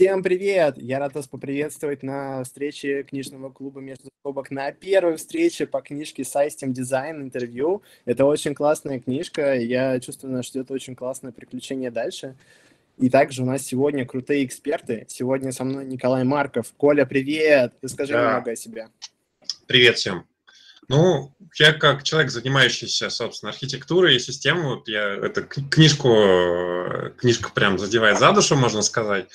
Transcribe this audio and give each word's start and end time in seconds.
Всем 0.00 0.22
привет! 0.22 0.76
Я 0.76 1.00
рад 1.00 1.16
вас 1.16 1.26
поприветствовать 1.26 2.04
на 2.04 2.44
встрече 2.44 3.02
книжного 3.02 3.50
клуба 3.50 3.80
«Между 3.80 4.10
скобок» 4.20 4.52
на 4.52 4.70
первой 4.70 5.16
встрече 5.16 5.66
по 5.66 5.80
книжке 5.80 6.22
«Сайстем 6.22 6.72
дизайн» 6.72 7.20
интервью. 7.20 7.82
Это 8.04 8.24
очень 8.24 8.54
классная 8.54 9.00
книжка, 9.00 9.56
я 9.56 9.98
чувствую, 9.98 10.34
нас 10.34 10.46
ждет 10.46 10.70
очень 10.70 10.94
классное 10.94 11.32
приключение 11.32 11.90
дальше. 11.90 12.36
И 12.96 13.10
также 13.10 13.42
у 13.42 13.44
нас 13.44 13.62
сегодня 13.62 14.06
крутые 14.06 14.44
эксперты. 14.44 15.04
Сегодня 15.08 15.50
со 15.50 15.64
мной 15.64 15.84
Николай 15.84 16.22
Марков. 16.22 16.72
Коля, 16.76 17.04
привет! 17.04 17.74
Расскажи 17.82 18.12
да. 18.12 18.28
немного 18.28 18.52
о 18.52 18.56
себе. 18.56 18.86
Привет 19.66 19.96
всем! 19.96 20.24
Ну, 20.88 21.36
я 21.58 21.74
как 21.74 22.02
человек, 22.02 22.30
занимающийся, 22.30 23.10
собственно, 23.10 23.52
архитектурой 23.52 24.16
и 24.16 24.18
системой, 24.18 24.76
вот 24.76 24.88
я 24.88 25.16
эту 25.16 25.44
книжку, 25.44 26.08
книжка 27.18 27.50
прям 27.50 27.78
задевает 27.78 28.18
за 28.18 28.32
душу, 28.32 28.56
можно 28.56 28.80
сказать, 28.80 29.28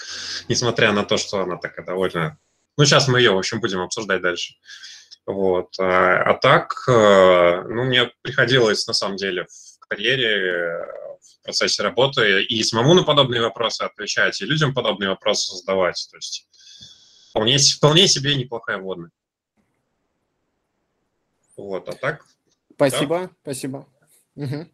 несмотря 0.47 0.91
на 0.91 1.03
то, 1.03 1.17
что 1.17 1.41
она 1.41 1.57
такая 1.57 1.85
довольно... 1.85 2.39
Ну, 2.75 2.85
сейчас 2.85 3.08
мы 3.08 3.20
ее, 3.20 3.31
в 3.31 3.38
общем, 3.38 3.61
будем 3.61 3.81
обсуждать 3.81 4.21
дальше. 4.21 4.55
Вот. 5.27 5.80
А, 5.80 6.23
а 6.23 6.34
так, 6.34 6.73
э, 6.88 7.63
ну, 7.70 7.83
мне 7.83 8.11
приходилось, 8.23 8.88
на 8.88 8.94
самом 8.94 9.17
деле, 9.17 9.45
в 9.45 9.88
карьере, 9.88 10.88
в 11.22 11.44
процессе 11.44 11.83
работы 11.83 12.44
и 12.44 12.63
самому 12.63 12.95
на 12.95 13.03
подобные 13.03 13.41
вопросы 13.41 13.83
отвечать, 13.83 14.41
и 14.41 14.45
людям 14.45 14.73
подобные 14.73 15.09
вопросы 15.09 15.55
задавать. 15.55 16.08
То 16.09 16.17
есть 16.17 16.47
вполне, 17.30 17.58
вполне 17.59 18.08
себе 18.08 18.33
неплохая 18.35 18.80
водная. 18.80 19.11
Вот, 21.55 21.88
а 21.88 21.93
так... 21.93 22.25
Спасибо, 22.75 23.20
да? 23.20 23.30
спасибо. 23.43 23.88
Угу. 24.35 24.67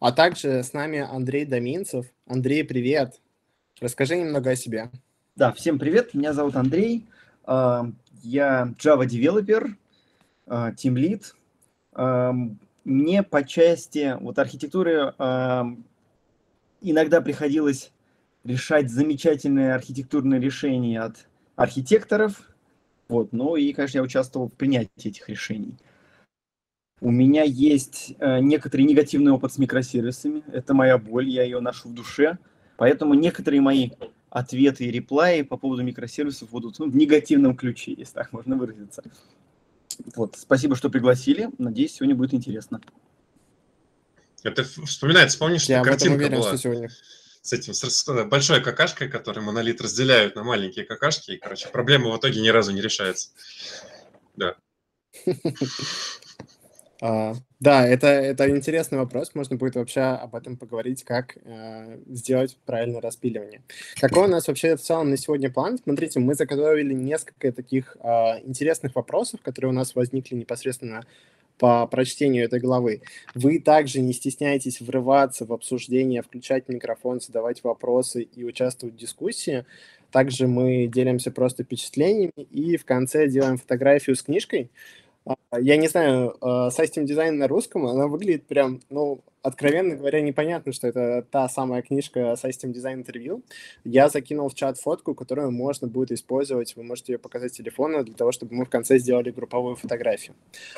А 0.00 0.12
также 0.12 0.62
с 0.62 0.72
нами 0.74 0.98
Андрей 0.98 1.46
Доминцев. 1.46 2.06
Андрей, 2.26 2.62
привет. 2.64 3.20
Расскажи 3.80 4.16
немного 4.16 4.50
о 4.50 4.56
себе. 4.56 4.90
Да, 5.34 5.52
всем 5.52 5.78
привет. 5.78 6.12
Меня 6.12 6.34
зовут 6.34 6.56
Андрей. 6.56 7.06
А, 7.44 7.86
я 8.22 8.74
Java 8.78 9.06
Developer, 9.06 9.70
а, 10.46 10.72
Team 10.72 10.94
Lead. 10.94 11.24
А, 11.92 12.34
мне 12.84 13.22
по 13.22 13.42
части 13.44 14.16
вот 14.20 14.38
архитектуры 14.38 15.14
иногда 16.82 17.22
приходилось 17.22 17.90
решать 18.44 18.90
замечательные 18.90 19.74
архитектурные 19.74 20.38
решения 20.38 21.00
от 21.00 21.26
архитекторов. 21.56 22.42
Вот, 23.08 23.32
ну 23.32 23.56
и, 23.56 23.72
конечно, 23.72 23.98
я 23.98 24.04
участвовал 24.04 24.48
в 24.48 24.52
принятии 24.52 25.08
этих 25.08 25.30
решений. 25.30 25.78
У 27.00 27.10
меня 27.10 27.42
есть 27.42 28.14
э, 28.18 28.40
некоторый 28.40 28.82
негативный 28.82 29.32
опыт 29.32 29.52
с 29.52 29.58
микросервисами. 29.58 30.42
Это 30.52 30.74
моя 30.74 30.96
боль, 30.96 31.28
я 31.28 31.42
ее 31.42 31.60
ношу 31.60 31.88
в 31.88 31.94
душе. 31.94 32.38
Поэтому 32.76 33.14
некоторые 33.14 33.60
мои 33.60 33.90
ответы 34.30 34.84
и 34.84 34.90
реплаи 34.90 35.42
по 35.42 35.56
поводу 35.56 35.82
микросервисов 35.82 36.50
будут 36.50 36.78
ну, 36.78 36.90
в 36.90 36.96
негативном 36.96 37.56
ключе, 37.56 37.94
если 37.96 38.14
так 38.14 38.32
можно 38.32 38.56
выразиться. 38.56 39.02
Вот, 40.16 40.36
спасибо, 40.36 40.76
что 40.76 40.90
пригласили. 40.90 41.50
Надеюсь, 41.58 41.94
сегодня 41.94 42.14
будет 42.14 42.34
интересно. 42.34 42.80
Это 44.42 44.64
вспоминается, 44.64 45.38
помнишь, 45.38 45.66
Я 45.66 45.82
картинка 45.82 46.16
уверен, 46.16 46.38
была? 46.38 46.48
Что 46.48 46.58
сегодня 46.58 46.90
с 47.44 47.52
этим 47.52 47.74
с 47.74 48.24
большой 48.24 48.62
какашкой, 48.62 49.10
который 49.10 49.42
монолит 49.42 49.80
разделяют 49.82 50.34
на 50.34 50.44
маленькие 50.44 50.86
какашки, 50.86 51.32
и, 51.32 51.36
короче, 51.36 51.68
проблема 51.68 52.10
в 52.10 52.18
итоге 52.18 52.40
ни 52.40 52.48
разу 52.48 52.72
не 52.72 52.80
решается. 52.80 53.30
Да. 54.34 54.56
А, 57.06 57.34
да, 57.60 57.86
это, 57.86 58.06
это 58.06 58.48
интересный 58.48 58.96
вопрос. 58.96 59.34
Можно 59.34 59.56
будет 59.56 59.74
вообще 59.74 60.00
об 60.00 60.34
этом 60.34 60.56
поговорить, 60.56 61.04
как 61.04 61.36
э, 61.44 61.98
сделать 62.06 62.56
правильное 62.64 63.02
распиливание. 63.02 63.60
Какой 64.00 64.24
у 64.24 64.30
нас 64.30 64.48
вообще 64.48 64.74
в 64.74 64.80
целом 64.80 65.10
на 65.10 65.18
сегодня 65.18 65.50
план? 65.52 65.76
Смотрите, 65.76 66.18
мы 66.20 66.34
заготовили 66.34 66.94
несколько 66.94 67.52
таких 67.52 67.98
э, 68.02 68.08
интересных 68.46 68.94
вопросов, 68.94 69.42
которые 69.42 69.72
у 69.72 69.74
нас 69.74 69.94
возникли 69.94 70.34
непосредственно 70.34 71.04
по 71.58 71.86
прочтению 71.86 72.46
этой 72.46 72.58
главы. 72.58 73.02
Вы 73.34 73.60
также 73.60 74.00
не 74.00 74.14
стесняйтесь 74.14 74.80
врываться 74.80 75.44
в 75.44 75.52
обсуждение, 75.52 76.22
включать 76.22 76.70
микрофон, 76.70 77.20
задавать 77.20 77.62
вопросы 77.64 78.22
и 78.22 78.44
участвовать 78.44 78.94
в 78.94 78.98
дискуссии. 78.98 79.66
Также 80.10 80.46
мы 80.46 80.86
делимся 80.86 81.30
просто 81.30 81.64
впечатлениями 81.64 82.46
и 82.50 82.78
в 82.78 82.86
конце 82.86 83.28
делаем 83.28 83.58
фотографию 83.58 84.16
с 84.16 84.22
книжкой. 84.22 84.70
Я 85.52 85.76
не 85.76 85.88
знаю, 85.88 86.36
System 86.40 87.04
Design 87.04 87.32
на 87.32 87.48
русском, 87.48 87.86
она 87.86 88.06
выглядит 88.06 88.46
прям, 88.46 88.80
ну, 88.90 89.20
откровенно 89.44 89.94
говоря, 89.94 90.22
непонятно, 90.22 90.72
что 90.72 90.88
это 90.88 91.24
та 91.30 91.48
самая 91.48 91.82
книжка 91.82 92.34
System 92.42 92.72
Design 92.72 92.94
интервью. 92.94 93.42
Я 93.84 94.08
закинул 94.08 94.48
в 94.48 94.54
чат 94.54 94.78
фотку, 94.78 95.14
которую 95.14 95.50
можно 95.50 95.86
будет 95.86 96.12
использовать, 96.12 96.74
вы 96.76 96.82
можете 96.82 97.12
ее 97.12 97.18
показать 97.18 97.52
с 97.52 97.56
телефона 97.56 98.02
для 98.02 98.14
того, 98.14 98.32
чтобы 98.32 98.54
мы 98.54 98.64
в 98.64 98.70
конце 98.70 98.98
сделали 98.98 99.30
групповую 99.30 99.76
фотографию. 99.76 100.34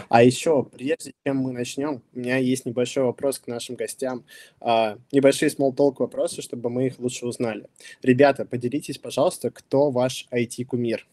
А 0.09 0.23
еще, 0.23 0.65
прежде 0.65 1.13
чем 1.25 1.39
мы 1.39 1.53
начнем, 1.53 2.03
у 2.13 2.19
меня 2.19 2.37
есть 2.39 2.67
небольшой 2.67 3.05
вопрос 3.05 3.39
к 3.39 3.47
нашим 3.47 3.77
гостям, 3.77 4.25
а, 4.61 4.99
небольшие 5.13 5.49
small 5.51 5.73
talk 5.73 5.97
вопросы, 5.99 6.43
чтобы 6.43 6.69
мы 6.69 6.89
их 6.89 6.99
лучше 6.99 7.27
узнали. 7.27 7.67
Ребята, 8.03 8.45
поделитесь, 8.45 8.99
пожалуйста, 8.99 9.51
кто 9.51 9.91
ваш 9.91 10.27
IT-кумир? 10.33 11.07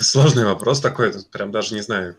Сложный 0.00 0.44
вопрос 0.44 0.80
такой, 0.80 1.12
прям 1.30 1.50
даже 1.50 1.74
не 1.74 1.80
знаю. 1.80 2.16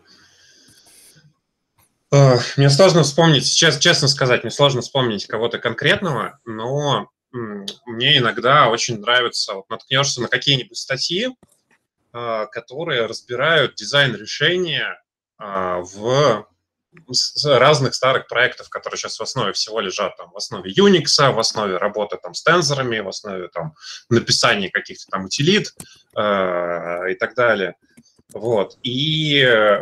Мне 2.56 2.70
сложно 2.70 3.02
вспомнить, 3.02 3.52
честно, 3.52 3.80
честно 3.80 4.08
сказать, 4.08 4.44
мне 4.44 4.50
сложно 4.50 4.82
вспомнить 4.82 5.26
кого-то 5.26 5.58
конкретного, 5.58 6.38
но 6.44 7.10
мне 7.32 8.18
иногда 8.18 8.68
очень 8.68 9.00
нравится, 9.00 9.54
вот 9.54 9.68
наткнешься 9.68 10.22
на 10.22 10.28
какие-нибудь 10.28 10.76
статьи, 10.76 11.34
а, 12.12 12.46
которые 12.46 13.06
разбирают 13.06 13.74
дизайн 13.74 14.14
решения 14.14 15.02
а, 15.36 15.80
в 15.80 16.46
разных 17.44 17.94
старых 17.94 18.26
проектов, 18.28 18.68
которые 18.68 18.98
сейчас 18.98 19.18
в 19.18 19.22
основе 19.22 19.52
всего 19.52 19.80
лежат, 19.80 20.16
там, 20.16 20.30
в 20.30 20.36
основе 20.36 20.72
Unix, 20.72 21.32
в 21.32 21.38
основе 21.38 21.76
работы 21.76 22.18
там, 22.22 22.34
с 22.34 22.42
тензорами, 22.42 23.00
в 23.00 23.08
основе 23.08 23.48
там, 23.48 23.74
написания 24.08 24.70
каких-то 24.70 25.06
там 25.10 25.24
утилит 25.24 25.74
э, 26.16 27.12
и 27.12 27.14
так 27.14 27.34
далее. 27.34 27.76
Вот. 28.32 28.78
И 28.82 29.40
э, 29.40 29.80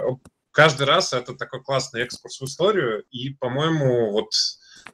каждый 0.51 0.87
раз 0.87 1.13
это 1.13 1.35
такой 1.35 1.63
классный 1.63 2.03
экскурс 2.03 2.41
в 2.41 2.45
историю, 2.45 3.05
и, 3.11 3.31
по-моему, 3.31 4.13
вот, 4.13 4.33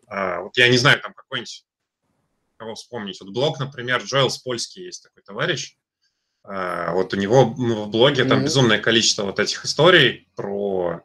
э, 0.08 0.40
вот 0.40 0.56
я 0.56 0.68
не 0.68 0.78
знаю, 0.78 1.00
там 1.00 1.12
какой-нибудь, 1.14 1.64
кого 2.56 2.74
вспомнить, 2.74 3.20
вот 3.20 3.30
блог, 3.30 3.58
например, 3.58 4.02
Джоэл 4.02 4.30
Спольский 4.30 4.84
есть 4.84 5.02
такой 5.02 5.22
товарищ, 5.22 5.76
э, 6.48 6.92
вот 6.92 7.12
у 7.14 7.16
него 7.16 7.44
в 7.44 7.88
блоге 7.88 8.24
там 8.24 8.40
mm-hmm. 8.40 8.44
безумное 8.44 8.78
количество 8.78 9.24
вот 9.24 9.38
этих 9.38 9.64
историй 9.64 10.28
про 10.36 11.02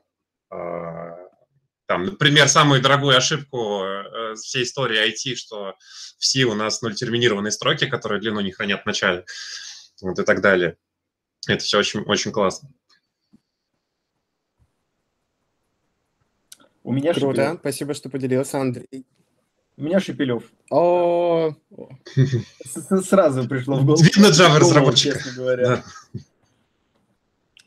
там, 1.86 2.06
например, 2.06 2.48
самую 2.48 2.82
дорогую 2.82 3.16
ошибку 3.18 3.84
э, 3.84 4.36
всей 4.36 4.64
истории 4.64 5.08
IT, 5.10 5.36
что 5.36 5.76
все 6.18 6.46
у 6.46 6.56
нас 6.56 6.82
нультерминированные 6.82 7.52
строки, 7.52 7.86
которые 7.88 8.20
длину 8.22 8.40
не 8.42 8.52
хранят 8.52 8.84
в 8.84 8.86
начале, 8.86 9.26
вот 10.02 10.18
и 10.18 10.24
так 10.24 10.42
далее. 10.42 10.78
Это 11.48 11.64
все 11.64 11.78
очень, 11.78 12.02
очень 12.02 12.32
классно. 12.32 12.70
У 16.84 16.92
меня 16.92 17.14
Круто, 17.14 17.42
Шепелев. 17.42 17.60
спасибо, 17.60 17.94
что 17.94 18.10
поделился, 18.10 18.60
Андрей. 18.60 19.06
У 19.78 19.84
меня 19.84 20.00
Шепелев. 20.00 20.44
О, 20.70 21.56
сразу 23.04 23.48
пришло 23.48 23.78
в 23.78 23.86
голову. 23.86 24.04
Видно 24.04 24.28
Java 24.28 24.60
разработчика. 24.60 25.18
Честно 25.18 25.32
говоря. 25.34 25.84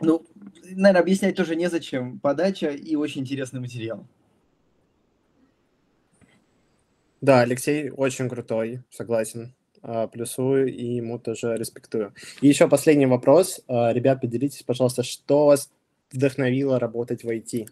Ну, 0.00 0.26
наверное, 0.74 1.02
объяснять 1.02 1.36
тоже 1.36 1.56
незачем. 1.56 2.18
Подача 2.20 2.68
и 2.70 2.96
очень 2.96 3.22
интересный 3.22 3.60
материал. 3.60 4.06
Да, 7.20 7.40
Алексей 7.40 7.90
очень 7.90 8.28
крутой, 8.28 8.82
согласен. 8.90 9.54
А, 9.82 10.06
плюсую 10.08 10.72
и 10.74 10.84
ему 10.84 11.18
тоже 11.18 11.56
респектую. 11.56 12.12
И 12.40 12.48
еще 12.48 12.68
последний 12.68 13.06
вопрос. 13.06 13.60
А, 13.68 13.92
ребят, 13.92 14.20
поделитесь, 14.20 14.62
пожалуйста, 14.62 15.02
что 15.02 15.46
вас 15.46 15.70
вдохновило 16.10 16.78
работать 16.78 17.24
в 17.24 17.28
IT? 17.28 17.68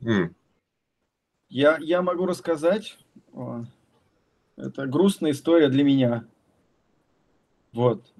Mm. 0.00 0.34
Я, 1.48 1.78
я 1.80 2.02
могу 2.02 2.26
рассказать. 2.26 2.98
Это 4.56 4.86
грустная 4.86 5.32
история 5.32 5.68
для 5.68 5.82
меня. 5.82 6.24
Вот. 7.72 8.12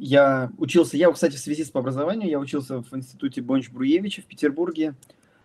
Я 0.00 0.52
учился, 0.58 0.96
я, 0.96 1.10
кстати, 1.10 1.34
в 1.34 1.40
связи 1.40 1.64
с 1.64 1.70
по 1.70 1.80
образованию, 1.80 2.30
я 2.30 2.38
учился 2.38 2.82
в 2.82 2.96
институте 2.96 3.40
Бонч-Бруевича 3.40 4.22
в 4.22 4.26
Петербурге, 4.26 4.94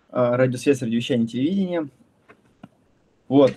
а, 0.10 0.38
радиосвязь, 0.38 0.84
радиовещание, 0.84 1.28
телевидение. 1.28 1.90
Вот. 3.28 3.54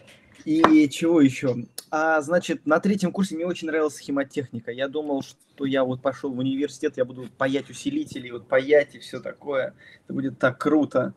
И 0.47 0.89
чего 0.89 1.21
еще? 1.21 1.67
А, 1.91 2.23
значит, 2.23 2.65
на 2.67 2.81
третьем 2.81 3.13
курсе 3.13 3.35
мне 3.35 3.45
очень 3.45 3.67
нравилась 3.67 3.97
схемотехника. 3.97 4.71
Я 4.71 4.89
думал, 4.89 5.23
что 5.23 5.67
я 5.67 5.85
вот 5.85 6.01
пошел 6.01 6.33
в 6.33 6.39
университет, 6.39 6.95
я 6.97 7.05
буду 7.05 7.29
паять 7.37 7.69
усилители, 7.69 8.31
вот 8.31 8.49
паять 8.49 8.95
и 8.95 8.99
все 8.99 9.21
такое. 9.21 9.75
Это 10.05 10.15
будет 10.15 10.39
так 10.39 10.57
круто. 10.57 11.13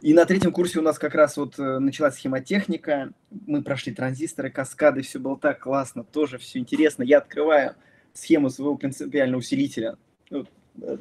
И 0.00 0.12
на 0.12 0.24
третьем 0.24 0.50
курсе 0.50 0.80
у 0.80 0.82
нас 0.82 0.98
как 0.98 1.14
раз 1.14 1.36
вот 1.36 1.56
э, 1.60 1.78
началась 1.78 2.14
схемотехника. 2.14 3.12
Мы 3.30 3.62
прошли 3.62 3.94
транзисторы, 3.94 4.50
каскады, 4.50 5.02
все 5.02 5.20
было 5.20 5.38
так 5.38 5.60
классно, 5.60 6.02
тоже 6.02 6.38
все 6.38 6.58
интересно. 6.58 7.04
Я 7.04 7.18
открываю 7.18 7.76
схему 8.14 8.50
своего 8.50 8.76
принципиального 8.76 9.40
усилителя. 9.40 9.96
Э, 10.30 10.44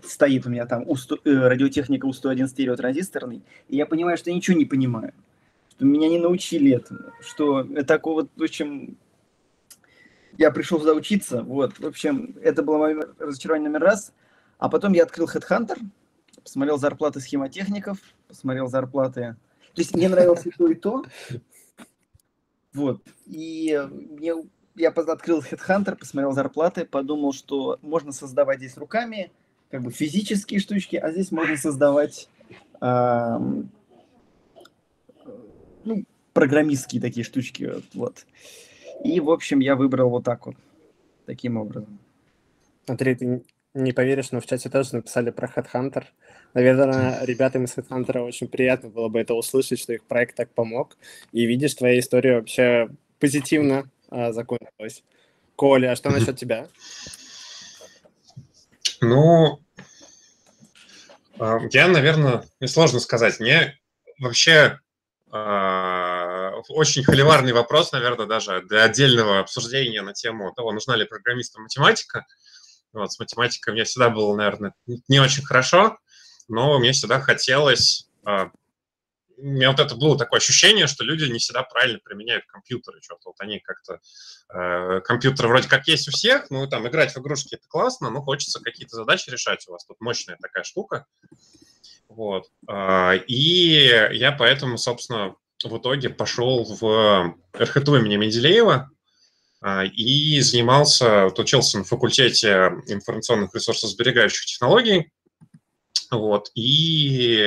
стоит 0.03 0.45
у 0.45 0.49
меня 0.49 0.65
там 0.65 0.83
У100, 0.83 1.21
э, 1.23 1.47
радиотехника 1.47 2.07
У101 2.07 2.47
стереотранзисторный, 2.47 3.41
и 3.69 3.77
я 3.77 3.85
понимаю, 3.85 4.17
что 4.17 4.29
я 4.29 4.35
ничего 4.35 4.57
не 4.57 4.65
понимаю 4.65 5.13
что 5.81 5.87
меня 5.87 6.09
не 6.09 6.19
научили 6.19 6.73
этому, 6.75 6.99
что 7.21 7.63
так 7.85 8.05
вот, 8.05 8.29
в 8.35 8.43
общем, 8.43 8.99
я 10.37 10.51
пришел 10.51 10.79
сюда 10.79 10.93
учиться, 10.93 11.41
вот, 11.41 11.79
в 11.79 11.87
общем, 11.87 12.35
это 12.43 12.61
было 12.61 12.77
мое 12.77 13.07
разочарование 13.17 13.67
номер 13.67 13.85
раз, 13.85 14.13
а 14.59 14.69
потом 14.69 14.93
я 14.93 15.01
открыл 15.01 15.27
Headhunter, 15.27 15.79
посмотрел 16.43 16.77
зарплаты 16.77 17.19
схемотехников, 17.19 17.97
посмотрел 18.27 18.67
зарплаты, 18.67 19.35
то 19.73 19.81
есть 19.81 19.95
мне 19.95 20.07
нравилось 20.07 20.45
и 20.45 20.51
то, 20.51 20.67
и 20.67 20.75
то, 20.75 21.03
вот, 22.73 23.01
и 23.25 23.81
мне, 23.89 24.35
я 24.75 24.89
открыл 24.89 25.41
Headhunter, 25.41 25.95
посмотрел 25.95 26.31
зарплаты, 26.31 26.85
подумал, 26.85 27.33
что 27.33 27.79
можно 27.81 28.11
создавать 28.11 28.59
здесь 28.59 28.77
руками, 28.77 29.31
как 29.69 29.81
бы 29.81 29.91
физические 29.91 30.59
штучки, 30.59 30.95
а 30.95 31.11
здесь 31.11 31.31
можно 31.31 31.57
создавать 31.57 32.29
ну, 32.81 33.65
программистские 36.33 37.01
такие 37.01 37.23
штучки, 37.23 37.71
вот. 37.93 38.25
И, 39.03 39.19
в 39.19 39.29
общем, 39.29 39.59
я 39.59 39.75
выбрал 39.75 40.09
вот 40.09 40.23
так 40.23 40.45
вот, 40.45 40.55
таким 41.25 41.57
образом. 41.57 41.99
Смотри, 42.85 43.15
ты 43.15 43.43
не 43.73 43.93
поверишь, 43.93 44.31
но 44.31 44.41
в 44.41 44.45
чате 44.45 44.69
тоже 44.69 44.95
написали 44.95 45.31
про 45.31 45.47
Headhunter. 45.47 46.03
Наверное, 46.53 47.23
ребятам 47.23 47.65
из 47.65 47.77
Headhunter 47.77 48.19
очень 48.19 48.47
приятно 48.47 48.89
было 48.89 49.07
бы 49.07 49.19
это 49.19 49.33
услышать, 49.33 49.79
что 49.79 49.93
их 49.93 50.03
проект 50.03 50.35
так 50.35 50.49
помог. 50.49 50.97
И 51.31 51.45
видишь, 51.45 51.75
твоя 51.75 51.99
история 51.99 52.35
вообще 52.35 52.89
позитивно 53.19 53.89
а, 54.11 54.31
закончилась. 54.33 55.03
Коля, 55.55 55.91
а 55.91 55.95
что 55.95 56.09
насчет 56.09 56.37
тебя? 56.37 56.67
Ну, 58.99 59.59
а, 61.39 61.59
я, 61.71 61.87
наверное, 61.87 62.43
мне 62.59 62.67
сложно 62.67 62.99
сказать. 62.99 63.39
Мне 63.39 63.79
вообще 64.19 64.79
а, 65.31 66.51
очень 66.69 67.03
холиварный 67.03 67.53
вопрос, 67.53 67.91
наверное, 67.93 68.27
даже 68.27 68.61
для 68.63 68.83
отдельного 68.83 69.39
обсуждения 69.39 70.01
на 70.01 70.13
тему 70.13 70.53
того, 70.53 70.71
нужна 70.71 70.95
ли 70.95 71.05
программистам 71.05 71.63
математика. 71.63 72.25
Вот, 72.93 73.11
с 73.11 73.19
математикой 73.19 73.73
мне 73.73 73.85
всегда 73.85 74.09
было, 74.09 74.35
наверное, 74.35 74.73
не 75.07 75.19
очень 75.19 75.43
хорошо, 75.43 75.97
но 76.47 76.77
мне 76.77 76.91
всегда 76.91 77.19
хотелось... 77.19 78.07
у 79.41 79.45
меня 79.45 79.71
вот 79.71 79.79
это 79.79 79.95
было 79.95 80.17
такое 80.17 80.39
ощущение, 80.39 80.87
что 80.87 81.03
люди 81.03 81.25
не 81.25 81.39
всегда 81.39 81.63
правильно 81.63 81.99
применяют 82.03 82.45
компьютеры. 82.45 82.99
Что-то 83.01 83.29
вот 83.29 83.35
они 83.39 83.59
как-то... 83.59 83.99
Э, 84.53 85.01
компьютеры 85.01 85.47
вроде 85.47 85.67
как 85.67 85.87
есть 85.87 86.07
у 86.07 86.11
всех, 86.11 86.49
ну, 86.51 86.67
там, 86.67 86.87
играть 86.87 87.13
в 87.13 87.19
игрушки– 87.19 87.55
это 87.55 87.67
классно, 87.67 88.11
но 88.11 88.21
хочется 88.21 88.59
какие-то 88.59 88.95
задачи 88.95 89.29
решать. 89.29 89.67
У 89.67 89.71
вас 89.71 89.85
тут 89.85 89.99
мощная 89.99 90.37
такая 90.39 90.63
штука. 90.63 91.05
Вот. 92.07 92.49
А, 92.67 93.13
и 93.15 94.09
я 94.11 94.31
поэтому, 94.31 94.77
собственно, 94.77 95.35
в 95.63 95.77
итоге 95.77 96.09
пошел 96.09 96.63
в 96.63 97.35
РХТУ 97.55 97.95
имени 97.95 98.17
Менделеева 98.17 98.91
а, 99.61 99.85
и 99.85 100.39
занимался, 100.41 101.25
вот 101.25 101.39
учился 101.39 101.79
на 101.79 101.83
факультете 101.83 102.73
информационных 102.87 103.55
ресурсов 103.55 103.89
сберегающих 103.89 104.45
технологий. 104.45 105.11
Вот. 106.11 106.51
И 106.55 107.37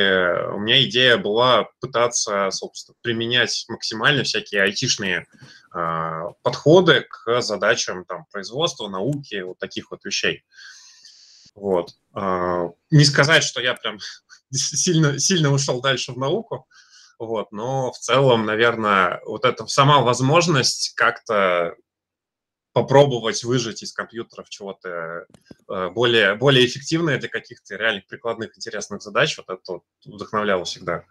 у 0.55 0.59
меня 0.59 0.83
идея 0.85 1.19
была 1.19 1.69
пытаться, 1.81 2.51
собственно, 2.51 2.97
применять 3.03 3.67
максимально 3.69 4.25
всякие 4.25 4.63
айтишные 4.63 5.27
э, 5.75 6.23
подходы 6.43 7.07
к 7.09 7.43
задачам 7.43 8.07
там, 8.07 8.25
производства, 8.33 8.89
науки, 8.89 9.43
вот 9.43 9.59
таких 9.59 9.91
вот 9.91 10.03
вещей. 10.05 10.45
Вот. 11.55 11.91
Э, 12.17 12.71
не 12.91 13.05
сказать, 13.05 13.45
что 13.45 13.61
я 13.61 13.75
прям 13.75 13.99
сильно, 14.51 15.19
сильно 15.19 15.53
ушел 15.53 15.83
дальше 15.83 16.13
в 16.13 16.19
науку, 16.19 16.67
вот, 17.19 17.53
но 17.53 17.93
в 17.93 17.99
целом, 17.99 18.45
наверное, 18.45 19.21
вот 19.25 19.45
эта 19.45 19.67
сама 19.67 20.01
возможность 20.01 20.95
как-то 20.97 21.75
попробовать 22.75 23.45
выжать 23.45 23.83
из 23.85 23.93
компьютеров 23.93 24.51
чего-то 24.51 25.27
э, 25.69 25.91
более, 25.91 26.35
более 26.35 26.67
эффективное 26.67 27.19
для 27.19 27.29
каких-то 27.29 27.77
реальных 27.77 28.07
прикладных 28.07 28.59
интересных 28.59 29.01
задач, 29.01 29.39
вот 29.39 29.49
это 29.49 29.73
вот 29.73 29.85
вдохновляло 30.05 30.65
всегда. 30.65 31.05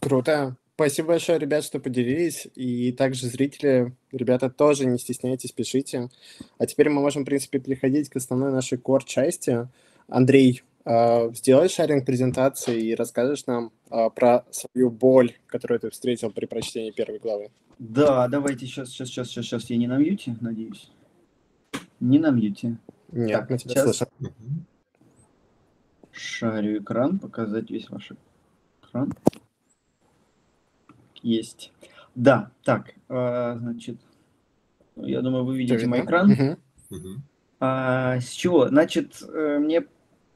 Круто. 0.00 0.56
Спасибо 0.74 1.08
большое, 1.08 1.38
ребят, 1.38 1.62
что 1.62 1.78
поделились. 1.78 2.48
И 2.56 2.90
также 2.90 3.28
зрители, 3.28 3.94
ребята, 4.10 4.50
тоже 4.50 4.86
не 4.86 4.98
стесняйтесь, 4.98 5.52
пишите. 5.52 6.10
А 6.58 6.66
теперь 6.66 6.88
мы 6.88 7.00
можем, 7.00 7.22
в 7.22 7.26
принципе, 7.26 7.60
переходить 7.60 8.08
к 8.08 8.16
основной 8.16 8.50
нашей 8.50 8.76
core-части. 8.76 9.68
Андрей, 10.08 10.64
э, 10.84 11.32
сделай 11.34 11.68
шаринг 11.68 12.04
презентации 12.04 12.80
и 12.80 12.94
расскажешь 12.94 13.46
нам 13.46 13.72
э, 13.90 14.10
про 14.14 14.44
свою 14.50 14.90
боль, 14.90 15.32
которую 15.46 15.80
ты 15.80 15.90
встретил 15.90 16.30
при 16.30 16.46
прочтении 16.46 16.90
первой 16.90 17.18
главы. 17.18 17.50
Да, 17.78 18.28
давайте 18.28 18.66
сейчас, 18.66 18.90
сейчас, 18.90 19.08
сейчас, 19.08 19.28
сейчас, 19.28 19.44
сейчас. 19.44 19.70
Я 19.70 19.76
не 19.76 19.86
на 19.86 19.98
мьюте, 19.98 20.36
надеюсь? 20.40 20.90
Не 22.00 22.18
на 22.18 22.30
мьюте. 22.30 22.78
Нет, 23.12 23.40
так, 23.40 23.50
мы 23.50 23.58
тебя 23.58 23.74
сейчас... 23.74 23.84
слышим. 23.84 24.08
Шарю 26.12 26.78
экран, 26.78 27.18
показать 27.18 27.70
весь 27.70 27.90
ваш 27.90 28.12
экран 28.82 29.12
есть. 31.24 31.72
Да, 32.14 32.50
так, 32.62 32.94
э, 33.08 33.56
значит, 33.58 33.96
я 34.96 35.20
думаю, 35.22 35.44
вы 35.44 35.58
видите 35.58 35.86
мой 35.86 36.02
экран. 36.02 36.58
А, 37.60 38.20
с 38.20 38.30
чего? 38.30 38.68
Значит, 38.68 39.22
э, 39.22 39.58
мне 39.58 39.86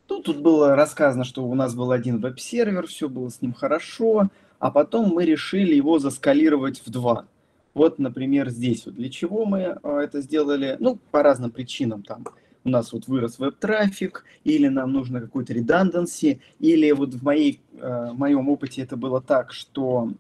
ну, 0.09 0.23
тут 0.23 0.39
было 0.39 0.75
рассказано, 0.75 1.25
что 1.25 1.45
у 1.45 1.55
нас 1.55 1.75
был 1.75 1.93
один 1.93 2.19
веб-сервер, 2.21 2.87
все 2.87 3.09
было 3.09 3.29
с 3.29 3.43
ним 3.43 3.53
хорошо, 3.53 4.29
а 4.59 4.71
потом 4.71 5.11
мы 5.11 5.25
решили 5.25 5.75
его 5.75 5.99
заскалировать 5.99 6.83
в 6.85 6.91
два. 6.91 7.27
Вот, 7.75 7.99
например, 7.99 8.51
здесь. 8.51 8.87
Вот 8.87 8.95
для 8.95 9.11
чего 9.11 9.45
мы 9.45 9.79
э, 9.83 10.01
это 10.03 10.21
сделали? 10.21 10.77
Ну, 10.81 10.99
по 11.11 11.23
разным 11.23 11.51
причинам. 11.51 12.03
Там 12.03 12.25
у 12.65 12.71
нас 12.71 12.93
вот 12.93 13.07
вырос 13.07 13.39
веб-трафик, 13.39 14.25
или 14.45 14.69
нам 14.69 14.93
нужно 14.93 15.21
какой-то 15.21 15.53
redundancy, 15.53 16.41
или 16.59 16.91
вот 16.93 17.15
в, 17.15 17.23
моей, 17.23 17.61
в 17.73 18.15
моем 18.15 18.49
опыте 18.49 18.83
это 18.83 18.97
было 18.97 19.21
так, 19.21 19.53
что 19.53 20.13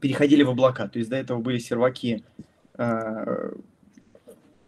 переходили 0.00 0.42
в 0.42 0.50
облака. 0.50 0.88
То 0.88 0.98
есть 0.98 1.10
до 1.10 1.16
этого 1.16 1.40
были 1.40 1.58
серваки 1.58 2.22
э, 2.76 3.52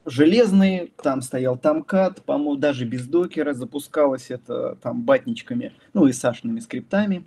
железные, 0.06 0.88
там 1.02 1.20
стоял 1.20 1.58
тамкат, 1.58 2.22
по-моему, 2.22 2.56
даже 2.56 2.84
без 2.84 3.06
докера 3.06 3.52
запускалось 3.52 4.30
это 4.30 4.76
там 4.82 5.02
батничками, 5.02 5.72
ну 5.92 6.06
и 6.06 6.12
сашными 6.12 6.60
скриптами. 6.60 7.26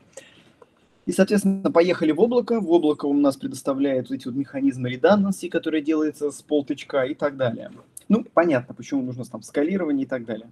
И, 1.05 1.11
соответственно, 1.11 1.71
поехали 1.71 2.11
в 2.11 2.19
облако. 2.19 2.59
В 2.59 2.71
облако 2.71 3.05
у 3.05 3.13
нас 3.13 3.35
предоставляет 3.35 4.11
эти 4.11 4.27
вот 4.27 4.35
механизмы 4.35 4.93
redundancy, 4.93 5.49
которые 5.49 5.81
делаются 5.81 6.31
с 6.31 6.41
полтычка 6.41 7.03
и 7.03 7.15
так 7.15 7.35
далее. 7.35 7.71
Ну, 8.07 8.23
понятно, 8.33 8.75
почему 8.75 9.01
нужно 9.01 9.25
там 9.25 9.41
скалирование 9.41 10.05
и 10.05 10.07
так 10.07 10.25
далее. 10.25 10.49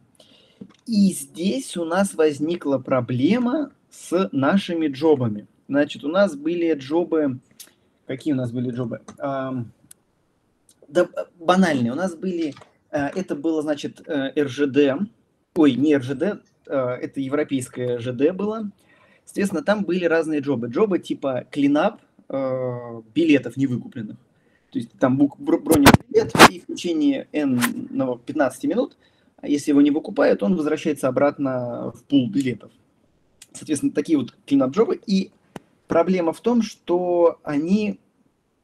И 0.88 1.12
здесь 1.14 1.78
у 1.78 1.86
нас 1.86 2.16
возникла 2.16 2.80
проблема 2.80 3.72
с 3.92 4.30
нашими 4.32 4.88
джобами. 4.88 5.48
Значит, 5.68 6.04
у 6.04 6.10
нас 6.10 6.36
были 6.36 6.74
джобы... 6.74 7.40
Какие 8.08 8.34
у 8.34 8.38
нас 8.38 8.52
были 8.52 8.72
джобы? 8.72 9.02
А, 9.20 9.64
да, 10.88 11.08
банальные. 11.40 11.92
У 11.92 11.96
нас 11.96 12.16
были... 12.16 12.54
А, 12.90 13.10
это 13.10 13.36
было, 13.36 13.62
значит, 13.62 14.02
э, 14.08 14.32
РЖД. 14.42 15.10
Ой, 15.56 15.74
не 15.74 15.96
РЖД, 15.98 16.42
а, 16.68 16.96
это 16.96 17.20
европейское 17.20 18.00
ЖД 18.00 18.32
было. 18.34 18.72
Соответственно, 19.26 19.64
там 19.64 19.84
были 19.84 20.06
разные 20.06 20.40
джобы. 20.40 20.68
Джобы 20.68 21.00
типа 21.00 21.46
клинап 21.52 22.02
э, 22.30 23.02
билетов 23.14 23.58
невыкупленных. 23.58 24.18
То 24.72 24.80
есть 24.80 24.92
там 25.00 25.18
бронен 25.18 25.92
билет, 26.10 26.34
и 26.50 26.60
в 26.60 26.66
течение 26.68 27.28
N 27.32 27.60
15 28.26 28.64
минут, 28.66 28.98
если 29.44 29.72
его 29.72 29.82
не 29.82 29.92
выкупают, 29.92 30.44
он 30.44 30.56
возвращается 30.56 31.08
обратно 31.08 31.92
в 31.92 32.04
пул 32.04 32.30
билетов. 32.30 32.72
Соответственно, 33.54 33.92
такие 33.92 34.18
вот 34.18 34.36
клинап-джобы. 34.46 35.00
И 35.08 35.32
Проблема 35.88 36.34
в 36.34 36.42
том, 36.42 36.62
что 36.62 37.40
они 37.44 38.00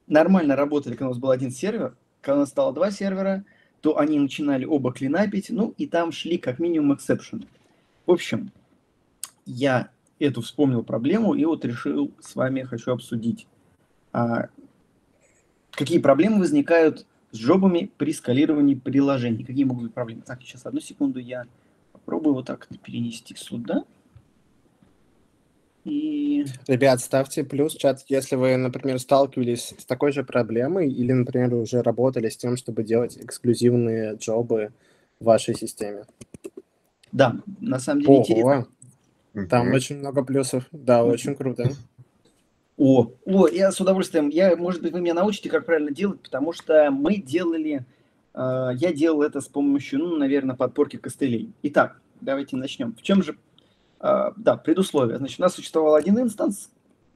нормально 0.07 0.55
работали, 0.55 0.93
когда 0.93 1.07
у 1.07 1.09
нас 1.09 1.17
был 1.17 1.31
один 1.31 1.51
сервер, 1.51 1.95
когда 2.23 2.45
стало 2.45 2.73
два 2.73 2.89
сервера, 2.89 3.43
то 3.81 3.99
они 3.99 4.17
начинали 4.17 4.65
оба 4.65 4.93
клинапить, 4.93 5.49
ну 5.49 5.73
и 5.77 5.85
там 5.85 6.11
шли 6.11 6.37
как 6.37 6.57
минимум 6.57 6.95
эксепшены. 6.95 7.47
В 8.05 8.11
общем, 8.11 8.51
я 9.45 9.89
эту 10.19 10.41
вспомнил 10.41 10.83
проблему 10.83 11.33
и 11.33 11.43
вот 11.43 11.65
решил 11.65 12.11
с 12.19 12.35
вами 12.35 12.63
хочу 12.63 12.93
обсудить. 12.93 13.45
А, 14.13 14.47
какие 15.71 15.99
проблемы 15.99 16.39
возникают 16.39 17.05
с 17.31 17.37
джобами 17.37 17.91
при 17.97 18.13
скалировании 18.13 18.75
приложений? 18.75 19.43
Какие 19.43 19.65
могут 19.65 19.83
быть 19.83 19.93
проблемы? 19.93 20.21
Так, 20.21 20.41
сейчас 20.41 20.65
одну 20.65 20.79
секунду 20.79 21.19
я 21.19 21.43
попробую 21.91 22.35
вот 22.35 22.45
так 22.45 22.67
перенести 22.83 23.35
сюда. 23.35 23.83
И... 25.85 26.45
Ребят, 26.67 27.01
ставьте 27.01 27.43
плюс 27.43 27.75
в 27.75 27.79
чат, 27.79 28.03
если 28.07 28.35
вы, 28.35 28.55
например, 28.55 28.99
сталкивались 28.99 29.73
с 29.77 29.85
такой 29.85 30.11
же 30.11 30.23
проблемой 30.23 30.89
или, 30.89 31.11
например, 31.11 31.53
уже 31.55 31.81
работали 31.81 32.29
с 32.29 32.37
тем, 32.37 32.55
чтобы 32.55 32.83
делать 32.83 33.17
эксклюзивные 33.17 34.15
джобы 34.15 34.71
в 35.19 35.25
вашей 35.25 35.55
системе. 35.55 36.05
Да, 37.11 37.35
на 37.59 37.79
самом 37.79 38.01
деле 38.01 38.13
Ого. 38.13 38.21
интересно. 38.21 38.67
Там 39.49 39.71
mm-hmm. 39.71 39.75
очень 39.75 39.97
много 39.97 40.23
плюсов. 40.23 40.67
Да, 40.71 40.99
mm-hmm. 40.99 41.11
очень 41.11 41.35
круто. 41.35 41.71
О, 42.77 43.11
о, 43.25 43.47
я 43.47 43.71
с 43.71 43.79
удовольствием. 43.79 44.29
Я, 44.29 44.55
может 44.55 44.81
быть, 44.81 44.93
вы 44.93 45.01
меня 45.01 45.13
научите, 45.13 45.49
как 45.49 45.65
правильно 45.65 45.91
делать, 45.91 46.21
потому 46.21 46.53
что 46.53 46.89
мы 46.91 47.17
делали, 47.17 47.85
э, 48.33 48.69
я 48.75 48.93
делал 48.93 49.21
это 49.21 49.41
с 49.41 49.47
помощью, 49.47 49.99
ну, 49.99 50.17
наверное, 50.17 50.55
подпорки 50.55 50.97
костылей. 50.97 51.51
Итак, 51.63 51.99
давайте 52.21 52.55
начнем. 52.57 52.93
В 52.93 53.01
чем 53.01 53.21
же 53.21 53.37
да, 54.35 54.57
предусловие. 54.57 55.17
Значит, 55.17 55.39
у 55.39 55.43
нас 55.43 55.55
существовал 55.55 55.95
один 55.95 56.19
инстанс, 56.19 56.69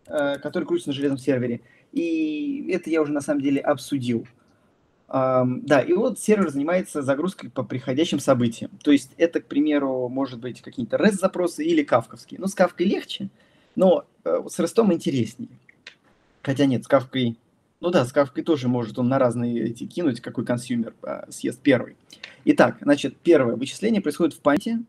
э, 0.08 0.38
который 0.40 0.66
крутится 0.66 0.90
на 0.90 0.96
железном 0.96 1.18
сервере, 1.18 1.62
и 1.92 2.70
это 2.72 2.90
я 2.90 3.02
уже 3.02 3.12
на 3.12 3.22
самом 3.22 3.42
деле 3.42 3.62
обсудил. 3.62 4.26
Да, 5.10 5.80
и 5.88 5.94
вот 5.94 6.20
сервер 6.20 6.50
занимается 6.50 7.02
загрузкой 7.02 7.50
по 7.50 7.64
приходящим 7.64 8.20
событиям. 8.20 8.72
То 8.84 8.92
есть 8.92 9.12
это, 9.16 9.40
к 9.40 9.46
примеру, 9.46 10.10
может 10.10 10.38
быть 10.38 10.62
какие-то 10.62 10.98
REST-запросы 10.98 11.64
или 11.64 11.82
кавковские. 11.82 12.42
Ну, 12.42 12.48
с 12.48 12.54
кавкой 12.54 12.88
легче, 12.88 13.30
но 13.78 14.04
э, 14.26 14.42
с 14.50 14.60
REST 14.60 14.94
интереснее. 14.94 15.50
Хотя 16.42 16.66
нет, 16.66 16.84
с 16.84 16.88
Кафкой... 16.88 17.38
Ну 17.80 17.90
да, 17.90 18.06
с 18.06 18.12
Кафкой 18.12 18.44
тоже 18.44 18.68
может 18.68 18.98
он 19.00 19.08
на 19.08 19.20
разные 19.20 19.70
эти 19.70 19.86
кинуть, 19.86 20.20
какой 20.20 20.46
consumer 20.46 20.94
а, 21.04 21.26
съест 21.30 21.62
первый. 21.62 21.96
Итак, 22.46 22.78
значит, 22.82 23.18
первое 23.18 23.56
вычисление 23.56 24.02
происходит 24.02 24.34
в 24.34 24.40
памяти, 24.40 24.80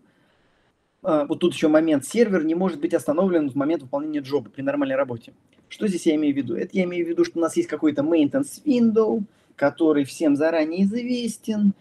вот 1.08 1.38
тут 1.38 1.54
еще 1.54 1.68
момент, 1.68 2.04
сервер 2.04 2.44
не 2.44 2.54
может 2.54 2.80
быть 2.80 2.92
остановлен 2.92 3.48
в 3.48 3.54
момент 3.54 3.82
выполнения 3.82 4.20
job 4.20 4.43
а 4.43 4.50
при 4.50 4.60
нормальной 4.60 4.96
работе. 4.96 5.32
Что 5.70 5.88
здесь 5.88 6.06
я 6.06 6.14
имею 6.16 6.34
в 6.34 6.36
виду? 6.36 6.54
Это 6.54 6.76
я 6.76 6.84
имею 6.84 7.06
в 7.06 7.08
виду, 7.08 7.24
что 7.24 7.38
у 7.38 7.42
нас 7.42 7.56
есть 7.56 7.68
какой-то 7.68 8.02
maintenance 8.02 8.62
window, 8.64 9.22
который 9.56 10.04
всем 10.04 10.36
заранее 10.36 10.84
известен, 10.84 11.72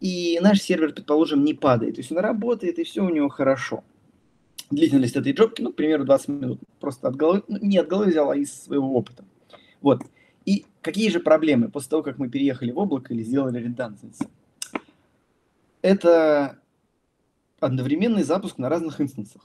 и 0.00 0.40
наш 0.42 0.60
сервер, 0.60 0.92
предположим, 0.92 1.44
не 1.44 1.54
падает. 1.54 1.94
То 1.94 2.00
есть 2.00 2.10
он 2.10 2.18
работает, 2.18 2.80
и 2.80 2.84
все 2.84 3.04
у 3.04 3.08
него 3.08 3.28
хорошо. 3.28 3.84
Длительность 4.70 5.14
этой 5.14 5.32
джобки, 5.32 5.62
ну, 5.62 5.72
к 5.72 5.76
примеру, 5.76 6.04
20 6.04 6.28
минут. 6.28 6.60
Просто 6.80 7.06
от 7.06 7.14
головы, 7.14 7.44
ну, 7.46 7.58
не 7.60 7.78
от 7.78 7.86
головы 7.86 8.06
взял, 8.10 8.30
а 8.30 8.36
из 8.36 8.52
своего 8.52 8.96
опыта. 8.96 9.24
Вот. 9.80 10.02
И 10.44 10.66
какие 10.80 11.08
же 11.08 11.20
проблемы 11.20 11.70
после 11.70 11.90
того, 11.90 12.02
как 12.02 12.18
мы 12.18 12.28
переехали 12.28 12.72
в 12.72 12.78
облако 12.78 13.14
или 13.14 13.22
сделали 13.22 13.60
реданденцию? 13.60 14.28
Это 15.82 16.58
одновременный 17.62 18.22
запуск 18.22 18.58
на 18.58 18.68
разных 18.68 19.00
инстансах. 19.00 19.42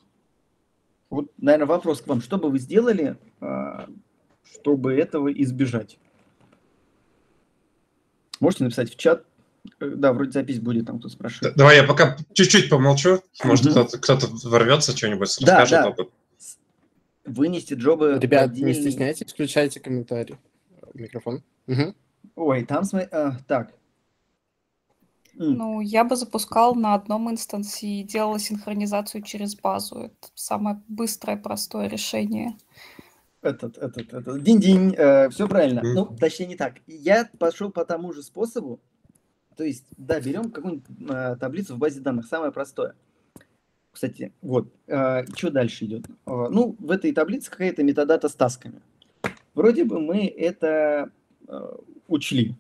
Вот, 1.09 1.31
наверное, 1.38 1.67
вопрос 1.67 2.01
к 2.01 2.07
вам. 2.07 2.21
Что 2.21 2.38
бы 2.38 2.50
вы 2.50 2.59
сделали, 2.59 3.17
а, 3.39 3.88
чтобы 4.43 4.93
этого 4.93 5.31
избежать? 5.31 6.00
Можете 8.39 8.65
написать 8.65 8.91
в 8.91 8.97
чат. 8.97 9.25
Э, 9.79 9.89
да, 9.95 10.13
вроде 10.13 10.31
запись 10.31 10.59
будет, 10.59 10.86
там 10.86 11.00
кто 11.00 11.09
спрашивает. 11.09 11.55
Давай 11.55 11.77
я 11.77 11.83
пока 11.83 12.17
чуть-чуть 12.33 12.69
помолчу. 12.69 13.21
Может, 13.43 13.67
mm-hmm. 13.67 13.71
кто-то, 13.71 14.00
кто-то 14.00 14.27
ворвется, 14.50 14.95
что-нибудь 14.95 15.29
да, 15.41 15.62
расскажет 15.62 15.95
да. 15.97 16.03
Вынести 17.25 17.74
джобы... 17.74 18.19
Ребят, 18.21 18.51
отдельный... 18.51 18.74
не 18.74 18.81
стесняйтесь, 18.81 19.31
включайте 19.31 19.79
комментарий. 19.79 20.38
Микрофон. 20.93 21.43
Угу. 21.67 21.93
Ой, 22.36 22.65
там... 22.65 22.83
А, 23.12 23.38
так, 23.47 23.74
ну, 25.39 25.82
я 25.82 26.03
бы 26.03 26.15
запускал 26.15 26.75
на 26.75 26.94
одном 26.96 27.29
инстансе 27.29 27.88
и 27.88 28.03
делала 28.03 28.39
синхронизацию 28.39 29.22
через 29.22 29.56
базу. 29.56 30.00
Это 30.00 30.27
самое 30.36 30.82
быстрое, 30.88 31.38
простое 31.38 31.88
решение. 31.88 32.56
Этот, 33.41 33.77
этот, 33.77 34.13
этот, 34.13 34.41
динь-динь, 34.41 34.96
э, 34.98 35.29
все 35.29 35.48
правильно. 35.48 35.82
Mm. 35.82 35.94
Ну, 35.94 36.06
точнее 36.20 36.48
не 36.48 36.56
так. 36.56 36.75
Я 36.88 37.29
пошел 37.38 37.72
по 37.72 37.86
тому 37.86 38.12
же 38.13 38.24
способу. 38.24 38.79
То 39.56 39.63
есть, 39.63 39.86
да, 39.96 40.20
берем 40.20 40.51
какую-нибудь 40.51 40.86
э, 41.10 41.36
таблицу 41.39 41.75
в 41.75 41.77
базе 41.77 42.01
данных, 42.01 42.27
самое 42.27 42.51
простое. 42.51 42.96
Кстати, 43.91 44.32
вот, 44.41 44.67
э, 44.88 45.25
что 45.36 45.50
дальше 45.50 45.86
идет? 45.86 46.06
Э, 46.25 46.48
ну, 46.50 46.75
в 46.79 46.91
этой 46.91 47.12
таблице 47.13 47.50
какая-то 47.50 47.84
метадата 47.84 48.27
с 48.27 48.36
тасками. 48.36 48.82
Вроде 49.56 49.86
бы 49.86 50.00
мы 50.00 50.27
это 50.27 51.12
э, 51.48 51.75
учли. 52.08 52.56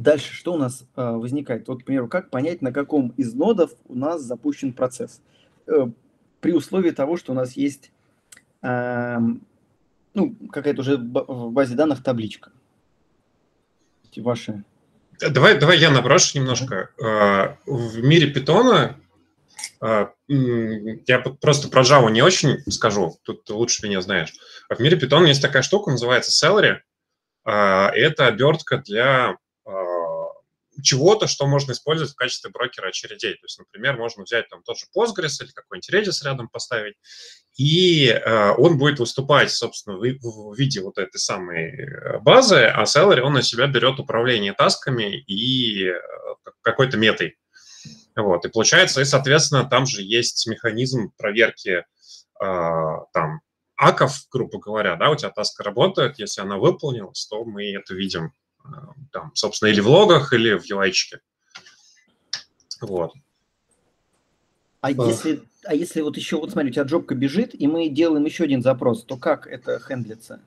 Дальше 0.00 0.32
что 0.32 0.54
у 0.54 0.56
нас 0.56 0.86
э, 0.96 1.10
возникает? 1.10 1.68
Вот, 1.68 1.82
к 1.82 1.84
примеру, 1.84 2.08
как 2.08 2.30
понять, 2.30 2.62
на 2.62 2.72
каком 2.72 3.10
из 3.18 3.34
нодов 3.34 3.72
у 3.86 3.94
нас 3.94 4.22
запущен 4.22 4.72
процесс? 4.72 5.20
Э, 5.66 5.88
при 6.40 6.52
условии 6.54 6.90
того, 6.90 7.18
что 7.18 7.32
у 7.32 7.34
нас 7.34 7.52
есть 7.52 7.92
э, 8.62 9.18
ну, 10.14 10.36
какая-то 10.50 10.80
уже 10.80 10.96
в 10.96 11.50
базе 11.50 11.74
данных 11.74 12.02
табличка. 12.02 12.50
Ваши... 14.16 14.64
Давай, 15.20 15.58
давай 15.60 15.78
я 15.78 15.90
наброшу 15.90 16.38
немножко. 16.38 16.88
Э, 16.98 17.56
в 17.66 18.02
мире 18.02 18.28
питона 18.28 18.96
э, 19.82 20.06
я 20.28 21.18
просто 21.42 21.68
про 21.68 21.82
Java 21.82 22.10
не 22.10 22.22
очень 22.22 22.58
скажу, 22.70 23.18
тут 23.22 23.50
лучше 23.50 23.86
меня 23.86 24.00
знаешь. 24.00 24.32
В 24.70 24.80
мире 24.80 24.98
питона 24.98 25.26
есть 25.26 25.42
такая 25.42 25.60
штука, 25.60 25.90
называется 25.90 26.30
Celery. 26.30 26.78
Это 27.44 28.26
обертка 28.26 28.78
для 28.78 29.36
чего-то, 30.82 31.26
что 31.26 31.46
можно 31.46 31.72
использовать 31.72 32.12
в 32.12 32.16
качестве 32.16 32.50
брокера 32.50 32.88
очередей. 32.88 33.34
То 33.34 33.44
есть, 33.44 33.58
например, 33.58 33.96
можно 33.96 34.22
взять 34.22 34.48
там 34.48 34.62
тот 34.62 34.78
же 34.78 34.86
Postgres 34.96 35.42
или 35.42 35.50
какой-нибудь 35.52 35.90
Redis 35.90 36.24
рядом 36.24 36.48
поставить, 36.48 36.96
и 37.56 38.08
э, 38.08 38.50
он 38.56 38.78
будет 38.78 38.98
выступать, 38.98 39.50
собственно, 39.50 39.96
в, 39.96 40.02
в 40.02 40.56
виде 40.56 40.80
вот 40.80 40.98
этой 40.98 41.18
самой 41.18 41.70
э, 41.70 42.18
базы, 42.20 42.64
а 42.64 42.84
Celery, 42.84 43.20
он 43.20 43.34
на 43.34 43.42
себя 43.42 43.66
берет 43.66 43.98
управление 43.98 44.52
тасками 44.52 45.18
и 45.20 45.88
э, 45.88 46.00
какой-то 46.62 46.96
метой. 46.96 47.36
Вот, 48.16 48.44
и 48.44 48.48
получается, 48.48 49.00
и, 49.00 49.04
соответственно, 49.04 49.64
там 49.64 49.86
же 49.86 50.02
есть 50.02 50.46
механизм 50.46 51.12
проверки 51.16 51.70
э, 51.70 51.84
там 53.12 53.40
аков, 53.76 54.26
грубо 54.30 54.58
говоря, 54.58 54.96
да, 54.96 55.10
у 55.10 55.16
тебя 55.16 55.30
таска 55.30 55.64
работает, 55.64 56.18
если 56.18 56.42
она 56.42 56.58
выполнилась, 56.58 57.26
то 57.26 57.44
мы 57.44 57.72
это 57.72 57.94
видим 57.94 58.32
там, 59.12 59.32
собственно, 59.34 59.70
или 59.70 59.80
в 59.80 59.88
логах, 59.88 60.32
или 60.32 60.58
в 60.58 60.64
ui 60.70 60.90
-чике. 60.90 61.18
Вот. 62.80 63.12
А 64.80 64.90
если, 64.90 65.42
а 65.64 65.74
если 65.74 66.00
вот 66.00 66.16
еще, 66.16 66.36
вот 66.36 66.52
смотри, 66.52 66.70
у 66.70 66.72
тебя 66.72 66.84
джобка 66.84 67.14
бежит, 67.14 67.54
и 67.54 67.66
мы 67.66 67.88
делаем 67.88 68.24
еще 68.24 68.44
один 68.44 68.62
запрос, 68.62 69.04
то 69.04 69.16
как 69.16 69.46
это 69.46 69.78
хендлится? 69.78 70.40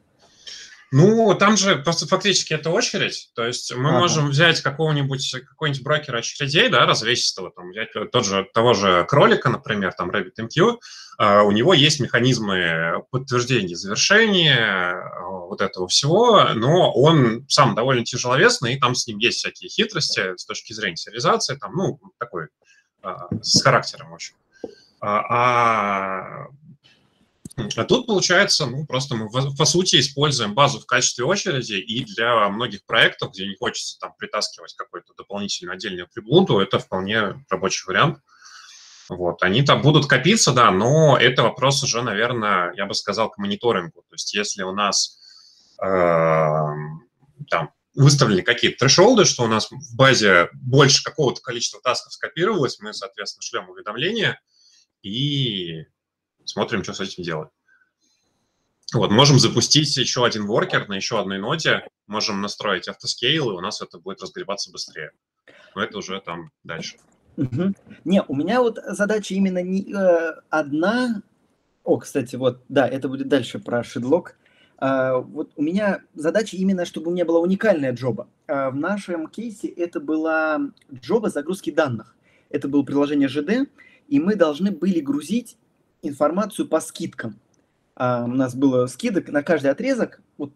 Ну, 0.96 1.34
там 1.34 1.58
же 1.58 1.78
просто 1.78 2.08
фактически 2.08 2.54
это 2.54 2.70
очередь. 2.70 3.32
То 3.34 3.44
есть 3.44 3.74
мы 3.76 3.90
ага. 3.90 4.00
можем 4.00 4.30
взять 4.30 4.62
какого-нибудь 4.62 5.36
какой-нибудь 5.50 5.84
брокер 5.84 6.16
очередей, 6.16 6.70
да, 6.70 6.86
развесистого, 6.86 7.50
там, 7.50 7.72
взять 7.72 7.90
тот 8.12 8.24
же, 8.24 8.48
того 8.54 8.76
же 8.76 9.04
кролика, 9.10 9.50
например, 9.50 9.94
там, 9.94 10.12
RabbitMQ, 10.12 10.78
Uh, 11.22 11.44
у 11.44 11.52
него 11.52 11.76
есть 11.76 12.00
механизмы 12.00 13.04
подтверждения 13.12 13.76
завершения, 13.76 14.96
uh, 14.96 15.48
вот 15.48 15.62
этого 15.62 15.88
всего, 15.88 16.44
но 16.56 16.92
он 16.92 17.46
сам 17.48 17.76
довольно 17.76 18.04
тяжеловесный, 18.04 18.74
и 18.74 18.80
там 18.80 18.96
с 18.96 19.06
ним 19.06 19.20
есть 19.20 19.38
всякие 19.38 19.70
хитрости 19.70 20.36
с 20.36 20.44
точки 20.44 20.74
зрения 20.74 20.96
сериализации, 20.96 21.56
там, 21.56 21.76
ну, 21.76 22.00
такой, 22.18 22.48
uh, 23.04 23.44
с 23.44 23.62
характером, 23.62 24.10
в 24.10 24.16
общем. 24.16 24.34
А 25.02 26.48
а 27.56 27.84
тут, 27.84 28.08
получается, 28.08 28.66
ну, 28.66 28.86
просто 28.86 29.16
мы, 29.16 29.30
по 29.30 29.66
сути, 29.66 30.00
используем 30.00 30.56
базу 30.56 30.80
в 30.80 30.86
качестве 30.86 31.26
очереди, 31.26 31.74
и 31.74 32.04
для 32.04 32.50
многих 32.50 32.84
проектов, 32.86 33.32
где 33.32 33.48
не 33.48 33.56
хочется 33.56 34.00
там 34.00 34.14
притаскивать 34.18 34.74
какой-то 34.76 35.14
дополнительный 35.16 35.74
отдельный 35.74 36.08
приблуду, 36.08 36.60
это 36.60 36.80
вполне 36.80 37.46
рабочий 37.50 37.86
вариант. 37.86 38.20
Вот, 39.10 39.44
они 39.44 39.64
там 39.64 39.82
будут 39.82 40.08
копиться, 40.08 40.54
да, 40.54 40.72
но 40.72 41.18
это 41.18 41.44
вопрос 41.44 41.84
уже, 41.84 42.02
наверное, 42.02 42.74
я 42.76 42.86
бы 42.86 42.94
сказал, 42.96 43.30
к 43.30 43.38
мониторингу. 43.38 44.02
То 44.02 44.16
есть 44.16 44.34
если 44.34 44.64
у 44.64 44.74
нас 44.74 45.20
э, 45.82 45.86
там 47.50 47.72
выставлены 47.96 48.42
какие-то 48.42 48.80
трешолды, 48.80 49.26
что 49.26 49.44
у 49.44 49.48
нас 49.48 49.70
в 49.70 49.96
базе 49.96 50.50
больше 50.54 51.04
какого-то 51.04 51.42
количества 51.42 51.82
тасков 51.84 52.14
скопировалось, 52.14 52.80
мы, 52.80 52.94
соответственно, 52.94 53.44
шлем 53.44 53.70
уведомления 53.70 54.42
и 55.04 55.84
смотрим, 56.46 56.84
что 56.84 56.94
с 56.94 57.00
этим 57.00 57.24
делать. 57.24 57.50
Вот, 58.94 59.12
можем 59.12 59.40
запустить 59.40 59.96
еще 59.98 60.26
один 60.26 60.46
воркер 60.46 60.88
на 60.88 60.94
еще 60.94 61.20
одной 61.20 61.40
ноте, 61.40 61.88
можем 62.06 62.42
настроить 62.42 62.88
автоскейл, 62.88 63.52
и 63.52 63.56
у 63.56 63.60
нас 63.60 63.82
это 63.82 63.98
будет 63.98 64.22
разгребаться 64.22 64.72
быстрее. 64.72 65.12
Но 65.76 65.84
это 65.84 65.98
уже 65.98 66.22
там 66.22 66.52
дальше. 66.64 66.98
Угу. 67.38 67.74
Не, 68.06 68.22
у 68.22 68.36
меня 68.36 68.62
вот 68.62 68.78
задача 68.86 69.34
именно 69.34 69.64
не 69.64 69.92
э, 69.92 70.34
одна, 70.50 71.24
О, 71.84 71.98
кстати, 71.98 72.36
вот, 72.36 72.62
да, 72.70 72.88
это 72.88 73.10
будет 73.10 73.28
дальше 73.28 73.58
про 73.58 73.84
шедлок. 73.84 74.38
А, 74.78 75.18
вот 75.18 75.54
у 75.56 75.62
меня 75.64 76.02
задача 76.14 76.58
именно, 76.58 76.86
чтобы 76.86 77.10
у 77.10 77.14
меня 77.14 77.26
была 77.26 77.40
уникальная 77.40 77.94
джоба. 77.94 78.28
А, 78.48 78.70
в 78.70 78.76
нашем 78.76 79.28
кейсе 79.28 79.68
это 79.68 80.00
была 80.00 80.60
джоба 80.94 81.30
загрузки 81.30 81.72
данных. 81.72 82.16
Это 82.50 82.68
было 82.68 82.84
приложение 82.84 83.28
ЖД, 83.28 83.68
и 84.08 84.20
мы 84.20 84.36
должны 84.36 84.72
были 84.72 85.00
грузить 85.00 85.58
информацию 86.04 86.68
по 86.68 86.80
скидкам. 86.80 87.40
А, 87.96 88.24
у 88.26 88.28
нас 88.28 88.56
было 88.56 88.88
скидок 88.88 89.30
на 89.30 89.44
каждый 89.44 89.72
отрезок 89.72 90.22
вот 90.38 90.52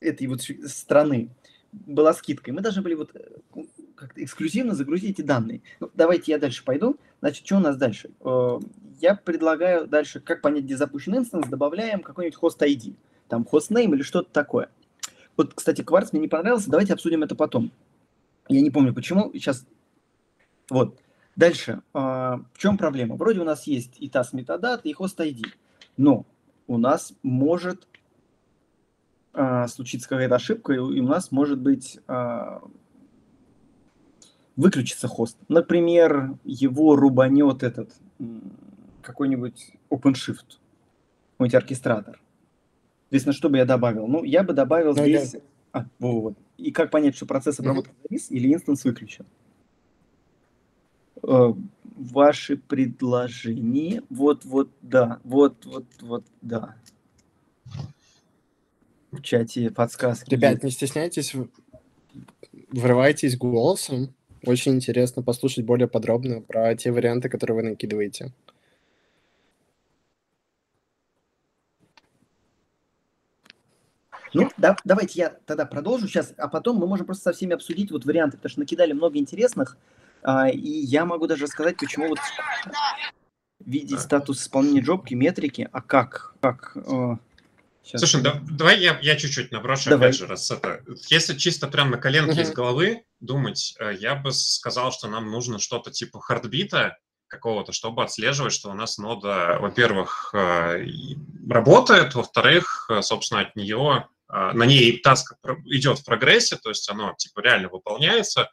этой 0.00 0.26
вот 0.26 0.42
страны 0.66 1.30
была 1.72 2.12
скидка. 2.12 2.50
И 2.50 2.54
мы 2.54 2.60
должны 2.60 2.82
были 2.82 2.94
вот 2.94 3.10
э, 3.14 3.64
как-то 3.94 4.22
эксклюзивно 4.22 4.74
загрузить 4.74 5.18
эти 5.18 5.22
данные. 5.22 5.62
Ну, 5.80 5.90
давайте 5.94 6.32
я 6.32 6.38
дальше 6.38 6.64
пойду. 6.64 6.98
Значит, 7.20 7.46
что 7.46 7.56
у 7.56 7.60
нас 7.60 7.76
дальше? 7.76 8.10
Э, 8.20 8.60
я 9.00 9.14
предлагаю 9.14 9.86
дальше, 9.86 10.20
как 10.20 10.42
понять, 10.42 10.64
где 10.64 10.76
запущен 10.76 11.16
инстанс, 11.16 11.48
добавляем 11.48 12.02
какой-нибудь 12.02 12.38
хост 12.38 12.62
ID 12.62 12.94
там 13.32 13.46
хостнейм 13.46 13.94
или 13.94 14.02
что-то 14.02 14.30
такое. 14.30 14.68
Вот, 15.38 15.54
кстати, 15.54 15.80
кварц 15.80 16.12
мне 16.12 16.20
не 16.20 16.28
понравился, 16.28 16.68
давайте 16.68 16.92
обсудим 16.92 17.22
это 17.22 17.34
потом. 17.34 17.72
Я 18.48 18.60
не 18.60 18.70
помню 18.70 18.92
почему, 18.92 19.30
сейчас... 19.32 19.66
Вот. 20.68 20.98
Дальше. 21.36 21.82
А, 21.94 22.40
в 22.52 22.58
чем 22.58 22.76
проблема? 22.76 23.16
Вроде 23.16 23.40
у 23.40 23.44
нас 23.44 23.66
есть 23.66 23.96
и 23.98 24.08
TAS 24.08 24.28
метадат, 24.32 24.84
и 24.84 24.92
хост 24.92 25.18
ID, 25.20 25.44
но 25.96 26.26
у 26.66 26.78
нас 26.78 27.14
может 27.22 27.86
а, 29.32 29.66
случиться 29.68 30.08
какая-то 30.08 30.34
ошибка, 30.34 30.74
и 30.74 30.78
у 30.78 31.06
нас 31.06 31.32
может 31.32 31.60
быть 31.60 31.98
а, 32.06 32.62
выключится 34.56 35.08
хост. 35.08 35.38
Например, 35.48 36.36
его 36.44 36.96
рубанет 36.96 37.62
этот 37.62 37.92
какой-нибудь 39.00 39.72
OpenShift, 39.90 40.58
какой-нибудь 41.32 41.54
оркестратор. 41.54 42.20
Соответственно, 43.04 43.34
что 43.34 43.48
бы 43.48 43.56
я 43.56 43.64
добавил? 43.64 44.06
Ну, 44.06 44.22
я 44.24 44.42
бы 44.42 44.52
добавил 44.52 44.92
здесь... 44.94 45.36
А, 45.72 45.86
вот. 45.98 46.36
И 46.58 46.70
как 46.70 46.90
понять, 46.90 47.16
что 47.16 47.24
процесс 47.24 47.58
обработки 47.58 47.94
завис 48.02 48.30
или 48.30 48.52
инстанс 48.52 48.84
выключен? 48.84 49.24
Э, 49.24 49.41
ваши 51.22 52.56
предложения. 52.56 54.02
Вот, 54.10 54.44
вот, 54.44 54.70
да. 54.82 55.20
Вот, 55.24 55.64
вот, 55.64 55.84
вот, 56.00 56.24
да. 56.40 56.74
В 59.10 59.20
чате 59.22 59.70
подсказки. 59.70 60.30
Ребят, 60.30 60.62
не 60.62 60.70
стесняйтесь, 60.70 61.34
врывайтесь 62.70 63.36
голосом. 63.36 64.14
Очень 64.44 64.74
интересно 64.74 65.22
послушать 65.22 65.64
более 65.64 65.86
подробно 65.86 66.40
про 66.40 66.74
те 66.74 66.90
варианты, 66.90 67.28
которые 67.28 67.56
вы 67.56 67.62
накидываете. 67.62 68.32
Ну, 74.34 74.48
да, 74.56 74.76
давайте 74.84 75.20
я 75.20 75.36
тогда 75.44 75.66
продолжу 75.66 76.08
сейчас, 76.08 76.32
а 76.38 76.48
потом 76.48 76.78
мы 76.78 76.86
можем 76.86 77.04
просто 77.04 77.24
со 77.24 77.32
всеми 77.34 77.52
обсудить 77.52 77.90
вот 77.90 78.06
варианты, 78.06 78.38
потому 78.38 78.50
что 78.50 78.60
накидали 78.60 78.92
много 78.92 79.18
интересных, 79.18 79.76
а, 79.76 80.01
и 80.52 80.60
я 80.60 81.04
могу 81.04 81.26
даже 81.26 81.46
сказать, 81.46 81.76
почему 81.76 82.08
вот 82.08 82.18
видеть 83.64 84.00
статус 84.00 84.42
исполнения 84.42 84.80
джобки, 84.80 85.14
метрики, 85.14 85.68
а 85.72 85.80
как, 85.80 86.34
как... 86.40 86.76
Э, 86.76 87.16
сейчас. 87.82 88.00
Слушай, 88.00 88.22
да, 88.22 88.40
давай 88.50 88.80
я, 88.80 88.98
я 89.02 89.16
чуть-чуть 89.16 89.52
наброшу, 89.52 89.90
давай. 89.90 90.08
опять 90.08 90.18
же, 90.18 90.26
раз 90.26 90.50
это... 90.50 90.82
Если 91.08 91.36
чисто 91.36 91.68
прям 91.68 91.90
на 91.90 91.98
коленке 91.98 92.40
uh-huh. 92.40 92.42
из 92.42 92.50
головы 92.50 93.04
думать, 93.20 93.74
э, 93.78 93.94
я 93.98 94.14
бы 94.14 94.32
сказал, 94.32 94.92
что 94.92 95.08
нам 95.08 95.30
нужно 95.30 95.58
что-то 95.58 95.90
типа 95.90 96.20
хардбита, 96.20 96.98
какого-то, 97.28 97.72
чтобы 97.72 98.04
отслеживать, 98.04 98.52
что 98.52 98.70
у 98.70 98.74
нас 98.74 98.98
нода, 98.98 99.56
во-первых, 99.58 100.34
э, 100.34 100.84
работает, 101.48 102.14
во-вторых, 102.14 102.90
собственно, 103.00 103.40
от 103.40 103.56
нее 103.56 104.06
а, 104.32 104.54
на 104.54 104.64
ней 104.64 104.98
таск 104.98 105.34
идет 105.66 105.98
в 105.98 106.04
прогрессе, 106.06 106.56
то 106.56 106.70
есть 106.70 106.88
оно 106.88 107.14
типа 107.18 107.40
реально 107.40 107.68
выполняется. 107.68 108.50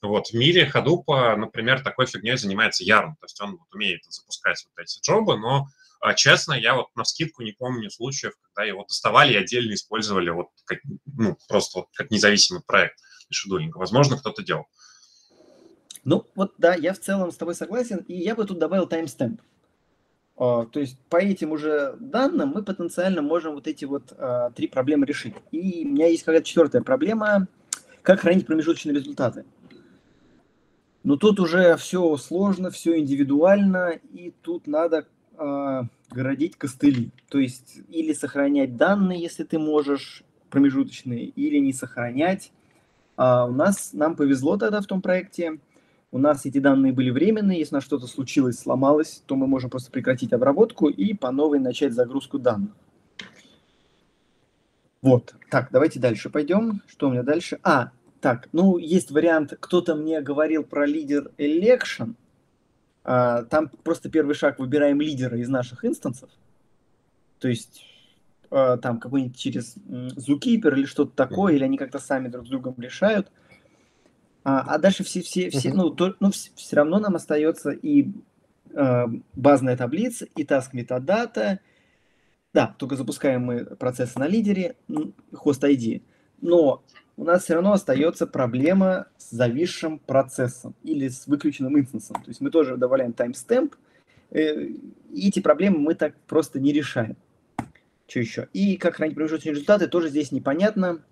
Вот 0.00 0.28
в 0.28 0.34
мире 0.34 0.70
Hadoop, 0.72 1.36
например, 1.36 1.82
такой 1.82 2.06
фигней 2.06 2.36
занимается 2.36 2.84
Yarn, 2.84 3.14
то 3.18 3.24
есть 3.24 3.40
он 3.40 3.52
вот 3.56 3.74
умеет 3.74 4.04
запускать 4.04 4.64
вот 4.64 4.82
эти 4.82 5.00
джобы, 5.00 5.36
но 5.36 5.66
а, 6.00 6.14
честно, 6.14 6.52
я 6.54 6.74
вот 6.74 6.88
на 6.94 7.04
скидку 7.04 7.42
не 7.42 7.52
помню 7.52 7.90
случаев, 7.90 8.34
когда 8.40 8.64
его 8.64 8.84
доставали 8.84 9.32
и 9.32 9.36
отдельно 9.36 9.74
использовали 9.74 10.30
вот 10.30 10.48
как, 10.64 10.78
ну, 11.06 11.36
просто 11.48 11.80
вот 11.80 11.88
как 11.94 12.10
независимый 12.10 12.62
проект 12.64 12.98
шедулинга. 13.30 13.78
Возможно, 13.78 14.16
кто-то 14.16 14.42
делал. 14.42 14.66
Ну, 16.04 16.24
вот 16.34 16.54
да, 16.58 16.74
я 16.74 16.94
в 16.94 17.00
целом 17.00 17.32
с 17.32 17.36
тобой 17.36 17.54
согласен, 17.54 17.98
и 18.08 18.14
я 18.14 18.34
бы 18.34 18.44
тут 18.44 18.58
добавил 18.58 18.86
таймстемп. 18.86 19.42
А, 20.36 20.66
то 20.66 20.78
есть 20.78 20.98
по 21.08 21.16
этим 21.16 21.50
уже 21.50 21.96
данным 21.98 22.50
мы 22.50 22.62
потенциально 22.62 23.20
можем 23.20 23.54
вот 23.54 23.66
эти 23.66 23.84
вот 23.84 24.12
а, 24.16 24.50
три 24.50 24.68
проблемы 24.68 25.04
решить. 25.04 25.34
И 25.50 25.84
у 25.84 25.88
меня 25.88 26.06
есть 26.06 26.22
какая-то 26.22 26.46
четвертая 26.46 26.82
проблема, 26.82 27.48
как 28.02 28.20
хранить 28.20 28.46
промежуточные 28.46 28.94
результаты. 28.94 29.44
Но 31.08 31.16
тут 31.16 31.40
уже 31.40 31.74
все 31.78 32.18
сложно, 32.18 32.70
все 32.70 32.98
индивидуально, 32.98 33.98
и 34.12 34.34
тут 34.42 34.66
надо 34.66 35.06
э, 35.38 35.82
городить 36.10 36.56
костыли. 36.56 37.12
То 37.30 37.38
есть 37.38 37.78
или 37.88 38.12
сохранять 38.12 38.76
данные, 38.76 39.22
если 39.22 39.44
ты 39.44 39.58
можешь, 39.58 40.22
промежуточные, 40.50 41.24
или 41.24 41.56
не 41.60 41.72
сохранять. 41.72 42.52
А 43.16 43.46
у 43.46 43.52
нас, 43.52 43.94
нам 43.94 44.16
повезло 44.16 44.58
тогда 44.58 44.82
в 44.82 44.86
том 44.86 45.00
проекте, 45.00 45.60
у 46.10 46.18
нас 46.18 46.44
эти 46.44 46.58
данные 46.58 46.92
были 46.92 47.08
временные, 47.08 47.58
если 47.58 47.76
у 47.76 47.78
нас 47.78 47.84
что-то 47.84 48.06
случилось, 48.06 48.58
сломалось, 48.58 49.22
то 49.24 49.34
мы 49.34 49.46
можем 49.46 49.70
просто 49.70 49.90
прекратить 49.90 50.34
обработку 50.34 50.90
и 50.90 51.14
по 51.14 51.30
новой 51.30 51.58
начать 51.58 51.94
загрузку 51.94 52.38
данных. 52.38 52.72
Вот, 55.00 55.34
так, 55.50 55.70
давайте 55.72 56.00
дальше 56.00 56.28
пойдем. 56.28 56.82
Что 56.86 57.08
у 57.08 57.12
меня 57.12 57.22
дальше? 57.22 57.60
А, 57.62 57.92
так, 58.20 58.48
ну, 58.52 58.78
есть 58.78 59.10
вариант, 59.10 59.54
кто-то 59.60 59.94
мне 59.94 60.20
говорил 60.20 60.64
про 60.64 60.86
лидер 60.86 61.30
election. 61.38 62.14
А, 63.04 63.44
там 63.44 63.70
просто 63.84 64.10
первый 64.10 64.34
шаг, 64.34 64.58
выбираем 64.58 65.00
лидера 65.00 65.38
из 65.38 65.48
наших 65.48 65.84
инстансов. 65.84 66.30
То 67.38 67.48
есть 67.48 67.84
а, 68.50 68.76
там 68.76 68.98
какой-нибудь 68.98 69.36
через 69.36 69.76
Zookeeper 69.76 70.72
или 70.72 70.84
что-то 70.84 71.12
такое, 71.14 71.54
или 71.54 71.64
они 71.64 71.78
как-то 71.78 71.98
сами 71.98 72.28
друг 72.28 72.46
с 72.46 72.50
другом 72.50 72.74
решают. 72.78 73.30
А, 74.44 74.60
а 74.60 74.78
дальше 74.78 75.04
все, 75.04 75.20
все, 75.20 75.50
все, 75.50 75.72
ну, 75.72 75.90
то, 75.90 76.14
ну, 76.20 76.30
все, 76.30 76.50
все 76.56 76.76
равно 76.76 76.98
нам 76.98 77.16
остается 77.16 77.70
и 77.70 78.10
э, 78.74 79.04
базная 79.34 79.76
таблица, 79.76 80.26
и 80.36 80.44
task 80.44 80.70
метадата. 80.72 81.60
Да, 82.54 82.74
только 82.78 82.96
запускаем 82.96 83.42
мы 83.42 83.64
процесс 83.64 84.14
на 84.16 84.26
лидере, 84.26 84.76
хост 85.34 85.62
ID. 85.62 86.02
Но 86.40 86.82
у 87.18 87.24
нас 87.24 87.44
все 87.44 87.54
равно 87.54 87.72
остается 87.72 88.26
проблема 88.26 89.06
с 89.18 89.30
зависшим 89.30 89.98
процессом 89.98 90.74
или 90.82 91.08
с 91.08 91.26
выключенным 91.26 91.78
инстансом. 91.78 92.22
То 92.22 92.30
есть 92.30 92.40
мы 92.40 92.50
тоже 92.50 92.76
добавляем 92.76 93.10
timestamp, 93.10 93.74
э, 94.30 94.62
и 95.10 95.28
эти 95.28 95.40
проблемы 95.40 95.78
мы 95.78 95.94
так 95.94 96.14
просто 96.26 96.58
не 96.58 96.72
решаем. 96.72 97.16
Что 98.06 98.20
еще? 98.20 98.48
И 98.54 98.78
как 98.78 98.96
хранить 98.96 99.14
промежуточные 99.14 99.52
результаты, 99.52 99.86
тоже 99.86 100.08
здесь 100.08 100.32
непонятно. 100.32 101.02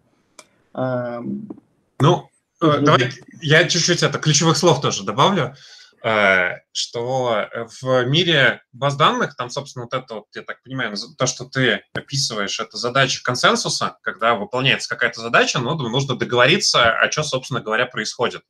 Ну, 0.73 2.31
Э, 2.61 2.79
давай 2.81 3.11
я 3.43 3.69
чуть-чуть 3.69 4.03
это 4.03 4.19
ключевых 4.19 4.57
слов 4.57 4.81
тоже 4.81 5.05
добавлю, 5.05 5.55
что 6.73 7.49
в 7.81 8.05
мире 8.05 8.63
баз 8.73 8.95
данных, 8.97 9.35
там, 9.35 9.51
собственно, 9.51 9.87
вот 9.87 9.95
это 9.95 10.15
вот, 10.15 10.27
я 10.35 10.43
так 10.43 10.63
понимаю, 10.63 10.95
то, 11.19 11.27
что 11.27 11.47
ты 11.47 11.83
описываешь, 11.95 12.61
это 12.61 12.77
задача 12.77 13.23
консенсуса, 13.25 13.99
когда 14.03 14.37
выполняется 14.37 14.89
какая-то 14.89 15.21
задача, 15.21 15.59
но 15.59 15.75
нужно 15.75 16.15
договориться, 16.15 16.97
о 16.97 17.09
чем, 17.09 17.25
собственно 17.25 17.61
говоря, 17.61 17.87
происходит. 17.87 18.43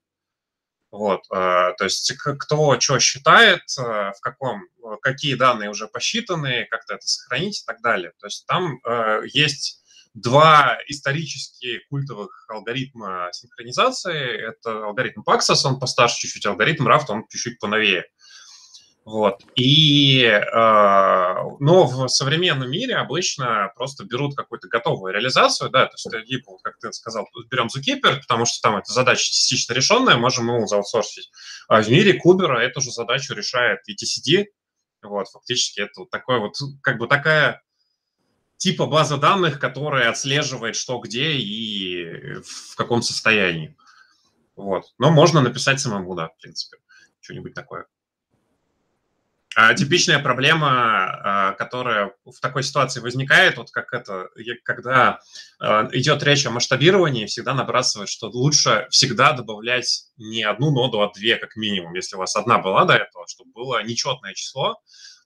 Вот, 0.91 1.23
э, 1.31 1.73
то 1.79 1.85
есть 1.85 2.13
кто 2.17 2.79
что 2.79 2.99
считает, 2.99 3.63
в 3.77 4.21
каком, 4.21 4.63
какие 5.01 5.35
данные 5.35 5.71
уже 5.71 5.89
посчитаны, 5.89 6.67
как-то 6.71 6.95
это 6.95 7.07
сохранить 7.07 7.63
и 7.63 7.65
так 7.67 7.81
далее. 7.81 8.13
То 8.21 8.27
есть 8.27 8.47
там 8.47 8.81
есть 9.25 9.83
два 10.17 10.79
исторически 10.89 11.81
культовых 11.91 12.47
алгоритма 12.49 13.29
синхронизации. 13.33 14.49
Это 14.49 14.87
алгоритм 14.87 15.21
Paxos, 15.21 15.65
он 15.65 15.79
постарше 15.79 16.19
чуть-чуть, 16.21 16.47
алгоритм 16.47 16.89
Raft, 16.89 17.05
он 17.09 17.25
чуть-чуть 17.29 17.61
поновее. 17.61 18.07
Вот. 19.05 19.43
И, 19.55 20.23
э, 20.25 20.43
но 21.61 21.85
в 21.87 22.09
современном 22.09 22.69
мире 22.69 22.97
обычно 22.97 23.71
просто 23.77 24.05
берут 24.05 24.35
какую-то 24.35 24.67
готовую 24.67 25.13
реализацию, 25.13 25.71
да, 25.71 25.87
то 25.87 25.93
есть, 25.93 26.45
вот, 26.47 26.61
как 26.63 26.77
ты 26.79 26.93
сказал, 26.93 27.29
берем 27.49 27.69
Zookeeper, 27.69 28.19
потому 28.21 28.47
что 28.47 28.61
там 28.63 28.79
эта 28.79 28.93
задача 28.93 29.23
частично 29.23 29.75
решенная, 29.75 30.17
можем 30.17 30.49
ему 30.49 30.67
заутсорсить. 30.67 31.31
А 31.69 31.83
в 31.83 31.89
мире 31.89 32.15
Кубера 32.15 32.59
эту 32.59 32.81
же 32.81 32.91
задачу 32.91 33.33
решает 33.35 33.81
ETCD, 33.89 34.47
вот, 35.03 35.29
фактически 35.29 35.83
это 35.83 36.01
вот 36.01 36.11
такой 36.11 36.41
вот, 36.41 36.55
как 36.83 36.99
бы 36.99 37.07
такая 37.07 37.63
типа 38.57 38.87
база 38.87 39.17
данных, 39.17 39.61
которая 39.61 40.11
отслеживает, 40.11 40.77
что 40.77 40.99
где 40.99 41.33
и 41.33 42.41
в 42.41 42.77
каком 42.77 43.03
состоянии. 43.03 43.77
Вот. 44.57 44.95
Но 44.99 45.11
можно 45.11 45.41
написать 45.41 45.81
самому, 45.81 46.15
да, 46.15 46.29
в 46.29 46.37
принципе, 46.39 46.79
что-нибудь 47.21 47.55
такое. 47.55 47.87
А 49.59 49.73
типичная 49.73 50.19
проблема, 50.19 50.69
а, 50.69 51.53
которая 51.53 52.13
в 52.27 52.41
такой 52.41 52.63
ситуации 52.63 53.01
возникает, 53.01 53.57
вот 53.57 53.71
как 53.71 53.95
это, 53.95 54.29
когда 54.63 55.21
а, 55.59 55.89
идет 55.93 56.23
речь 56.25 56.45
о 56.45 56.51
масштабировании, 56.51 57.25
всегда 57.25 57.55
набрасывают, 57.55 58.11
что 58.11 58.29
лучше 58.29 58.87
всегда 58.91 59.33
добавлять 59.33 60.11
не 60.19 60.43
одну 60.43 60.73
ноду, 60.73 61.01
а 61.01 61.11
две 61.11 61.37
как 61.37 61.57
минимум, 61.57 61.95
если 61.95 62.17
у 62.17 62.19
вас 62.19 62.37
одна 62.37 62.59
была 62.59 62.85
до 62.85 62.97
этого, 62.97 63.27
чтобы 63.29 63.51
было 63.53 63.83
нечетное 63.83 64.35
число, 64.35 64.79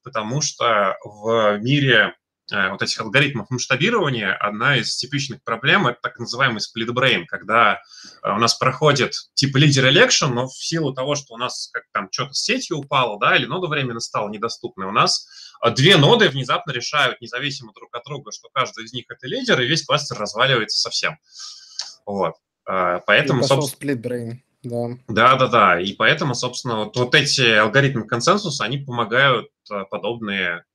потому 0.05 0.41
что 0.43 0.97
в 1.03 1.59
мире 1.59 2.15
вот 2.51 2.83
этих 2.83 3.01
алгоритмов 3.01 3.51
масштабирования, 3.51 4.35
одна 4.35 4.77
из 4.77 4.97
типичных 4.97 5.43
проблем– 5.43 5.87
это 5.89 5.99
так 6.03 6.19
называемый 6.19 6.61
brain, 6.61 7.25
когда 7.27 7.81
э, 8.23 8.31
у 8.31 8.39
нас 8.39 8.55
проходит 8.55 9.15
типа 9.35 9.59
лидер 9.59 9.87
election, 9.87 10.29
но 10.29 10.47
в 10.47 10.55
силу 10.55 10.93
того, 10.93 11.15
что 11.15 11.35
у 11.35 11.37
нас 11.37 11.71
как 11.73 11.85
там 11.93 12.09
что-то 12.11 12.33
с 12.33 12.43
сетью 12.43 12.79
упало, 12.79 13.19
да, 13.19 13.37
или 13.37 13.47
нода 13.47 13.69
временно 13.69 14.01
стала 14.01 14.29
недоступной, 14.29 14.87
у 14.87 14.93
нас 14.93 15.27
э, 15.65 15.71
две 15.71 15.97
ноды 15.97 16.29
внезапно 16.29 16.73
решают 16.73 17.21
независимо 17.21 17.73
друг 17.73 17.95
от 17.95 18.05
друга, 18.05 18.33
что 18.33 18.49
каждый 18.53 18.85
из 18.85 18.93
них 18.93 19.05
это 19.09 19.27
лидер, 19.27 19.61
и 19.61 19.67
весь 19.67 19.85
кластер 19.85 20.19
разваливается 20.19 20.79
совсем. 20.79 21.19
Вот. 22.07 22.35
Поэтому, 22.65 23.43
собственно... 23.43 23.79
Да. 24.63 24.89
да, 25.09 25.37
да, 25.37 25.47
да. 25.47 25.81
И 25.81 25.95
поэтому, 25.95 26.35
собственно, 26.35 26.85
вот, 26.85 26.97
вот 26.97 27.15
эти 27.15 27.57
алгоритмы 27.57 28.07
консенсуса, 28.07 28.65
они 28.65 28.79
помогают 28.79 29.49
подобные 29.91 30.59
Э, 30.59 30.70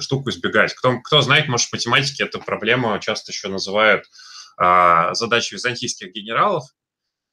штуку 0.00 0.30
избегать. 0.30 0.74
Кто, 0.74 1.00
кто 1.00 1.20
знает, 1.20 1.48
может, 1.48 1.68
в 1.68 1.72
математике 1.72 2.24
эту 2.24 2.40
проблему 2.40 2.98
часто 2.98 3.32
еще 3.32 3.48
называют 3.48 4.04
а, 4.56 5.14
задачей 5.14 5.54
византийских 5.54 6.12
генералов, 6.12 6.64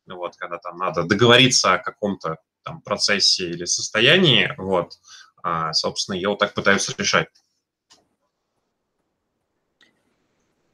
вот, 0.08 0.36
когда 0.38 0.60
там 0.60 0.78
надо 0.78 1.04
договориться 1.04 1.74
о 1.74 1.80
каком-то 1.80 2.38
там 2.64 2.82
процессе 2.82 3.50
или 3.50 3.66
состоянии, 3.66 4.54
вот, 4.58 4.94
а, 5.42 5.74
собственно, 5.74 6.16
ее 6.16 6.30
вот 6.30 6.40
так 6.40 6.54
пытаются 6.54 6.94
решать. 6.98 7.28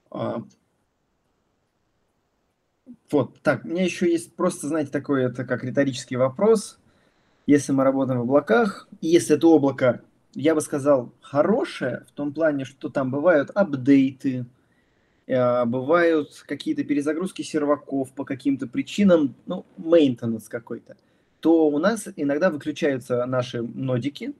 А, 0.09 0.43
вот, 3.09 3.41
так, 3.41 3.63
у 3.63 3.67
меня 3.69 3.83
еще 3.83 4.11
есть 4.11 4.35
просто, 4.35 4.67
знаете, 4.67 4.91
такой, 4.91 5.23
это 5.23 5.45
как 5.45 5.63
риторический 5.63 6.17
вопрос. 6.17 6.79
Если 7.47 7.71
мы 7.71 7.83
работаем 7.83 8.19
в 8.19 8.23
облаках, 8.23 8.87
и 9.01 9.07
если 9.07 9.35
это 9.35 9.47
облако 9.47 10.03
я 10.33 10.55
бы 10.55 10.61
сказал, 10.61 11.11
хорошее 11.21 12.05
в 12.07 12.11
том 12.11 12.33
плане, 12.33 12.65
что 12.65 12.89
там 12.89 13.11
бывают 13.11 13.49
апдейты, 13.53 14.45
э, 15.27 15.65
бывают 15.65 16.43
какие-то 16.47 16.83
перезагрузки 16.83 17.41
серваков 17.41 18.11
по 18.11 18.23
каким-то 18.23 18.67
причинам, 18.67 19.35
ну, 19.45 19.65
maintenance 19.77 20.45
какой-то, 20.47 20.95
то 21.39 21.67
у 21.67 21.79
нас 21.79 22.07
иногда 22.15 22.49
выключаются 22.49 23.25
наши 23.25 23.61
нодики, 23.61 24.33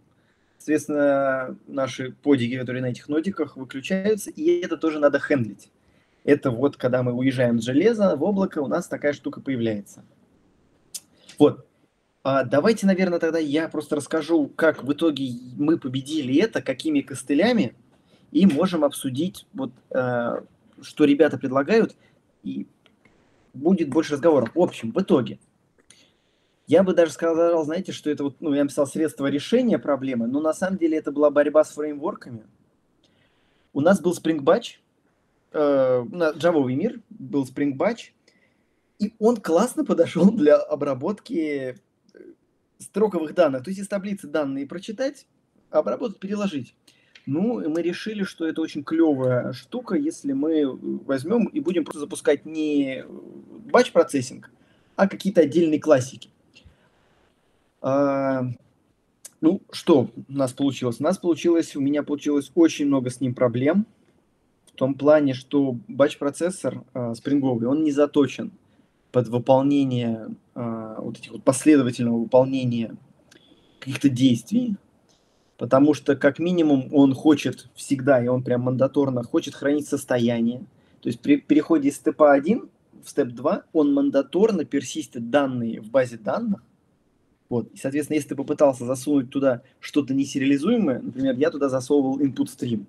соответственно, 0.57 1.57
наши 1.67 2.11
подиги, 2.11 2.57
которые 2.57 2.81
на 2.81 2.87
этих 2.87 3.09
нодиках 3.09 3.57
выключаются, 3.57 4.29
и 4.29 4.61
это 4.61 4.77
тоже 4.77 4.99
надо 4.99 5.19
хендлить. 5.19 5.69
Это 6.23 6.51
вот, 6.51 6.77
когда 6.77 7.01
мы 7.01 7.13
уезжаем 7.13 7.59
с 7.59 7.65
железа 7.65 8.15
в 8.15 8.23
облако, 8.23 8.59
у 8.59 8.67
нас 8.67 8.87
такая 8.87 9.13
штука 9.13 9.41
появляется. 9.41 10.03
Вот, 11.39 11.65
давайте, 12.23 12.85
наверное, 12.85 13.19
тогда 13.19 13.39
я 13.39 13.67
просто 13.67 13.95
расскажу, 13.95 14.47
как 14.55 14.83
в 14.83 14.93
итоге 14.93 15.31
мы 15.57 15.77
победили 15.77 16.39
это, 16.41 16.61
какими 16.61 17.01
костылями, 17.01 17.75
и 18.31 18.45
можем 18.45 18.83
обсудить, 18.83 19.45
вот, 19.53 19.71
э, 19.89 20.41
что 20.81 21.03
ребята 21.03 21.37
предлагают, 21.37 21.95
и 22.43 22.67
будет 23.53 23.89
больше 23.89 24.13
разговоров. 24.13 24.51
В 24.55 24.59
общем, 24.59 24.91
в 24.91 25.01
итоге, 25.01 25.39
я 26.67 26.83
бы 26.83 26.93
даже 26.93 27.11
сказал, 27.11 27.65
знаете, 27.65 27.91
что 27.91 28.09
это 28.09 28.23
вот, 28.23 28.37
ну, 28.39 28.53
я 28.53 28.63
написал 28.63 28.87
средство 28.87 29.25
решения 29.27 29.77
проблемы, 29.77 30.27
но 30.27 30.39
на 30.39 30.53
самом 30.53 30.77
деле 30.77 30.97
это 30.97 31.11
была 31.11 31.29
борьба 31.29 31.63
с 31.63 31.73
фреймворками. 31.73 32.43
У 33.73 33.81
нас 33.81 33.99
был 33.99 34.13
Spring 34.13 34.39
Batch, 34.39 34.77
э, 35.51 35.57
Java 35.57 36.65
мир 36.67 37.01
был 37.09 37.45
Spring 37.45 37.75
Batch, 37.75 38.11
и 38.99 39.13
он 39.19 39.37
классно 39.37 39.83
подошел 39.83 40.31
для 40.31 40.55
обработки 40.55 41.75
строковых 42.81 43.33
данных, 43.33 43.63
то 43.63 43.69
есть 43.69 43.79
из 43.79 43.87
таблицы 43.87 44.27
данные 44.27 44.67
прочитать, 44.67 45.27
обработать, 45.69 46.19
переложить. 46.19 46.75
Ну, 47.25 47.69
мы 47.69 47.81
решили, 47.81 48.23
что 48.23 48.47
это 48.47 48.61
очень 48.61 48.83
клевая 48.83 49.53
штука, 49.53 49.95
если 49.95 50.33
мы 50.33 50.65
возьмем 51.05 51.45
и 51.45 51.59
будем 51.59 51.85
просто 51.85 51.99
запускать 51.99 52.45
не 52.45 53.05
батч-процессинг, 53.71 54.49
а 54.95 55.07
какие-то 55.07 55.41
отдельные 55.41 55.79
классики. 55.79 56.29
А, 57.81 58.43
ну, 59.39 59.61
что 59.71 60.09
у 60.27 60.33
нас 60.33 60.53
получилось? 60.53 60.99
У 60.99 61.03
нас 61.03 61.17
получилось, 61.19 61.75
у 61.75 61.81
меня 61.81 62.03
получилось 62.03 62.51
очень 62.55 62.87
много 62.87 63.11
с 63.11 63.21
ним 63.21 63.35
проблем, 63.35 63.85
в 64.65 64.71
том 64.71 64.95
плане, 64.95 65.33
что 65.35 65.77
батч-процессор 65.87 66.83
а, 66.93 67.13
спринговый, 67.13 67.67
он 67.67 67.83
не 67.83 67.91
заточен 67.91 68.51
под 69.11 69.27
выполнение 69.27 70.29
а, 70.55 71.01
вот 71.01 71.17
этих 71.17 71.31
вот 71.31 71.43
последовательного 71.43 72.17
выполнения 72.17 72.95
каких-то 73.79 74.09
действий, 74.09 74.75
потому 75.57 75.93
что 75.93 76.15
как 76.15 76.39
минимум 76.39 76.89
он 76.93 77.13
хочет 77.13 77.69
всегда, 77.75 78.23
и 78.23 78.27
он 78.27 78.43
прям 78.43 78.61
мандаторно 78.61 79.23
хочет 79.23 79.55
хранить 79.55 79.87
состояние. 79.87 80.65
То 81.01 81.09
есть 81.09 81.19
при 81.19 81.37
переходе 81.37 81.89
из 81.89 81.95
степа 81.95 82.33
1 82.33 82.69
в 83.03 83.09
степ 83.09 83.29
2 83.29 83.63
он 83.73 83.93
мандаторно 83.93 84.65
персистит 84.65 85.29
данные 85.29 85.81
в 85.81 85.89
базе 85.89 86.17
данных. 86.17 86.63
Вот. 87.49 87.69
И, 87.73 87.77
соответственно, 87.77 88.15
если 88.15 88.29
ты 88.29 88.35
попытался 88.35 88.85
засунуть 88.85 89.29
туда 89.29 89.61
что-то 89.81 90.13
несериализуемое, 90.13 91.01
например, 91.01 91.35
я 91.37 91.49
туда 91.49 91.67
засовывал 91.67 92.19
input 92.19 92.45
stream, 92.45 92.85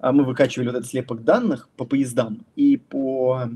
а 0.00 0.10
мы 0.10 0.24
выкачивали 0.24 0.66
вот 0.66 0.76
этот 0.76 0.90
слепок 0.90 1.22
данных 1.22 1.68
по 1.76 1.84
поездам 1.84 2.44
и 2.56 2.76
по 2.76 3.48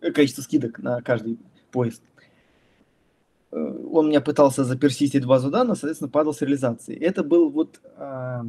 количество 0.00 0.42
скидок 0.42 0.78
на 0.78 1.00
каждый 1.02 1.38
поезд. 1.70 2.02
Э, 3.50 3.56
он 3.90 4.08
меня 4.08 4.20
пытался 4.20 4.64
заперсистить 4.64 5.24
базу 5.24 5.50
данных, 5.50 5.78
соответственно, 5.78 6.10
падал 6.10 6.34
с 6.34 6.42
реализации. 6.42 6.96
Это 6.96 7.24
был 7.24 7.50
вот 7.50 7.80
а, 7.96 8.46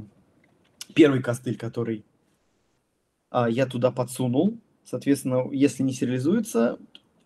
первый 0.93 1.21
костыль, 1.21 1.57
который 1.57 2.03
а, 3.29 3.49
я 3.49 3.65
туда 3.65 3.91
подсунул. 3.91 4.57
Соответственно, 4.83 5.47
если 5.51 5.83
не 5.83 5.93
сериализуется, 5.93 6.79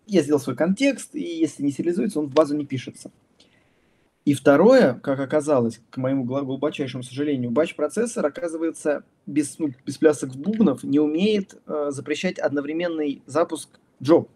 я 0.06 0.22
сделал 0.22 0.40
свой 0.40 0.56
контекст, 0.56 1.14
и 1.14 1.22
если 1.22 1.62
не 1.62 1.72
сериализуется, 1.72 2.20
он 2.20 2.26
в 2.26 2.34
базу 2.34 2.54
не 2.56 2.66
пишется. 2.66 3.10
И 4.24 4.32
второе, 4.32 4.94
как 4.94 5.20
оказалось, 5.20 5.80
к 5.90 5.98
моему 5.98 6.24
глубочайшему 6.24 7.02
сожалению, 7.02 7.50
батч-процессор, 7.50 8.24
оказывается, 8.24 9.04
без, 9.26 9.58
ну, 9.58 9.72
без 9.84 9.98
плясок 9.98 10.34
бубнов 10.34 10.82
не 10.82 10.98
умеет 10.98 11.60
э, 11.66 11.88
запрещать 11.90 12.38
одновременный 12.38 13.22
запуск 13.26 13.78
Джо. 14.04 14.26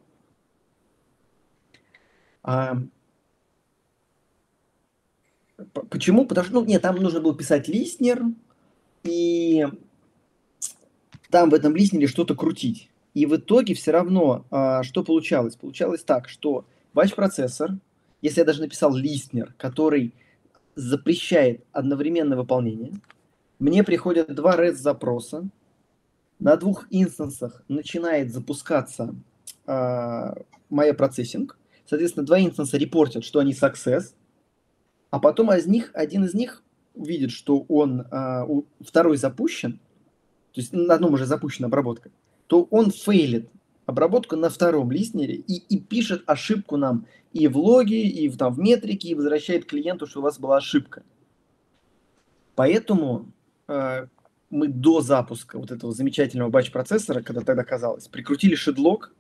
А, 2.43 2.79
почему? 5.91 6.27
Потому 6.27 6.47
что, 6.47 6.55
ну, 6.55 6.65
нет, 6.65 6.81
там 6.81 6.97
нужно 6.97 7.21
было 7.21 7.37
писать 7.37 7.69
листнер, 7.69 8.23
и 9.05 9.67
там 11.31 11.51
в 11.51 11.55
этом 11.55 11.77
листнере 11.77 12.07
что-то 12.07 12.35
крутить. 12.35 12.89
И 13.13 13.27
в 13.27 13.37
итоге 13.37 13.75
все 13.75 13.91
равно, 13.91 14.47
а, 14.51 14.83
что 14.83 15.05
получалось? 15.05 15.57
Получалось 15.57 16.03
так, 16.03 16.31
что 16.31 16.65
батч-процессор, 16.95 17.77
если 18.23 18.41
я 18.41 18.47
даже 18.47 18.63
написал 18.63 18.95
листнер, 18.95 19.55
который 19.59 20.15
запрещает 20.77 21.63
одновременное 21.73 22.39
выполнение, 22.39 22.95
мне 23.59 23.85
приходят 23.85 24.35
два 24.35 24.57
REST-запроса, 24.57 25.51
на 26.39 26.57
двух 26.57 26.87
инстансах 26.91 27.65
начинает 27.69 28.33
запускаться 28.33 29.15
а, 29.69 30.35
моя 30.71 30.95
процессинг. 30.95 31.59
Соответственно, 31.85 32.25
два 32.27 32.41
инстанса 32.41 32.79
репортят, 32.79 33.25
что 33.25 33.39
они 33.39 33.53
success, 33.53 34.15
а 35.11 35.19
потом 35.21 35.53
из 35.53 35.67
них, 35.67 35.91
один 35.95 36.25
из 36.25 36.35
них 36.35 36.63
видит, 36.95 37.31
что 37.31 37.65
он 37.69 38.05
у, 38.47 38.65
второй 38.81 39.17
запущен, 39.17 39.81
то 40.53 40.61
есть 40.61 40.73
на 40.73 40.95
одном 40.95 41.15
уже 41.15 41.27
запущена 41.27 41.69
обработка, 41.69 42.11
то 42.47 42.67
он 42.71 42.91
фейлит 42.91 43.49
обработку 43.87 44.37
на 44.37 44.51
втором 44.51 44.91
листнере 44.91 45.37
и, 45.37 45.63
и 45.69 45.81
пишет 45.81 46.23
ошибку 46.27 46.77
нам 46.77 47.07
и 47.33 47.49
в 47.49 47.57
логе, 47.57 48.03
и 48.03 48.29
в, 48.29 48.37
там, 48.37 48.53
в 48.53 48.59
метрике, 48.59 49.09
и 49.09 49.15
возвращает 49.15 49.65
клиенту, 49.65 50.07
что 50.07 50.21
у 50.21 50.23
вас 50.23 50.39
была 50.39 50.59
ошибка. 50.59 51.03
Поэтому 52.55 53.33
э, 53.69 54.07
мы 54.51 54.69
до 54.69 55.01
запуска 55.01 55.59
вот 55.59 55.71
этого 55.71 55.93
замечательного 55.93 56.51
батч-процессора, 56.51 57.23
когда 57.23 57.43
тогда 57.43 57.65
казалось, 57.65 58.09
прикрутили 58.09 58.55
шедлог, 58.55 59.13
а, 59.13 59.18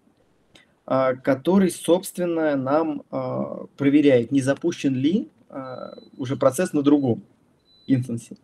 который, 1.16 1.70
собственно, 1.70 2.56
нам 2.56 3.02
а, 3.10 3.66
проверяет, 3.76 4.32
не 4.32 4.40
запущен 4.40 4.94
ли 4.94 5.28
а, 5.50 5.98
уже 6.16 6.36
процесс 6.36 6.72
на 6.72 6.82
другом 6.82 7.22
инстансе. 7.86 8.38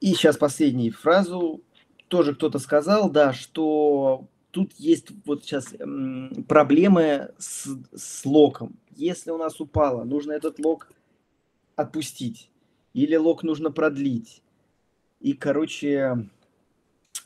И 0.00 0.08
сейчас 0.14 0.36
последнюю 0.36 0.92
фразу. 0.92 1.60
Тоже 2.08 2.34
кто-то 2.34 2.58
сказал, 2.58 3.08
да, 3.08 3.32
что 3.32 4.26
тут 4.50 4.72
есть 4.76 5.12
вот 5.24 5.44
сейчас 5.44 5.72
проблемы 6.48 7.30
с, 7.38 7.68
с 7.94 8.26
локом. 8.26 8.76
Если 8.96 9.30
у 9.30 9.38
нас 9.38 9.60
упало, 9.60 10.02
нужно 10.02 10.32
этот 10.32 10.58
лок 10.58 10.90
отпустить, 11.76 12.50
или 12.92 13.14
лог 13.14 13.44
нужно 13.44 13.70
продлить. 13.70 14.42
И, 15.20 15.32
короче, 15.32 16.28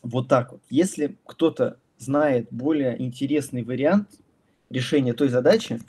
вот 0.03 0.29
так 0.29 0.53
вот. 0.53 0.61
Если 0.69 1.16
кто-то 1.25 1.79
знает 1.98 2.48
более 2.50 3.00
интересный 3.02 3.62
вариант 3.62 4.09
решения 4.70 5.12
той 5.12 5.28
задачи, 5.28 5.80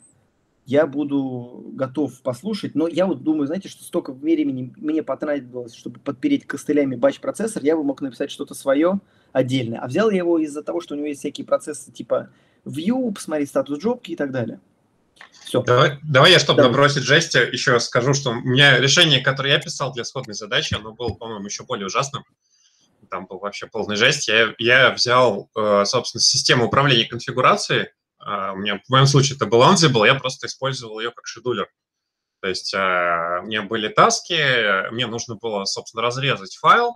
я 0.66 0.86
буду 0.86 1.64
готов 1.74 2.22
послушать, 2.22 2.76
но 2.76 2.90
я 2.90 3.06
вот 3.06 3.24
думаю, 3.24 3.48
знаете, 3.48 3.70
что 3.70 3.84
столько 3.84 4.12
времени 4.12 4.74
мне 4.76 5.02
потратилось, 5.02 5.74
чтобы 5.74 6.02
подпереть 6.02 6.46
костылями 6.46 6.96
батч-процессор, 6.96 7.64
я 7.64 7.78
бы 7.78 7.86
мог 7.86 8.02
написать 8.02 8.32
что-то 8.32 8.54
свое 8.54 9.00
отдельное. 9.32 9.80
А 9.80 9.88
взял 9.88 10.10
я 10.10 10.18
его 10.18 10.38
из-за 10.40 10.64
того, 10.64 10.82
что 10.82 10.94
у 10.94 10.98
него 10.98 11.08
есть 11.08 11.22
всякие 11.22 11.48
процессы 11.48 11.90
типа 11.92 12.32
view, 12.66 13.14
посмотреть 13.14 13.48
статус 13.48 13.80
джобки 13.80 14.12
и 14.12 14.16
так 14.18 14.32
далее. 14.32 14.60
Все. 15.46 15.64
Давай, 15.64 16.00
давай 16.04 16.34
я, 16.34 16.40
чтобы 16.40 16.58
давай. 16.58 16.72
набросить 16.72 17.04
жести, 17.04 17.38
еще 17.50 17.80
скажу, 17.80 18.14
что 18.14 18.32
у 18.32 18.42
меня 18.42 18.78
решение, 18.80 19.22
которое 19.22 19.54
я 19.54 19.60
писал 19.60 19.94
для 19.94 20.04
сходной 20.04 20.36
задачи, 20.36 20.74
оно 20.74 20.92
было, 20.94 21.14
по-моему, 21.14 21.46
еще 21.46 21.64
более 21.64 21.86
ужасным. 21.86 22.26
Там 23.10 23.26
был 23.26 23.40
вообще 23.40 23.68
полный 23.68 23.96
жесть. 23.96 24.28
Я, 24.28 24.54
я 24.58 24.92
взял, 24.92 25.50
э, 25.56 25.84
собственно, 25.86 26.22
систему 26.22 26.66
управления 26.66 27.06
конфигурацией, 27.06 27.88
а, 28.20 28.54
у 28.54 28.58
меня 28.58 28.82
в 28.86 28.90
моем 28.90 29.08
случае 29.08 29.36
это 29.36 29.46
был 29.46 29.62
Ansible, 29.62 30.06
я 30.06 30.16
просто 30.16 30.48
использовал 30.48 31.00
ее 31.00 31.12
как 31.12 31.26
шедулер. 31.26 31.70
То 32.42 32.50
есть 32.50 32.74
а, 32.76 33.40
у 33.42 33.48
меня 33.48 33.64
были 33.64 33.88
таски, 33.88 34.92
мне 34.92 35.08
нужно 35.08 35.36
было, 35.36 35.66
собственно, 35.66 36.04
разрезать 36.04 36.56
файл, 36.58 36.96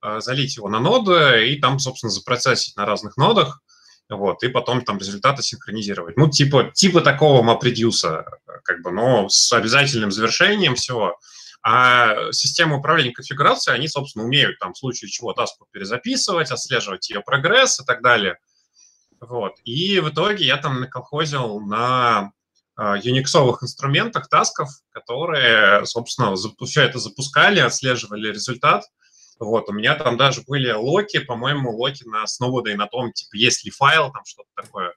а, 0.00 0.20
залить 0.20 0.56
его 0.56 0.68
на 0.68 0.80
ноды 0.80 1.48
и 1.48 1.60
там, 1.60 1.78
собственно, 1.78 2.10
запроцессить 2.10 2.76
на 2.76 2.86
разных 2.86 3.16
нодах, 3.16 3.60
вот, 4.08 4.42
и 4.42 4.48
потом 4.48 4.82
там 4.82 4.98
результаты 4.98 5.42
синхронизировать. 5.42 6.16
Ну, 6.16 6.30
типа, 6.30 6.70
типа 6.74 7.00
такого 7.00 7.42
MapReduce, 7.42 8.24
как 8.64 8.82
бы, 8.82 8.90
но 8.90 9.28
с 9.28 9.52
обязательным 9.52 10.10
завершением 10.10 10.76
всего. 10.76 11.18
А 11.62 12.32
система 12.32 12.76
управления 12.78 13.12
конфигурацией, 13.12 13.76
они, 13.76 13.88
собственно, 13.88 14.24
умеют 14.24 14.58
там 14.58 14.72
в 14.74 14.78
случае 14.78 15.10
чего 15.10 15.32
таску 15.32 15.66
перезаписывать, 15.70 16.50
отслеживать 16.50 17.10
ее 17.10 17.20
прогресс 17.20 17.80
и 17.80 17.84
так 17.84 18.02
далее. 18.02 18.38
Вот. 19.20 19.56
И 19.64 20.00
в 20.00 20.10
итоге 20.10 20.44
я 20.44 20.56
там 20.56 20.80
наколхозил 20.80 21.60
на 21.60 22.32
юниксовых 22.78 23.62
инструментах 23.62 24.28
тасков, 24.28 24.68
которые, 24.90 25.84
собственно, 25.84 26.34
все 26.64 26.82
это 26.82 26.98
запускали, 27.00 27.58
отслеживали 27.58 28.28
результат. 28.28 28.84
Вот, 29.40 29.68
у 29.68 29.72
меня 29.72 29.94
там 29.94 30.16
даже 30.16 30.42
были 30.42 30.70
локи, 30.72 31.18
по-моему, 31.18 31.76
локи 31.76 32.04
на 32.04 32.24
Snowboard 32.24 32.72
и 32.72 32.74
на 32.74 32.86
том, 32.86 33.12
типа, 33.12 33.36
есть 33.36 33.64
ли 33.64 33.70
файл, 33.70 34.12
там 34.12 34.24
что-то 34.24 34.48
такое. 34.54 34.94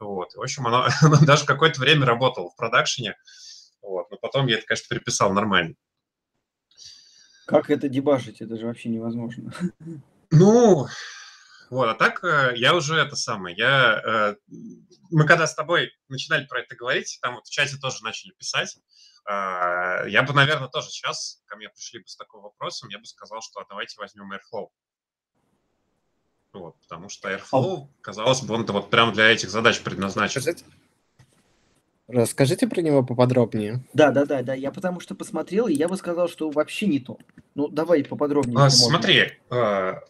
Вот, 0.00 0.34
в 0.34 0.40
общем, 0.40 0.66
оно, 0.66 0.88
оно 1.00 1.18
даже 1.20 1.44
какое-то 1.44 1.80
время 1.80 2.06
работало 2.06 2.50
в 2.50 2.56
продакшене. 2.56 3.16
Вот, 3.82 4.10
но 4.10 4.16
потом 4.16 4.46
я 4.46 4.58
это, 4.58 4.66
конечно, 4.66 4.86
переписал 4.88 5.32
нормально. 5.32 5.74
Как 7.46 7.70
это 7.70 7.88
дебажить? 7.88 8.40
Это 8.40 8.56
же 8.56 8.66
вообще 8.66 8.88
невозможно. 8.88 9.52
Ну, 10.30 10.86
вот, 11.68 11.88
а 11.88 11.94
так 11.94 12.24
э, 12.24 12.52
я 12.56 12.74
уже 12.74 12.96
это 12.96 13.16
самое, 13.16 13.54
я, 13.56 14.00
э, 14.02 14.36
мы 15.10 15.26
когда 15.26 15.46
с 15.46 15.54
тобой 15.54 15.90
начинали 16.08 16.46
про 16.46 16.60
это 16.60 16.74
говорить, 16.74 17.18
там 17.20 17.34
вот 17.34 17.46
в 17.46 17.50
чате 17.50 17.76
тоже 17.76 18.02
начали 18.02 18.32
писать, 18.32 18.78
а, 19.24 20.04
я 20.06 20.22
бы, 20.22 20.32
наверное, 20.32 20.68
тоже 20.68 20.88
сейчас, 20.88 21.42
ко 21.46 21.56
мне 21.56 21.68
пришли 21.68 22.00
бы 22.00 22.08
с 22.08 22.16
таким 22.16 22.40
вопросом, 22.40 22.88
я 22.88 22.98
бы 22.98 23.04
сказал, 23.04 23.40
что 23.40 23.64
давайте 23.68 23.96
возьмем 23.98 24.32
Airflow. 24.32 24.68
Вот, 26.52 26.78
потому 26.80 27.08
что 27.08 27.30
Airflow, 27.30 27.88
казалось 28.00 28.42
бы, 28.42 28.54
он 28.54 28.66
вот 28.66 28.90
прям 28.90 29.12
для 29.12 29.30
этих 29.30 29.48
задач 29.48 29.80
предназначен. 29.80 30.42
Скажите, 32.12 32.20
расскажите 32.20 32.68
про 32.68 32.82
него 32.82 33.02
поподробнее. 33.02 33.84
Да, 33.94 34.10
да, 34.10 34.26
да, 34.26 34.42
да. 34.42 34.54
Я 34.54 34.70
потому 34.70 35.00
что 35.00 35.14
посмотрел, 35.14 35.66
и 35.66 35.74
я 35.74 35.88
бы 35.88 35.96
сказал, 35.96 36.28
что 36.28 36.50
вообще 36.50 36.86
не 36.86 37.00
то. 37.00 37.18
Ну, 37.54 37.68
давай 37.68 38.04
поподробнее. 38.04 38.58
А, 38.58 38.70
смотри, 38.70 39.32
а, 39.50 40.00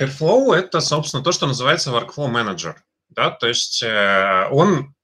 Airflow– 0.00 0.52
это, 0.54 0.80
собственно, 0.80 1.22
то, 1.22 1.32
что 1.32 1.46
называется 1.46 1.90
Workflow 1.90 2.32
Manager. 2.32 2.74
Да? 3.10 3.30
То 3.30 3.46
есть 3.46 3.82
э, 3.82 4.48
он, 4.50 4.94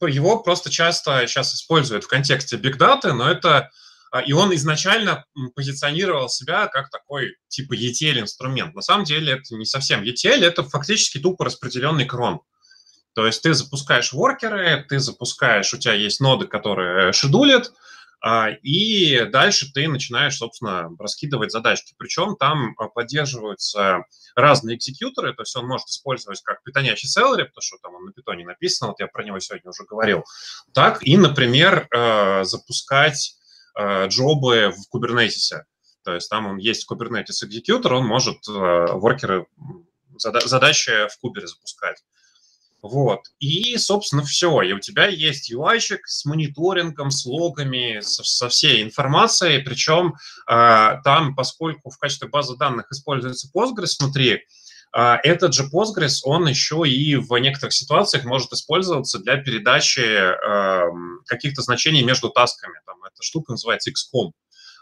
его 0.00 0.38
просто 0.40 0.70
часто 0.70 1.26
сейчас 1.26 1.54
используют 1.54 2.04
в 2.04 2.08
контексте 2.08 2.56
Big 2.56 2.78
Data, 2.78 3.12
но 3.12 3.28
это 3.28 3.70
а, 4.10 4.20
и 4.20 4.32
он 4.32 4.54
изначально 4.54 5.24
позиционировал 5.56 6.28
себя 6.28 6.68
как 6.68 6.90
такой 6.90 7.36
типа 7.48 7.74
ETL-инструмент. 7.74 8.74
На 8.74 8.82
самом 8.82 9.04
деле 9.04 9.34
это 9.34 9.56
не 9.56 9.66
совсем 9.66 10.02
ETL, 10.02 10.44
это 10.44 10.62
фактически 10.62 11.18
тупо 11.18 11.44
распределенный 11.44 12.06
крон. 12.06 12.40
То 13.14 13.26
есть 13.26 13.42
ты 13.42 13.54
запускаешь 13.54 14.12
воркеры, 14.12 14.84
ты 14.88 14.98
запускаешь, 14.98 15.72
у 15.72 15.78
тебя 15.78 15.94
есть 15.94 16.20
ноды, 16.20 16.46
которые 16.46 17.12
шедулят, 17.12 17.72
а, 18.26 18.48
и 18.62 19.26
дальше 19.26 19.70
ты 19.70 19.86
начинаешь, 19.86 20.38
собственно, 20.38 20.90
раскидывать 20.98 21.52
задачки. 21.52 21.94
Причем 21.98 22.36
там 22.36 22.74
а, 22.78 22.88
поддерживаются 22.88 24.04
разные 24.34 24.76
экзекьюторы, 24.76 25.34
то 25.34 25.42
есть 25.42 25.54
он 25.56 25.66
может 25.66 25.88
использовать 25.88 26.40
как 26.42 26.62
питонящий 26.62 27.06
селлери, 27.06 27.44
потому 27.44 27.60
что 27.60 27.76
там 27.82 27.94
он 27.94 28.06
на 28.06 28.12
питоне 28.12 28.46
написан, 28.46 28.88
вот 28.88 28.98
я 28.98 29.08
про 29.08 29.24
него 29.24 29.38
сегодня 29.40 29.70
уже 29.70 29.84
говорил, 29.84 30.24
так 30.72 31.06
и, 31.06 31.16
например, 31.18 31.86
а, 31.94 32.44
запускать 32.44 33.36
джобы 33.76 34.70
в 34.70 34.88
кубернетисе. 34.88 35.64
То 36.04 36.14
есть 36.14 36.30
там 36.30 36.46
он 36.46 36.58
есть 36.58 36.86
Kubernetes 36.88 37.44
экзекьютор, 37.44 37.94
он 37.94 38.06
может 38.06 38.46
воркеры, 38.46 39.48
задачи 40.16 41.08
в 41.08 41.18
кубере 41.18 41.48
запускать. 41.48 42.04
Вот. 42.84 43.20
И, 43.38 43.78
собственно, 43.78 44.22
все. 44.22 44.60
И 44.60 44.74
у 44.74 44.78
тебя 44.78 45.06
есть 45.06 45.50
ui 45.50 45.80
с 45.80 46.24
мониторингом, 46.26 47.10
с 47.10 47.24
логами, 47.24 48.00
со, 48.02 48.22
со 48.24 48.50
всей 48.50 48.82
информацией. 48.82 49.62
Причем 49.62 50.16
э, 50.46 51.00
там, 51.02 51.34
поскольку 51.34 51.88
в 51.88 51.96
качестве 51.96 52.28
базы 52.28 52.58
данных 52.58 52.92
используется 52.92 53.48
Postgres 53.56 53.96
внутри, 53.98 54.42
э, 54.94 55.16
этот 55.22 55.54
же 55.54 55.66
Postgres, 55.72 56.18
он 56.24 56.46
еще 56.46 56.82
и 56.86 57.16
в 57.16 57.34
некоторых 57.38 57.72
ситуациях 57.72 58.24
может 58.24 58.52
использоваться 58.52 59.18
для 59.18 59.38
передачи 59.38 60.00
э, 60.00 60.90
каких-то 61.24 61.62
значений 61.62 62.02
между 62.02 62.28
тасками. 62.28 62.78
Там 62.84 63.02
эта 63.02 63.22
штука 63.22 63.52
называется 63.52 63.92
XCOM. 63.92 64.32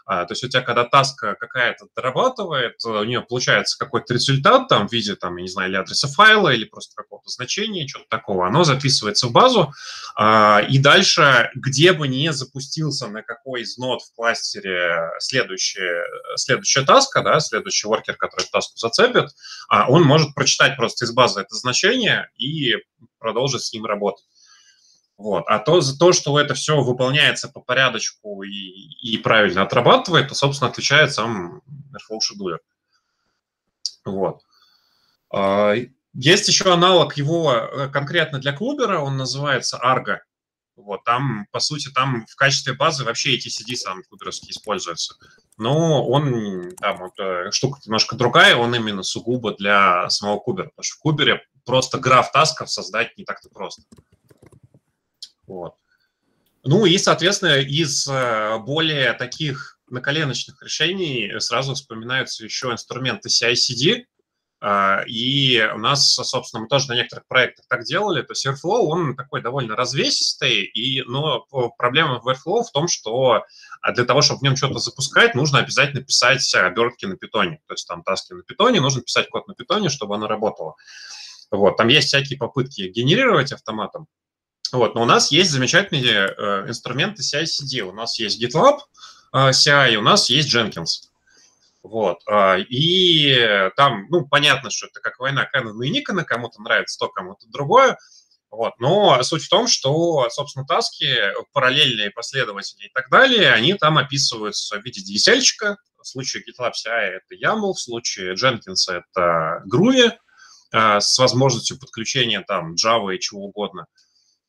А, 0.05 0.25
то 0.25 0.33
есть 0.33 0.43
у 0.43 0.49
тебя, 0.49 0.61
когда 0.61 0.83
таска 0.83 1.35
какая-то 1.35 1.87
дорабатывает, 1.95 2.83
у 2.85 3.03
нее 3.03 3.21
получается 3.21 3.77
какой-то 3.77 4.13
результат 4.13 4.67
там 4.67 4.87
в 4.87 4.91
виде, 4.91 5.15
там, 5.15 5.37
я 5.37 5.43
не 5.43 5.49
знаю, 5.49 5.69
или 5.69 5.77
адреса 5.77 6.07
файла, 6.07 6.49
или 6.49 6.65
просто 6.65 6.95
какого-то 6.95 7.29
значения, 7.29 7.87
что-то 7.87 8.05
такого, 8.09 8.47
оно 8.47 8.63
записывается 8.63 9.27
в 9.27 9.31
базу, 9.31 9.73
а, 10.15 10.61
и 10.67 10.77
дальше, 10.77 11.49
где 11.55 11.93
бы 11.93 12.07
ни 12.07 12.27
запустился 12.29 13.07
на 13.07 13.23
какой 13.23 13.61
из 13.61 13.77
нод 13.77 14.01
в 14.01 14.13
кластере 14.15 15.09
следующая, 15.19 16.03
следующая 16.35 16.83
таска, 16.83 17.21
да, 17.21 17.39
следующий 17.39 17.87
воркер, 17.87 18.15
который 18.17 18.45
таску 18.51 18.77
зацепит, 18.77 19.29
а, 19.69 19.89
он 19.89 20.03
может 20.03 20.33
прочитать 20.35 20.75
просто 20.75 21.05
из 21.05 21.11
базы 21.11 21.41
это 21.41 21.55
значение 21.55 22.29
и 22.37 22.75
продолжить 23.19 23.63
с 23.63 23.73
ним 23.73 23.85
работать. 23.85 24.25
Вот. 25.17 25.43
А 25.47 25.59
то 25.59 25.79
за 25.81 25.97
то, 25.97 26.11
что 26.11 26.39
это 26.39 26.53
все 26.53 26.81
выполняется 26.81 27.47
по 27.47 27.61
порядочку 27.61 28.43
и, 28.43 28.49
и 28.49 29.17
правильно 29.17 29.61
отрабатывает, 29.61 30.29
то, 30.29 30.35
собственно, 30.35 30.71
отвечает 30.71 31.13
сам 31.13 31.61
Airflow 31.93 32.19
Scheduler. 32.19 32.57
Вот. 34.05 34.41
А, 35.31 35.75
есть 36.13 36.47
еще 36.47 36.71
аналог 36.73 37.17
его 37.17 37.53
э, 37.53 37.89
конкретно 37.89 38.39
для 38.39 38.53
клубера, 38.53 38.99
он 38.99 39.17
называется 39.17 39.79
Argo. 39.83 40.19
Вот, 40.75 41.03
там, 41.03 41.45
по 41.51 41.59
сути, 41.59 41.89
там 41.89 42.25
в 42.27 42.35
качестве 42.35 42.73
базы 42.73 43.03
вообще 43.03 43.35
эти 43.35 43.47
CD 43.47 43.75
сам 43.75 44.01
куберовский 44.09 44.49
используется. 44.49 45.15
Но 45.57 46.07
он, 46.07 46.71
там, 46.81 46.97
вот, 46.97 47.19
э, 47.19 47.51
штука 47.51 47.79
немножко 47.85 48.15
другая, 48.15 48.55
он 48.55 48.73
именно 48.73 49.03
сугубо 49.03 49.55
для 49.55 50.09
самого 50.09 50.39
кубера. 50.39 50.65
Потому 50.69 50.83
что 50.83 50.95
в 50.95 50.99
кубере 50.99 51.43
просто 51.63 51.99
граф 51.99 52.31
тасков 52.31 52.71
создать 52.71 53.15
не 53.17 53.23
так-то 53.23 53.49
просто. 53.49 53.83
Вот. 55.47 55.75
Ну 56.63 56.85
и, 56.85 56.97
соответственно, 56.97 57.59
из 57.59 58.07
э, 58.07 58.57
более 58.59 59.13
таких 59.13 59.79
наколеночных 59.89 60.61
решений 60.63 61.31
сразу 61.39 61.73
вспоминаются 61.73 62.43
еще 62.43 62.71
инструменты 62.71 63.29
CI-CD, 63.29 64.05
а, 64.65 65.03
и 65.07 65.61
у 65.75 65.77
нас, 65.77 66.13
собственно, 66.13 66.61
мы 66.61 66.69
тоже 66.69 66.87
на 66.87 66.95
некоторых 66.95 67.27
проектах 67.27 67.65
так 67.67 67.83
делали. 67.83 68.21
То 68.21 68.31
есть 68.31 68.47
Airflow, 68.47 68.79
он 68.85 69.13
такой 69.17 69.41
довольно 69.41 69.75
развесистый, 69.75 70.63
и, 70.63 71.01
но 71.01 71.45
проблема 71.77 72.21
в 72.21 72.29
Airflow 72.29 72.63
в 72.63 72.71
том, 72.71 72.87
что 72.87 73.43
а, 73.81 73.91
для 73.91 74.05
того, 74.05 74.21
чтобы 74.21 74.39
в 74.39 74.43
нем 74.43 74.55
что-то 74.55 74.79
запускать, 74.79 75.35
нужно 75.35 75.59
обязательно 75.59 76.01
писать 76.01 76.55
обертки 76.55 77.03
на 77.03 77.17
питоне. 77.17 77.59
То 77.67 77.73
есть 77.73 77.85
там 77.89 78.03
таски 78.03 78.31
на 78.31 78.43
питоне, 78.43 78.79
нужно 78.79 79.01
писать 79.01 79.27
код 79.27 79.49
на 79.49 79.53
питоне, 79.53 79.89
чтобы 79.89 80.15
оно 80.15 80.27
работало. 80.27 80.75
Вот, 81.51 81.75
там 81.75 81.89
есть 81.89 82.07
всякие 82.07 82.39
попытки 82.39 82.83
генерировать 82.83 83.51
автоматом, 83.51 84.07
вот, 84.71 84.95
но 84.95 85.03
у 85.03 85.05
нас 85.05 85.31
есть 85.31 85.51
замечательные 85.51 86.33
э, 86.35 86.67
инструменты 86.67 87.21
CI-CD. 87.21 87.81
У 87.81 87.93
нас 87.93 88.17
есть 88.17 88.41
GitLab 88.41 88.79
э, 89.33 89.49
CI, 89.49 89.95
у 89.95 90.01
нас 90.01 90.29
есть 90.29 90.53
Jenkins. 90.53 91.09
Вот. 91.83 92.19
Э, 92.27 92.59
и 92.61 93.69
там, 93.75 94.07
ну, 94.09 94.25
понятно, 94.27 94.71
что 94.71 94.87
это 94.87 94.99
как 94.99 95.19
война 95.19 95.47
Canon 95.53 95.83
и 95.83 95.91
Nikon, 95.91 96.23
кому-то 96.23 96.61
нравится 96.61 96.97
то, 96.97 97.09
кому-то 97.09 97.45
другое. 97.49 97.97
Вот. 98.53 98.73
Но 98.79 99.21
суть 99.23 99.43
в 99.43 99.49
том, 99.49 99.67
что, 99.67 100.29
собственно, 100.29 100.65
таски, 100.65 101.11
параллельные 101.53 102.11
последователи 102.11 102.85
и 102.85 102.91
так 102.93 103.09
далее, 103.09 103.51
они 103.51 103.73
там 103.73 103.97
описываются 103.97 104.79
в 104.79 104.85
виде 104.85 105.01
DSL-чика. 105.01 105.77
В 105.99 106.07
случае 106.07 106.43
GitLab 106.43 106.73
CI 106.73 107.19
это 107.19 107.35
YAML, 107.35 107.73
в 107.73 107.79
случае 107.79 108.35
Jenkins 108.35 108.89
это 108.89 109.63
Groovy 109.71 110.11
э, 110.71 110.99
с 110.99 111.17
возможностью 111.17 111.79
подключения 111.79 112.41
там 112.41 112.75
Java 112.75 113.15
и 113.15 113.19
чего 113.19 113.45
угодно. 113.45 113.87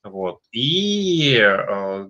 Вот. 0.05 0.41
И 0.53 1.37
э, 1.39 2.09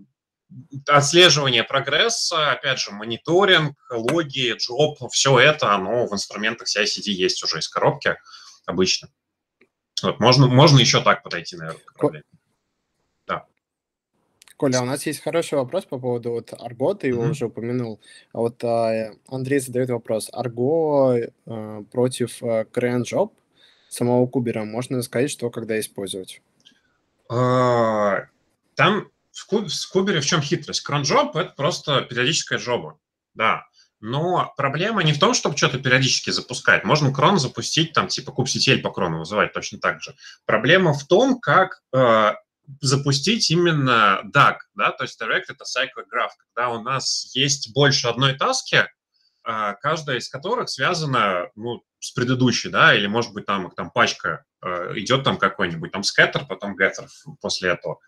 отслеживание 0.89 1.65
прогресса, 1.65 2.53
опять 2.53 2.79
же, 2.79 2.91
мониторинг, 2.91 3.77
логи, 3.91 4.55
джоб, 4.57 4.99
все 5.11 5.39
это, 5.39 5.73
оно 5.73 6.07
в 6.07 6.13
инструментах 6.13 6.69
CI-CD 6.69 7.11
есть 7.11 7.43
уже 7.45 7.61
из 7.61 7.69
коробки 7.69 8.17
обычно. 8.67 9.09
Вот, 10.03 10.21
можно, 10.21 10.49
можно 10.49 10.79
еще 10.81 11.03
так 11.03 11.23
подойти, 11.23 11.57
наверное, 11.57 11.81
к 11.85 11.95
проблеме. 11.95 12.25
Да. 13.27 13.47
Коля, 14.57 14.83
у 14.83 14.85
нас 14.85 15.07
есть 15.07 15.23
хороший 15.23 15.59
вопрос 15.59 15.85
по 15.85 15.99
поводу 15.99 16.33
вот 16.33 16.53
Argo, 16.53 16.95
ты 16.95 17.09
его 17.09 17.25
mm-hmm. 17.25 17.31
уже 17.31 17.47
упомянул. 17.47 18.01
А 18.33 18.39
вот 18.39 18.63
а, 18.65 19.13
Андрей 19.29 19.61
задает 19.61 19.91
вопрос. 19.91 20.31
Argo 20.33 21.33
а, 21.47 21.83
против 21.85 22.43
а, 22.43 22.65
CraneJob 22.65 23.31
самого 23.89 24.27
Кубера, 24.27 24.65
можно 24.65 25.01
сказать, 25.03 25.31
что 25.31 25.51
когда 25.51 25.79
использовать? 25.79 26.43
А, 27.29 28.27
там 28.75 29.09
в, 29.33 29.47
куб, 29.47 29.69
в 29.69 29.91
Кубере 29.91 30.21
в 30.21 30.27
чем 30.27 30.43
хитрость? 30.43 30.83
Кронджоп– 30.83 31.37
это 31.37 31.53
просто 31.57 32.03
периодическая 32.03 32.59
жоба, 32.59 32.99
да. 33.35 33.67
Но 34.01 34.53
проблема 34.57 35.03
не 35.03 35.13
в 35.13 35.19
том, 35.19 35.33
чтобы 35.33 35.57
что-то 35.57 35.79
периодически 35.79 36.31
запускать. 36.31 36.85
Можно 36.85 37.13
крон 37.13 37.39
запустить, 37.39 37.95
там, 37.95 38.09
типа 38.09 38.35
kubectl 38.37 38.81
по 38.81 38.91
крону 38.91 39.21
вызывать 39.21 39.53
точно 39.53 39.79
так 39.79 40.03
же. 40.03 40.15
Проблема 40.45 40.93
в 40.93 41.07
том, 41.07 41.41
как 41.41 41.81
э, 41.95 42.35
запустить 42.81 43.51
именно 43.51 44.21
DAG, 44.25 44.57
да, 44.75 44.91
то 44.93 45.05
есть 45.05 45.21
Direct 45.21 45.45
это 45.49 45.65
Cyclic 45.65 46.05
Graph, 46.15 46.33
когда 46.37 46.71
у 46.71 46.83
нас 46.83 47.31
есть 47.35 47.73
больше 47.73 48.09
одной 48.09 48.35
таски, 48.35 48.87
каждая 49.45 50.19
из 50.19 50.29
которых 50.29 50.71
связана 50.71 51.51
ну, 51.55 51.83
с 51.99 52.13
предыдущей, 52.13 52.71
да, 52.71 52.95
или, 52.95 53.07
может 53.07 53.33
быть, 53.33 53.47
там, 53.47 53.71
там 53.71 53.91
пачка 53.91 54.45
э, 54.63 54.93
идет 54.97 55.25
там 55.25 55.37
какой-нибудь, 55.37 55.93
там 55.93 56.03
scatter, 56.03 56.47
потом 56.49 56.77
getter 56.79 57.07
после 57.41 57.71
этого. 57.71 57.99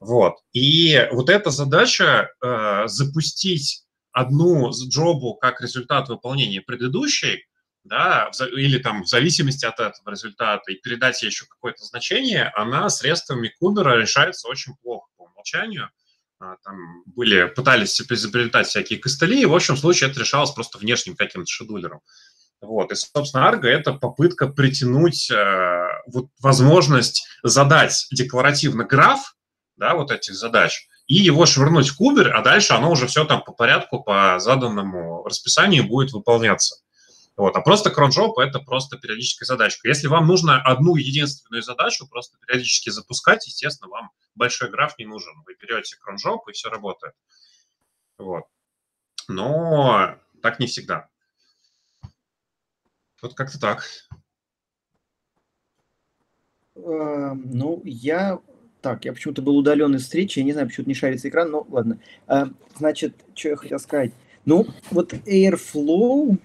Вот. 0.00 0.34
И 0.52 1.08
вот 1.12 1.28
эта 1.28 1.50
задача 1.50 2.30
э, 2.42 2.82
запустить 2.86 3.84
одну 4.12 4.70
джобу 4.70 5.34
как 5.34 5.60
результат 5.60 6.08
выполнения 6.08 6.60
предыдущей, 6.60 7.44
да, 7.84 8.30
или 8.52 8.78
там 8.78 9.04
в 9.04 9.08
зависимости 9.08 9.64
от 9.64 9.80
этого 9.80 10.10
результата, 10.10 10.70
и 10.70 10.76
передать 10.76 11.22
ей 11.22 11.28
еще 11.28 11.46
какое-то 11.46 11.84
значение, 11.84 12.52
она 12.54 12.88
средствами 12.88 13.52
Кубера 13.58 13.96
решается 13.96 14.48
очень 14.48 14.74
плохо 14.82 15.08
по 15.16 15.24
умолчанию. 15.24 15.90
А, 16.40 16.56
там 16.62 17.02
были, 17.06 17.46
пытались 17.48 18.00
изобретать 18.00 18.68
всякие 18.68 18.98
костыли, 18.98 19.42
и 19.42 19.46
в 19.46 19.54
общем 19.54 19.76
случае 19.76 20.10
это 20.10 20.20
решалось 20.20 20.52
просто 20.52 20.78
внешним 20.78 21.16
каким-то 21.16 21.50
шедулером. 21.50 22.00
Вот. 22.60 22.92
И, 22.92 22.94
собственно, 22.94 23.50
Argo– 23.50 23.66
это 23.66 23.92
попытка 23.92 24.48
притянуть 24.48 25.30
э, 25.30 25.86
вот 26.06 26.26
возможность 26.40 27.26
задать 27.42 28.06
декларативно 28.12 28.84
граф, 28.84 29.34
да, 29.76 29.94
вот 29.94 30.10
этих 30.10 30.34
задач, 30.34 30.88
и 31.06 31.14
его 31.14 31.46
швырнуть 31.46 31.88
в 31.88 31.96
кубер, 31.96 32.34
а 32.34 32.42
дальше 32.42 32.72
оно 32.72 32.90
уже 32.90 33.06
все 33.06 33.24
там 33.24 33.42
по 33.42 33.52
порядку, 33.52 34.02
по 34.02 34.38
заданному 34.38 35.24
расписанию 35.24 35.88
будет 35.88 36.12
выполняться. 36.12 36.76
Вот. 37.38 37.54
А 37.54 37.60
просто 37.60 37.90
кронжоп– 37.90 38.36
это 38.40 38.58
просто 38.58 38.98
периодическая 38.98 39.46
задачка. 39.46 39.86
Если 39.86 40.08
вам 40.08 40.26
нужно 40.26 40.60
одну 40.60 40.96
единственную 40.96 41.62
задачу 41.62 42.08
просто 42.08 42.36
периодически 42.44 42.90
запускать, 42.90 43.46
естественно, 43.46 43.88
вам 43.88 44.10
большой 44.34 44.70
граф 44.70 44.98
не 44.98 45.06
нужен. 45.06 45.32
Вы 45.46 45.54
берете 45.54 45.96
кронжоп, 46.00 46.48
и 46.48 46.52
все 46.52 46.68
работает. 46.68 47.14
Вот. 48.18 48.42
Но 49.28 50.16
так 50.42 50.58
не 50.58 50.66
всегда. 50.66 51.08
Вот 53.22 53.34
как-то 53.34 53.60
так. 53.60 53.84
Эм, 56.74 57.50
ну, 57.52 57.82
я 57.84 58.40
так, 58.80 59.04
я 59.04 59.12
почему-то 59.12 59.42
был 59.42 59.56
удален 59.56 59.94
из 59.94 60.02
встречи, 60.02 60.40
я 60.40 60.44
не 60.44 60.52
знаю, 60.52 60.66
почему-то 60.66 60.90
не 60.90 60.94
шарится 60.94 61.28
экран, 61.28 61.52
но 61.52 61.64
ладно. 61.68 62.00
А, 62.26 62.48
значит, 62.76 63.14
что 63.36 63.50
я 63.50 63.56
хотел 63.56 63.78
сказать. 63.78 64.12
Ну, 64.44 64.66
вот 64.90 65.12
Airflow, 65.12 66.36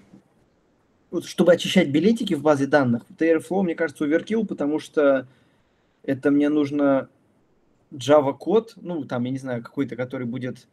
вот, 1.14 1.26
чтобы 1.26 1.52
очищать 1.52 1.90
билетики 1.90 2.34
в 2.34 2.42
базе 2.42 2.66
данных, 2.66 3.02
вот 3.08 3.22
Airflow, 3.22 3.62
мне 3.62 3.76
кажется, 3.76 4.02
оверкил, 4.02 4.44
потому 4.44 4.80
что 4.80 5.28
это 6.02 6.32
мне 6.32 6.48
нужно 6.48 7.08
Java 7.92 8.36
код, 8.36 8.74
ну, 8.76 9.04
там, 9.04 9.22
я 9.22 9.30
не 9.30 9.38
знаю, 9.38 9.62
какой-то, 9.62 9.94
который 9.94 10.26
будет, 10.26 10.66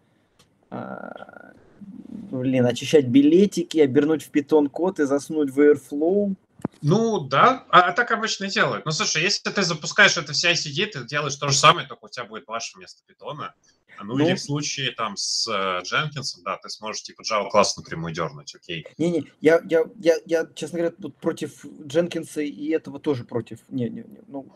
а, 0.72 1.52
блин, 1.80 2.66
очищать 2.66 3.06
билетики, 3.06 3.78
обернуть 3.78 4.24
в 4.24 4.32
Python 4.32 4.68
код 4.68 5.00
и 5.00 5.04
засунуть 5.04 5.52
в 5.52 5.60
Airflow. 5.60 6.34
Ну, 6.82 7.20
да, 7.20 7.66
а, 7.70 7.82
а 7.90 7.92
так 7.94 8.12
обычно 8.12 8.46
и 8.46 8.50
делают. 8.50 8.86
Ну, 8.86 8.92
слушай, 8.92 9.22
если 9.22 9.50
ты 9.50 9.62
запускаешь 9.62 10.18
это 10.18 10.34
в 10.34 10.36
CI-CD, 10.36 10.86
ты 10.88 11.04
делаешь 11.06 11.36
то 11.36 11.48
же 11.50 11.56
самое, 11.56 11.88
только 11.88 12.06
у 12.06 12.10
тебя 12.10 12.26
будет 12.26 12.48
ваше 12.48 12.78
место 12.80 13.04
питона. 13.06 13.54
Ну, 14.04 14.18
ну, 14.18 14.26
или 14.26 14.34
в 14.34 14.42
случае 14.42 14.92
там 14.92 15.16
с 15.16 15.48
uh, 15.48 15.84
Jenkins, 15.84 16.42
да, 16.44 16.58
ты 16.58 16.70
сможешь 16.70 17.04
типа 17.04 17.22
Java 17.22 17.50
класс 17.50 17.78
напрямую 17.78 18.14
дернуть, 18.14 18.56
окей. 18.56 18.86
Не-не, 18.98 19.26
я, 19.42 19.62
я, 19.70 19.84
я, 20.00 20.16
я, 20.26 20.48
честно 20.56 20.80
говоря, 20.80 20.96
тут 21.00 21.16
против 21.18 21.64
Jenkins 21.66 22.44
и 22.44 22.70
этого 22.72 23.00
тоже 23.00 23.26
против. 23.26 23.60
Не, 23.70 23.90
не, 23.90 24.02
не, 24.02 24.20
ну... 24.28 24.48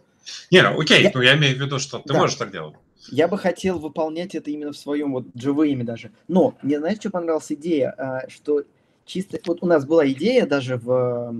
Не, 0.50 0.63
ну, 0.63 0.80
окей, 0.80 1.04
я... 1.04 1.12
ну 1.13 1.22
я 1.22 1.36
имею 1.36 1.56
в 1.58 1.62
виду, 1.62 1.78
что 1.78 2.00
ты 2.00 2.13
да. 2.13 2.20
можешь 2.20 2.38
так 2.38 2.52
делать. 2.52 2.76
Я 3.12 3.28
бы 3.28 3.38
хотел 3.38 3.78
выполнять 3.78 4.34
это 4.34 4.50
именно 4.50 4.72
в 4.72 4.78
своем 4.78 5.13
вот 5.13 5.26
JVM 5.36 5.84
даже. 5.84 6.12
Но 6.28 6.58
мне, 6.63 6.80
знаешь, 6.80 6.98
что 6.98 7.12
понравилась 7.12 7.52
идея, 7.52 7.91
а, 7.91 8.28
что 8.30 8.63
чисто... 9.06 9.39
Вот 9.46 9.60
у 9.62 9.68
нас 9.68 9.86
была 9.86 10.08
идея 10.10 10.48
даже 10.48 10.78
в 10.78 11.36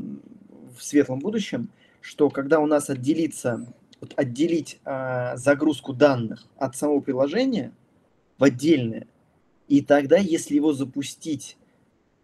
в 0.78 0.84
светлом 0.84 1.20
будущем, 1.20 1.70
что 2.02 2.30
когда 2.30 2.60
у 2.60 2.66
нас 2.66 2.90
отделится, 2.90 3.66
вот 4.00 4.14
отделить 4.16 4.80
э, 4.86 5.38
загрузку 5.38 5.94
данных 5.94 6.46
от 6.58 6.76
самого 6.76 7.00
приложения 7.00 7.72
в 8.38 8.44
отдельное, 8.44 9.08
и 9.68 9.82
тогда, 9.82 10.18
если 10.18 10.56
его 10.56 10.74
запустить 10.74 11.58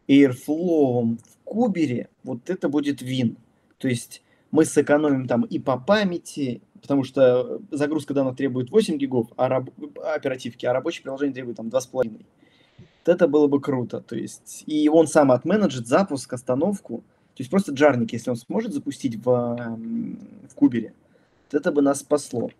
Airflow 0.07 1.17
в 1.17 1.37
кубере, 1.43 2.09
вот 2.23 2.49
это 2.49 2.69
будет 2.69 3.01
вин. 3.01 3.37
То 3.77 3.87
есть 3.87 4.21
мы 4.51 4.65
сэкономим 4.65 5.27
там 5.27 5.43
и 5.43 5.57
по 5.57 5.77
памяти, 5.77 6.61
потому 6.81 7.03
что 7.03 7.61
загрузка 7.71 8.13
данных 8.13 8.35
требует 8.35 8.69
8 8.69 8.97
гигов 8.97 9.27
а 9.37 9.47
раб... 9.47 9.69
оперативки, 10.03 10.65
а 10.65 10.73
рабочее 10.73 11.03
приложение 11.03 11.33
требует 11.33 11.57
там 11.57 11.69
2,5. 11.69 12.25
Вот 13.03 13.13
это 13.13 13.27
было 13.27 13.47
бы 13.47 13.59
круто. 13.59 14.01
То 14.01 14.15
есть, 14.15 14.63
и 14.67 14.87
он 14.89 15.07
сам 15.07 15.31
отменеджит 15.31 15.87
запуск, 15.87 16.31
остановку, 16.33 17.03
есть 17.41 17.49
просто 17.49 17.71
джарник, 17.71 18.13
если 18.13 18.29
он 18.29 18.37
сможет 18.37 18.73
запустить 18.73 19.15
в, 19.15 19.25
в 19.25 20.55
кубере, 20.55 20.93
то 21.49 21.57
это 21.57 21.71
бы 21.71 21.81
нас 21.81 21.99
спасло. 21.99 22.51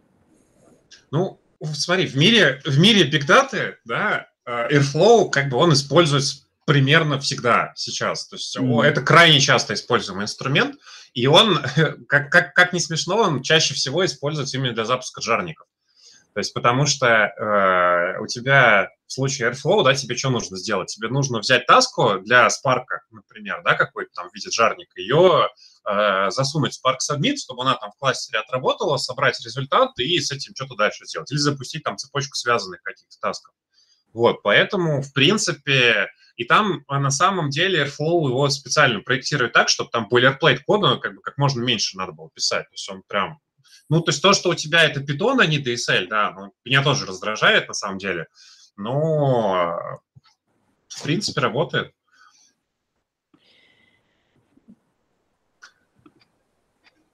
Ну, 1.11 1.39
смотри, 1.73 2.07
в 2.07 2.15
мире, 2.15 2.61
в 2.65 2.79
мире 2.79 3.09
Big 3.09 3.27
Data, 3.27 3.75
да, 3.85 4.27
э, 4.45 4.77
Airflow, 4.77 5.29
как 5.29 5.49
бы 5.49 5.57
он 5.57 5.73
используется 5.73 6.43
примерно 6.65 7.19
всегда 7.19 7.73
сейчас. 7.75 8.27
То 8.27 8.35
есть 8.35 8.57
mm. 8.57 8.83
это 8.83 9.01
крайне 9.01 9.39
часто 9.39 9.73
используемый 9.73 10.23
инструмент, 10.23 10.77
и 11.13 11.27
он, 11.27 11.59
как, 12.07 12.31
как, 12.31 12.53
как 12.53 12.73
не 12.73 12.79
смешно, 12.79 13.17
он 13.17 13.41
чаще 13.41 13.73
всего 13.73 14.05
используется 14.05 14.57
именно 14.57 14.73
для 14.73 14.85
запуска 14.85 15.21
жарников. 15.21 15.67
То 16.33 16.39
есть 16.39 16.53
потому 16.53 16.85
что 16.85 17.07
э, 17.07 18.19
у 18.21 18.27
тебя 18.27 18.89
в 19.05 19.11
случае 19.11 19.51
Airflow, 19.51 19.83
да, 19.83 19.93
тебе 19.93 20.15
что 20.15 20.29
нужно 20.29 20.57
сделать? 20.57 20.93
Тебе 20.93 21.09
нужно 21.09 21.39
взять 21.39 21.65
таску 21.65 22.19
для 22.19 22.47
Spark, 22.47 22.85
например, 23.11 23.61
да, 23.63 23.75
какой-то 23.75 24.11
там 24.13 24.29
в 24.29 24.33
виде 24.33 24.49
жарника, 24.49 25.01
ее 25.01 25.49
э, 25.85 26.31
засунуть 26.31 26.73
в 26.77 26.85
Spark 26.85 26.97
Submit, 26.99 27.35
чтобы 27.37 27.63
она 27.63 27.75
там 27.75 27.91
в 27.91 27.97
кластере 27.97 28.39
отработала, 28.39 28.95
собрать 28.95 29.43
результат 29.43 29.99
и 29.99 30.19
с 30.19 30.31
этим 30.31 30.55
что-то 30.55 30.75
дальше 30.75 31.05
сделать. 31.05 31.29
Или 31.31 31.39
запустить 31.39 31.83
там 31.83 31.97
цепочку 31.97 32.35
связанных 32.35 32.81
каких-то 32.81 33.17
тасков. 33.19 33.53
Вот, 34.13 34.41
поэтому, 34.43 35.01
в 35.01 35.13
принципе, 35.13 36.09
и 36.35 36.45
там 36.45 36.83
а 36.87 36.99
на 36.99 37.11
самом 37.11 37.49
деле 37.49 37.83
Airflow 37.83 38.27
его 38.29 38.49
специально 38.49 39.01
проектирует 39.01 39.53
так, 39.53 39.67
чтобы 39.67 39.89
там 39.89 40.07
boilerplate 40.11 40.59
кода 40.65 40.97
как 40.97 41.15
бы 41.15 41.21
как 41.21 41.37
можно 41.37 41.61
меньше 41.61 41.97
надо 41.97 42.13
было 42.13 42.29
писать. 42.33 42.67
То 42.69 42.73
есть 42.73 42.89
он 42.89 43.03
прям 43.07 43.39
ну, 43.91 43.99
то 43.99 44.11
есть 44.11 44.21
то, 44.21 44.31
что 44.31 44.51
у 44.51 44.55
тебя 44.55 44.85
это 44.85 45.01
Python, 45.01 45.41
а 45.41 45.45
не 45.45 45.61
DSL, 45.61 46.07
да, 46.07 46.31
ну, 46.31 46.53
меня 46.63 46.81
тоже 46.81 47.05
раздражает 47.05 47.67
на 47.67 47.73
самом 47.73 47.97
деле, 47.97 48.27
но 48.77 49.99
в 50.87 51.03
принципе 51.03 51.41
работает. 51.41 51.93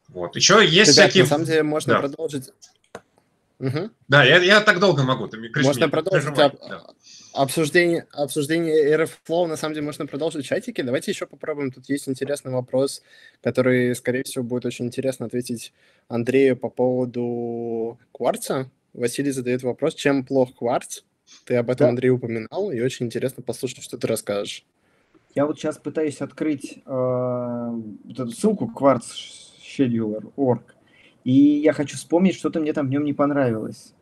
Вот. 0.10 0.36
Еще 0.36 0.64
есть 0.64 0.92
Ребят, 0.92 1.10
всякие... 1.10 1.24
На 1.24 1.30
самом 1.30 1.46
деле 1.46 1.64
можно 1.64 1.94
да. 1.94 2.00
продолжить 2.00 2.52
Мгм. 3.58 3.92
Да, 4.08 4.24
я, 4.24 4.38
я 4.38 4.62
так 4.62 4.80
долго 4.80 5.02
могу. 5.02 5.28
Ты 5.28 5.38
мне, 5.38 5.50
Можно 5.56 5.90
продолжить 5.90 6.28
об- 6.28 6.60
да. 6.70 6.86
Обсуждение, 7.38 8.06
обсуждение 8.12 8.94
Airflow. 8.96 9.48
На 9.48 9.56
самом 9.56 9.76
деле 9.76 9.86
можно 9.86 10.06
продолжить 10.06 10.46
в 10.46 10.48
чатике. 10.48 10.84
Давайте 10.84 11.12
еще 11.12 11.26
попробуем. 11.26 11.72
Тут 11.72 11.88
есть 11.90 12.10
интересный 12.10 12.52
вопрос, 12.52 13.02
который, 13.42 13.96
скорее 13.96 14.24
всего, 14.24 14.44
будет 14.44 14.66
очень 14.66 14.86
интересно 14.86 15.28
ответить 15.28 15.74
Андрею 16.08 16.58
по 16.58 16.70
поводу 16.70 18.00
кварца. 18.12 18.70
Василий 18.94 19.32
задает 19.32 19.64
вопрос, 19.64 19.96
чем 19.96 20.26
плох 20.26 20.56
кварц? 20.56 21.02
Ты 21.46 21.56
об 21.56 21.70
этом, 21.70 21.86
Да. 21.86 21.90
Андрей, 21.90 22.10
упоминал, 22.10 22.72
и 22.72 22.82
очень 22.82 23.06
интересно 23.06 23.44
послушать, 23.44 23.84
что 23.84 23.98
ты 23.98 24.08
расскажешь. 24.08 24.66
Я 25.36 25.46
вот 25.46 25.60
сейчас 25.60 25.78
пытаюсь 25.78 26.22
открыть 26.22 26.78
э, 26.78 26.82
вот 26.86 28.20
эту 28.20 28.32
ссылку 28.32 28.72
quartz.scheduler.org, 28.74 30.76
и 31.24 31.34
я 31.34 31.74
хочу 31.74 31.98
вспомнить, 31.98 32.36
что-то 32.36 32.60
мне 32.60 32.74
там 32.74 32.88
в 32.88 32.90
нем 32.90 33.04
не 33.04 33.14
понравилось. 33.14 33.94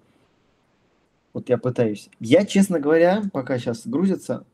Вот 1.36 1.50
я 1.50 1.58
пытаюсь. 1.58 2.10
Я, 2.22 2.46
честно 2.46 2.80
говоря, 2.80 3.22
пока 3.34 3.60
сейчас 3.60 3.86
грузится, 3.86 4.46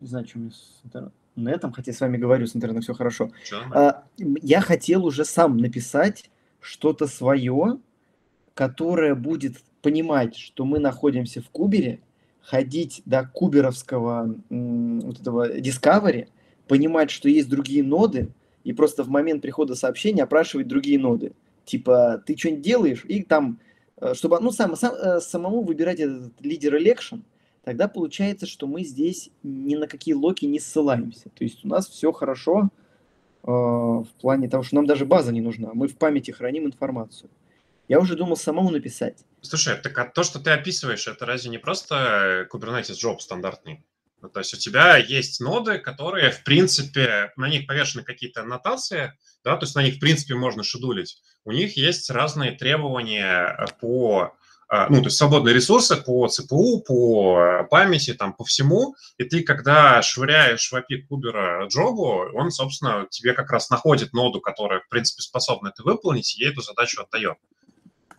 не 0.00 0.08
знаю, 0.08 0.26
что 0.26 0.38
у 0.38 0.40
меня 0.40 0.52
с 0.52 0.80
интернетом, 0.86 1.70
хотя 1.70 1.92
с 1.92 2.00
вами 2.00 2.16
говорю, 2.16 2.46
с 2.46 2.56
интернетом 2.56 2.80
все 2.80 2.94
хорошо. 2.94 3.30
А, 3.74 4.04
я 4.16 4.62
хотел 4.62 5.04
уже 5.04 5.26
сам 5.26 5.58
написать 5.58 6.30
что-то 6.58 7.08
свое, 7.08 7.78
которое 8.54 9.14
будет 9.14 9.58
понимать, 9.82 10.34
что 10.34 10.64
мы 10.64 10.78
находимся 10.78 11.42
в 11.42 11.50
Кубере, 11.50 12.00
ходить 12.40 13.02
до 13.04 13.26
куберовского 13.26 14.34
вот 14.48 15.20
этого 15.20 15.58
Discovery, 15.58 16.28
понимать, 16.66 17.10
что 17.10 17.28
есть 17.28 17.50
другие 17.50 17.82
ноды, 17.84 18.30
и 18.64 18.72
просто 18.72 19.04
в 19.04 19.10
момент 19.10 19.42
прихода 19.42 19.74
сообщения 19.74 20.22
опрашивать 20.22 20.68
другие 20.68 20.98
ноды. 20.98 21.34
Типа, 21.66 22.22
ты 22.24 22.34
что-нибудь 22.34 22.62
делаешь, 22.62 23.04
и 23.06 23.22
там, 23.24 23.60
чтобы 24.14 24.40
ну, 24.40 24.50
сам, 24.50 24.76
сам- 24.76 24.94
э, 24.94 25.20
самому 25.20 25.62
выбирать 25.62 26.00
этот 26.00 26.32
лидер 26.40 26.76
election, 26.76 27.22
тогда 27.64 27.88
получается, 27.88 28.46
что 28.46 28.66
мы 28.66 28.84
здесь 28.84 29.30
ни 29.42 29.76
на 29.76 29.86
какие 29.86 30.14
локи 30.14 30.46
не 30.46 30.60
ссылаемся. 30.60 31.30
То 31.30 31.44
есть 31.44 31.64
у 31.64 31.68
нас 31.68 31.88
все 31.88 32.12
хорошо 32.12 32.70
э, 33.42 33.46
в 33.46 34.08
плане 34.20 34.48
того, 34.48 34.62
что 34.62 34.76
нам 34.76 34.86
даже 34.86 35.04
база 35.04 35.32
не 35.32 35.40
нужна. 35.40 35.70
Мы 35.74 35.88
в 35.88 35.96
памяти 35.96 36.30
храним 36.30 36.66
информацию. 36.66 37.30
Я 37.88 37.98
уже 37.98 38.14
думал 38.14 38.36
самому 38.36 38.70
написать. 38.70 39.24
Слушай, 39.40 39.76
так 39.82 39.98
а 39.98 40.04
то, 40.04 40.22
что 40.22 40.38
ты 40.38 40.50
описываешь, 40.50 41.08
это 41.08 41.26
разве 41.26 41.50
не 41.50 41.58
просто 41.58 42.48
Kubernetes 42.52 42.94
job 42.94 43.18
стандартный? 43.18 43.84
Ну, 44.22 44.28
то 44.28 44.40
есть 44.40 44.52
у 44.52 44.58
тебя 44.58 44.96
есть 44.96 45.40
ноды, 45.40 45.78
которые, 45.78 46.30
в 46.30 46.44
принципе, 46.44 47.32
на 47.36 47.48
них 47.48 47.66
повешены 47.66 48.02
какие-то 48.02 48.42
аннотации, 48.42 49.14
да, 49.44 49.56
то 49.56 49.64
есть 49.64 49.74
на 49.74 49.82
них, 49.82 49.96
в 49.96 50.00
принципе, 50.00 50.34
можно 50.34 50.62
шедулить. 50.62 51.22
У 51.44 51.52
них 51.52 51.76
есть 51.76 52.10
разные 52.10 52.52
требования 52.52 53.66
по, 53.80 54.34
а, 54.68 54.88
ну, 54.90 54.98
то 54.98 55.06
есть 55.06 55.16
свободные 55.16 55.54
ресурсы 55.54 55.96
по 55.96 56.28
ЦПУ, 56.28 56.84
по 56.86 57.66
памяти, 57.70 58.12
там, 58.12 58.34
по 58.34 58.44
всему, 58.44 58.94
и 59.16 59.24
ты, 59.24 59.42
когда 59.42 60.02
швыряешь 60.02 60.70
в 60.70 60.74
API 60.74 61.06
кубера 61.08 61.66
джобу, 61.68 62.26
он, 62.34 62.50
собственно, 62.50 63.06
тебе 63.10 63.32
как 63.32 63.50
раз 63.50 63.70
находит 63.70 64.12
ноду, 64.12 64.40
которая, 64.40 64.80
в 64.80 64.88
принципе, 64.88 65.22
способна 65.22 65.68
это 65.68 65.82
выполнить, 65.82 66.36
и 66.36 66.44
ей 66.44 66.52
эту 66.52 66.60
задачу 66.60 67.00
отдает. 67.02 67.38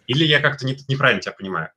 Или 0.07 0.25
я 0.25 0.39
как-то 0.39 0.65
не- 0.65 0.77
неправильно 0.87 1.21
тебя 1.21 1.33
понимаю? 1.33 1.69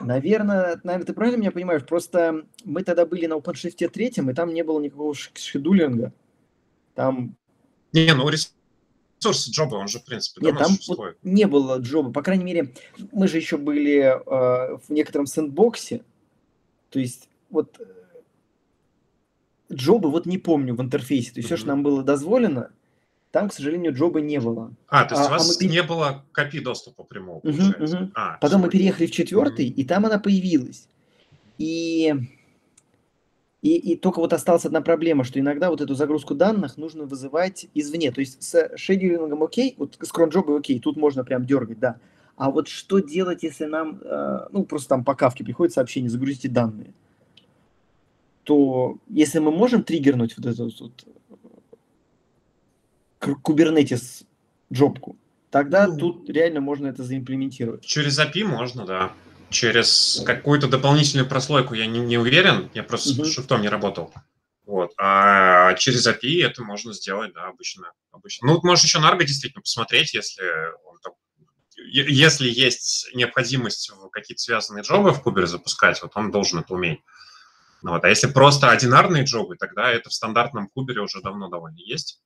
Наверное, 0.00 0.80
наверное, 0.82 1.06
ты 1.06 1.12
правильно 1.12 1.38
меня 1.38 1.50
понимаешь. 1.50 1.84
Просто 1.84 2.46
мы 2.64 2.82
тогда 2.82 3.06
были 3.06 3.26
на 3.26 3.34
OpenShift 3.34 3.88
третьем, 3.88 4.30
и 4.30 4.34
там 4.34 4.52
не 4.52 4.62
было 4.62 4.80
никакого 4.80 5.14
шедулинга. 5.14 6.12
Там 6.94 7.36
Не, 7.92 8.14
ну 8.14 8.28
ресурс 8.28 9.48
джоба, 9.48 9.76
он 9.76 9.88
же, 9.88 9.98
в 9.98 10.04
принципе, 10.04 10.44
Нет, 10.44 10.58
там 10.58 10.68
вот 10.68 10.76
существует. 10.76 11.18
не 11.22 11.46
было 11.46 11.78
джоба. 11.78 12.12
По 12.12 12.22
крайней 12.22 12.44
мере, 12.44 12.74
мы 13.12 13.28
же 13.28 13.36
еще 13.36 13.56
были 13.56 14.00
э, 14.00 14.78
в 14.78 14.90
некотором 14.90 15.26
сэндбоксе. 15.26 16.02
То 16.90 16.98
есть 16.98 17.28
вот 17.50 17.80
э, 17.80 17.84
джобы 19.72 20.10
вот 20.10 20.26
не 20.26 20.38
помню 20.38 20.74
в 20.74 20.82
интерфейсе. 20.82 21.32
То 21.32 21.38
есть 21.38 21.48
все, 21.48 21.56
что 21.56 21.68
нам 21.68 21.82
было 21.82 22.02
дозволено, 22.02 22.70
там, 23.30 23.48
к 23.48 23.52
сожалению, 23.52 23.92
джоба 23.94 24.20
не 24.20 24.40
было. 24.40 24.72
А, 24.88 25.04
то 25.04 25.14
есть 25.14 25.28
а- 25.28 25.30
у 25.30 25.34
а 25.34 25.38
вас 25.38 25.48
мы 25.48 25.58
пере- 25.58 25.70
не 25.70 25.82
было 25.82 26.24
копий 26.32 26.60
доступа 26.60 27.04
прямого, 27.04 27.40
получается? 27.40 27.96
мгм. 27.98 28.12
А, 28.14 28.38
Потом 28.40 28.62
мы 28.62 28.68
всё. 28.68 28.78
переехали 28.78 29.06
в 29.06 29.10
четвертый, 29.10 29.66
и 29.66 29.84
там 29.84 30.06
она 30.06 30.18
появилась. 30.18 30.88
И, 31.58 32.14
и, 33.62 33.76
и 33.76 33.96
только 33.96 34.20
вот 34.20 34.32
осталась 34.32 34.64
одна 34.64 34.80
проблема, 34.80 35.24
что 35.24 35.40
иногда 35.40 35.70
вот 35.70 35.80
эту 35.80 35.94
загрузку 35.94 36.34
данных 36.34 36.76
нужно 36.76 37.04
вызывать 37.04 37.66
извне. 37.74 38.12
То 38.12 38.20
есть 38.20 38.42
с 38.42 38.70
шедулингом 38.76 39.42
окей, 39.42 39.74
вот 39.78 39.96
с 40.00 40.12
кронджобой 40.12 40.58
окей, 40.58 40.78
тут 40.80 40.96
можно 40.96 41.24
прям 41.24 41.44
дергать, 41.46 41.78
да. 41.78 41.96
А 42.36 42.50
вот 42.50 42.68
что 42.68 42.98
делать, 43.00 43.42
если 43.42 43.64
нам, 43.64 44.00
э, 44.02 44.46
ну, 44.52 44.64
просто 44.64 44.90
там 44.90 45.04
по 45.04 45.14
кавке 45.14 45.42
приходит 45.42 45.72
сообщение, 45.74 46.10
загрузите 46.10 46.48
данные, 46.48 46.92
то 48.44 48.98
если 49.08 49.38
мы 49.40 49.50
можем 49.50 49.82
триггернуть 49.82 50.36
вот 50.36 50.46
эту 50.46 50.70
вот 50.80 51.04
Kubernetes 53.34 54.24
джобку, 54.72 55.16
тогда 55.50 55.86
Ну. 55.86 55.96
тут 55.98 56.28
реально 56.30 56.60
можно 56.60 56.86
это 56.88 57.02
заимплементировать. 57.04 57.84
Через 57.84 58.18
API 58.18 58.44
можно, 58.44 58.84
да. 58.86 59.12
Через 59.50 60.22
какую-то 60.26 60.66
дополнительную 60.68 61.28
прослойку 61.28 61.74
я 61.74 61.86
не, 61.86 62.00
не 62.00 62.18
уверен, 62.18 62.68
я 62.74 62.82
просто 62.82 63.14
Мгм. 63.14 63.24
с 63.24 63.32
шрифтом 63.32 63.62
не 63.62 63.68
работал. 63.68 64.12
Вот. 64.64 64.90
А 64.98 65.74
через 65.74 66.04
API 66.06 66.44
это 66.44 66.62
можно 66.64 66.92
сделать, 66.92 67.32
да, 67.32 67.46
обычно. 67.46 67.92
обычно. 68.10 68.48
Ну, 68.48 68.60
можешь 68.64 68.84
еще 68.84 68.98
на 68.98 69.12
Argo 69.12 69.24
действительно 69.24 69.60
посмотреть, 69.62 70.14
если 70.14 70.42
он 70.86 70.98
там- 71.02 71.12
если 71.76 72.48
есть 72.48 73.08
необходимость 73.14 73.90
в 73.90 74.08
какие-то 74.08 74.40
связанные 74.42 74.82
джобы 74.82 75.12
в 75.12 75.22
Кубере 75.22 75.46
запускать, 75.46 76.02
вот 76.02 76.12
он 76.16 76.30
должен 76.32 76.58
это 76.60 76.72
уметь. 76.74 77.00
Ну 77.82 77.90
Вот. 77.92 78.02
А 78.04 78.08
если 78.08 78.26
просто 78.26 78.70
одинарные 78.70 79.24
джобы, 79.24 79.56
тогда 79.56 79.92
это 79.92 80.08
в 80.08 80.14
стандартном 80.14 80.68
Кубере 80.68 81.02
уже 81.02 81.20
давно 81.20 81.48
довольно 81.48 81.76
есть. 81.78 82.20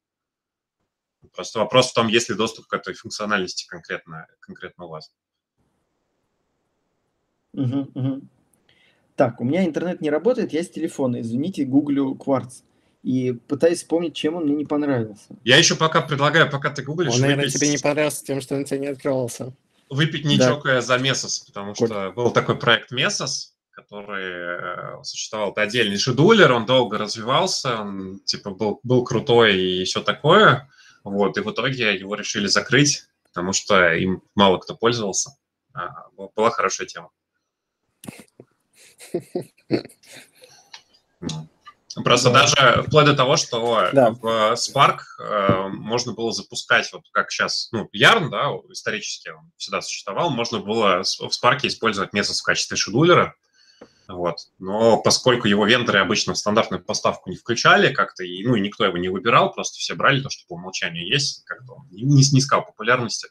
Просто 1.35 1.59
вопрос 1.61 1.91
в 1.91 1.95
том, 1.95 2.09
есть 2.09 2.29
ли 2.29 2.35
доступ 2.35 2.67
к 2.67 2.75
этой 2.75 2.95
функциональности 2.95 3.67
конкретно, 3.69 4.27
конкретно 4.41 4.85
у 4.87 4.89
вас. 4.89 5.11
Мгм, 7.53 7.91
мгм. 7.95 8.29
Так, 9.17 9.41
у 9.41 9.45
меня 9.45 9.65
интернет 9.65 10.01
не 10.01 10.11
работает, 10.11 10.53
я 10.53 10.63
с 10.63 10.71
телефона, 10.71 11.21
извините, 11.21 11.65
гуглю 11.65 12.15
кварц. 12.15 12.63
И 13.03 13.33
пытаюсь 13.33 13.79
вспомнить, 13.79 14.15
чем 14.15 14.37
он 14.37 14.45
мне 14.45 14.55
не 14.55 14.67
понравился. 14.67 15.25
Я 15.43 15.57
еще 15.57 15.75
пока 15.75 16.03
предлагаю, 16.03 16.51
пока 16.51 16.71
ты 16.71 16.83
гуглишь, 16.83 17.15
Он, 17.15 17.21
наверное, 17.21 17.45
выпить, 17.47 17.59
тебе 17.59 17.71
не 17.71 17.79
понравился 17.79 18.25
тем, 18.25 18.41
что 18.43 18.57
он 18.57 18.65
тебе 18.65 18.81
не 18.81 18.87
открывался. 18.89 19.55
выпить 19.89 20.25
не 20.25 20.37
Да. 20.37 20.49
чокая 20.49 20.81
за 20.83 20.99
Месос, 20.99 21.41
потому 21.41 21.75
Коль. 21.75 21.89
что 21.89 22.13
был 22.13 22.31
такой 22.31 22.57
проект 22.57 22.93
Месос, 22.93 23.57
который 23.71 24.99
э, 25.01 25.03
существовал. 25.03 25.51
Это 25.53 25.63
отдельный 25.63 25.97
шедулер, 25.99 26.53
он 26.53 26.67
долго 26.67 26.99
развивался, 26.99 27.81
он 27.81 28.21
типа 28.21 28.51
был, 28.51 28.81
был 28.83 29.03
крутой 29.03 29.59
и 29.59 29.85
все 29.85 30.03
такое. 30.03 30.69
Вот, 31.05 31.37
и 31.39 31.41
в 31.41 31.51
итоге 31.51 31.97
его 31.97 32.15
решили 32.15 32.47
закрыть, 32.47 33.05
потому 33.25 33.53
что 33.53 33.93
им 33.95 34.23
мало 34.35 34.59
кто 34.59 34.75
пользовался. 34.77 35.37
А, 35.73 36.09
была 36.35 36.51
хорошая 36.51 36.87
тема. 36.87 37.11
Просто 42.05 42.31
Да. 42.31 42.43
даже 42.43 42.83
вплоть 42.85 43.07
до 43.07 43.15
того, 43.17 43.37
что 43.37 43.89
Да. 43.93 44.11
в 44.13 44.53
Spark 44.55 44.99
э, 45.19 45.69
можно 45.69 46.13
было 46.13 46.33
запускать, 46.33 46.91
вот 46.93 47.03
как 47.11 47.31
сейчас, 47.33 47.69
ну, 47.73 47.89
Yarn, 47.95 48.29
да, 48.31 48.49
исторически 48.71 49.31
он 49.31 49.51
всегда 49.57 49.83
существовал, 49.83 50.31
можно 50.31 50.61
было 50.61 51.03
в 51.03 51.31
Spark 51.31 51.59
использовать 51.65 52.15
Mesos 52.15 52.39
в 52.41 52.45
качестве 52.45 52.77
шедулера, 52.77 53.35
вот. 54.17 54.37
Но 54.59 55.01
поскольку 55.01 55.49
его 55.49 55.67
вендоры 55.67 55.99
обычно 56.01 56.35
в 56.35 56.39
стандартную 56.39 56.83
поставку 56.85 57.31
не 57.31 57.37
включали 57.37 57.93
как-то, 57.93 58.25
и, 58.25 58.45
ну, 58.47 58.55
и 58.55 58.61
никто 58.61 58.85
его 58.85 58.97
не 58.99 59.09
выбирал, 59.09 59.53
просто 59.53 59.79
все 59.79 59.95
брали 59.95 60.21
то, 60.23 60.31
что 60.31 60.47
по 60.49 60.55
умолчанию 60.55 61.07
есть, 61.07 61.45
как-то 61.45 61.75
он 61.75 61.89
не, 61.91 62.23
снискал 62.23 62.65
популярности. 62.65 63.29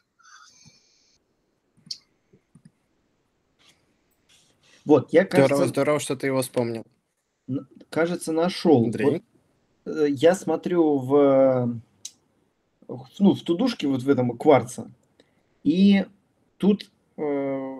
Вот, 4.84 5.12
я, 5.12 5.24
Здорово, 5.24 5.48
кажется, 5.48 5.68
здорово, 5.68 6.00
что 6.00 6.16
ты 6.16 6.26
его 6.28 6.42
вспомнил. 6.42 6.84
кажется 7.90 8.32
нашел. 8.32 8.84
Андрей? 8.84 9.22
Вот, 9.84 9.96
э, 9.96 10.06
я 10.08 10.34
смотрю 10.34 10.98
в, 10.98 11.14
э, 11.16 11.66
в- 12.88 13.08
ну, 13.18 13.34
в 13.34 13.42
тудушке 13.42 13.86
вот 13.86 14.02
в 14.02 14.08
этом 14.08 14.36
кварца, 14.36 14.90
и 15.62 16.06
тут 16.56 16.90
э, 17.18 17.78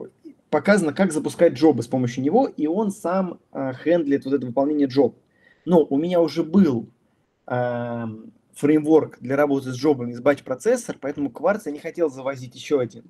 показано, 0.50 0.92
как 0.92 1.12
запускать 1.12 1.54
джобы 1.54 1.82
с 1.82 1.86
помощью 1.86 2.22
него, 2.24 2.46
и 2.46 2.66
он 2.66 2.90
сам 2.90 3.40
э, 3.52 3.72
хендлит 3.82 4.24
вот 4.24 4.34
это 4.34 4.46
выполнение 4.46 4.88
джоб. 4.88 5.16
Но 5.64 5.84
у 5.84 5.96
меня 5.96 6.20
уже 6.20 6.42
был 6.42 6.88
эм, 7.46 8.32
фреймворк 8.54 9.18
для 9.20 9.36
работы 9.36 9.72
с 9.72 9.76
джобами 9.76 10.12
с 10.12 10.20
батч-процессор, 10.20 10.96
поэтому 11.00 11.30
кварц 11.30 11.66
я 11.66 11.72
не 11.72 11.78
хотел 11.78 12.10
завозить 12.10 12.54
еще 12.54 12.80
один. 12.80 13.04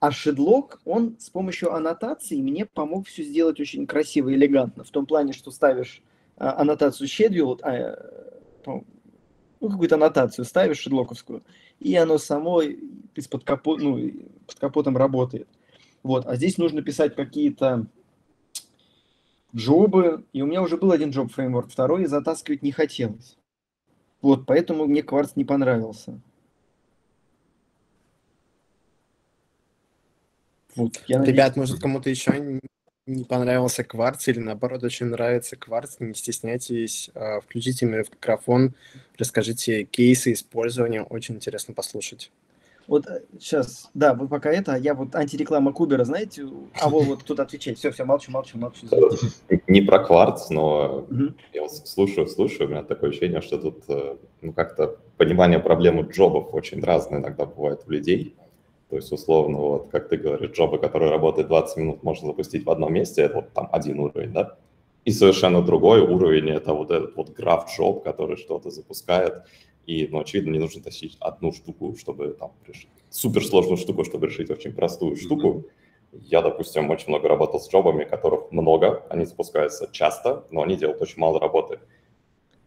А 0.00 0.10
Shedlock, 0.10 0.78
он 0.84 1.16
с 1.18 1.30
помощью 1.30 1.72
аннотации 1.72 2.40
мне 2.40 2.66
помог 2.66 3.06
все 3.06 3.22
сделать 3.22 3.60
очень 3.60 3.86
красиво 3.86 4.30
и 4.30 4.34
элегантно. 4.34 4.82
В 4.82 4.90
том 4.90 5.06
плане, 5.06 5.32
что 5.32 5.50
ставишь 5.52 6.02
а, 6.36 6.60
аннотацию 6.60 7.06
scheduled, 7.06 7.60
а, 7.62 7.72
э, 7.72 8.80
ну, 9.60 9.70
какую-то 9.70 9.94
аннотацию 9.94 10.44
ставишь 10.44 10.78
шедлоковскую, 10.78 11.44
и 11.78 11.94
оно 11.94 12.18
само 12.18 12.62
из-под 12.62 13.44
капо, 13.44 13.76
ну, 13.76 14.10
под 14.48 14.58
капотом 14.58 14.96
работает. 14.96 15.48
Вот, 16.02 16.26
а 16.26 16.36
здесь 16.36 16.58
нужно 16.58 16.82
писать 16.82 17.14
какие-то 17.14 17.86
джобы, 19.54 20.24
и 20.32 20.42
у 20.42 20.46
меня 20.46 20.62
уже 20.62 20.76
был 20.76 20.92
один 20.92 21.10
джоб 21.10 21.30
фреймворк, 21.30 21.70
второй 21.70 22.06
затаскивать 22.06 22.62
не 22.62 22.72
хотелось. 22.72 23.36
Вот, 24.20 24.46
поэтому 24.46 24.86
мне 24.86 25.02
кварц 25.02 25.32
не 25.36 25.44
понравился. 25.44 26.20
Вот, 30.74 31.02
я 31.06 31.18
надеюсь... 31.18 31.36
Ребят, 31.36 31.56
может, 31.56 31.80
кому-то 31.80 32.08
еще 32.08 32.60
не 33.06 33.24
понравился 33.24 33.84
кварц 33.84 34.28
или 34.28 34.38
наоборот 34.38 34.84
очень 34.84 35.06
нравится 35.06 35.56
кварц, 35.56 35.96
не 35.98 36.14
стесняйтесь, 36.14 37.10
а, 37.14 37.40
включите 37.40 37.84
микрофон, 37.84 38.74
расскажите 39.18 39.84
кейсы 39.84 40.32
использования, 40.32 41.02
очень 41.02 41.34
интересно 41.34 41.74
послушать. 41.74 42.30
Вот 42.88 43.06
сейчас, 43.38 43.84
э, 43.86 43.88
да, 43.94 44.14
вы 44.14 44.28
пока 44.28 44.50
это, 44.50 44.76
я 44.76 44.94
вот 44.94 45.14
антиреклама 45.14 45.72
Кубера, 45.72 46.04
знаете, 46.04 46.46
а 46.80 46.88
вы 46.88 47.02
вот 47.04 47.24
тут 47.24 47.40
отвечать. 47.40 47.78
Все, 47.78 47.90
все, 47.90 48.04
молчу, 48.04 48.30
молчу, 48.30 48.58
молчу. 48.58 48.86
Не 49.66 49.80
про 49.82 50.00
кварц, 50.00 50.50
но 50.50 51.06
угу. 51.10 51.34
я 51.52 51.62
вот 51.62 51.72
слушаю, 51.72 52.26
слушаю, 52.26 52.68
у 52.68 52.70
меня 52.70 52.82
такое 52.82 53.10
ощущение, 53.10 53.40
что 53.40 53.58
тут 53.58 53.84
э, 53.88 54.16
ну, 54.40 54.52
как-то 54.52 54.98
понимание 55.16 55.58
проблемы 55.58 56.02
джобов 56.10 56.52
очень 56.52 56.82
разное 56.82 57.20
иногда 57.20 57.46
бывает 57.46 57.82
у 57.86 57.90
людей. 57.90 58.36
То 58.90 58.96
есть, 58.96 59.10
условно, 59.10 59.56
вот 59.56 59.88
как 59.90 60.10
ты 60.10 60.18
говоришь, 60.18 60.50
джобы, 60.50 60.78
которые 60.78 61.10
работают 61.10 61.48
20 61.48 61.76
минут, 61.78 62.02
можно 62.02 62.26
запустить 62.26 62.66
в 62.66 62.70
одном 62.70 62.92
месте, 62.92 63.22
это 63.22 63.36
вот 63.36 63.52
там 63.52 63.68
один 63.72 64.00
уровень, 64.00 64.32
да? 64.32 64.58
И 65.04 65.10
совершенно 65.10 65.62
другой 65.62 66.00
уровень– 66.00 66.50
это 66.50 66.74
вот 66.74 66.90
этот 66.90 67.16
вот 67.16 67.30
граф-джоб, 67.30 68.04
который 68.04 68.36
что-то 68.36 68.70
запускает, 68.70 69.42
и, 69.86 70.06
ну, 70.08 70.20
очевидно, 70.20 70.50
не 70.52 70.58
нужно 70.58 70.82
тащить 70.82 71.16
одну 71.20 71.52
штуку, 71.52 71.96
чтобы 71.96 72.36
там 72.38 72.52
решить 72.66 72.88
суперсложную 73.10 73.76
штуку, 73.76 74.04
чтобы 74.04 74.26
решить 74.26 74.50
очень 74.50 74.72
простую 74.72 75.16
штуку. 75.16 75.64
Я, 76.12 76.42
допустим, 76.42 76.90
очень 76.90 77.08
много 77.08 77.28
работал 77.28 77.58
с 77.58 77.70
джобами, 77.70 78.04
которых 78.04 78.52
много, 78.52 79.04
они 79.08 79.24
запускаются 79.24 79.88
часто, 79.90 80.44
но 80.50 80.62
они 80.62 80.76
делают 80.76 81.00
очень 81.00 81.18
мало 81.18 81.40
работы. 81.40 81.80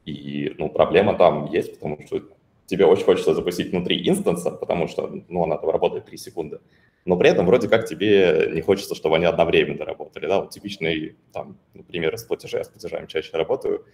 И, 0.05 0.53
ну, 0.57 0.69
проблема 0.69 1.17
там 1.17 1.45
есть, 1.51 1.75
потому 1.75 1.99
что 2.05 2.21
тебе 2.65 2.85
очень 2.85 3.05
хочется 3.05 3.33
запустить 3.33 3.71
внутри 3.71 4.07
инстанса, 4.07 4.51
потому 4.51 4.87
что, 4.87 5.23
ну, 5.29 5.43
она 5.43 5.57
там 5.57 5.69
работает 5.69 6.05
3 6.05 6.17
секунды. 6.17 6.59
Но 7.05 7.17
при 7.17 7.29
этом 7.29 7.45
вроде 7.45 7.67
как 7.67 7.87
тебе 7.87 8.49
не 8.51 8.61
хочется, 8.61 8.95
чтобы 8.95 9.17
они 9.17 9.25
одновременно 9.25 9.85
работали, 9.85 10.25
да, 10.25 10.41
вот 10.41 10.49
типичный, 10.49 11.15
там, 11.31 11.57
например, 11.75 12.15
из 12.15 12.23
платежей, 12.23 12.59
я 12.59 12.63
с 12.63 12.69
платежами 12.69 13.05
чаще 13.05 13.37
работаю, 13.37 13.85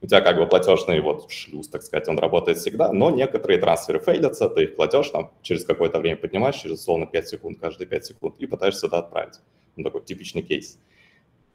у 0.00 0.06
тебя 0.06 0.20
как 0.20 0.36
бы 0.36 0.46
платежный 0.46 1.00
вот 1.00 1.30
шлюз, 1.30 1.68
так 1.68 1.82
сказать, 1.82 2.08
он 2.08 2.18
работает 2.18 2.58
всегда, 2.58 2.92
но 2.92 3.10
некоторые 3.10 3.58
трансферы 3.58 3.98
фейлятся, 3.98 4.48
ты 4.48 4.64
их 4.64 4.76
платеж 4.76 5.10
там 5.10 5.32
через 5.42 5.64
какое-то 5.64 5.98
время 5.98 6.16
поднимаешь, 6.16 6.56
через 6.56 6.80
условно 6.80 7.06
5 7.06 7.28
секунд, 7.28 7.58
каждые 7.60 7.88
5 7.88 8.06
секунд, 8.06 8.34
и 8.38 8.46
пытаешься 8.46 8.86
это 8.86 8.98
отправить. 8.98 9.40
Ну, 9.76 9.84
такой 9.84 10.04
типичный 10.04 10.42
кейс. 10.42 10.78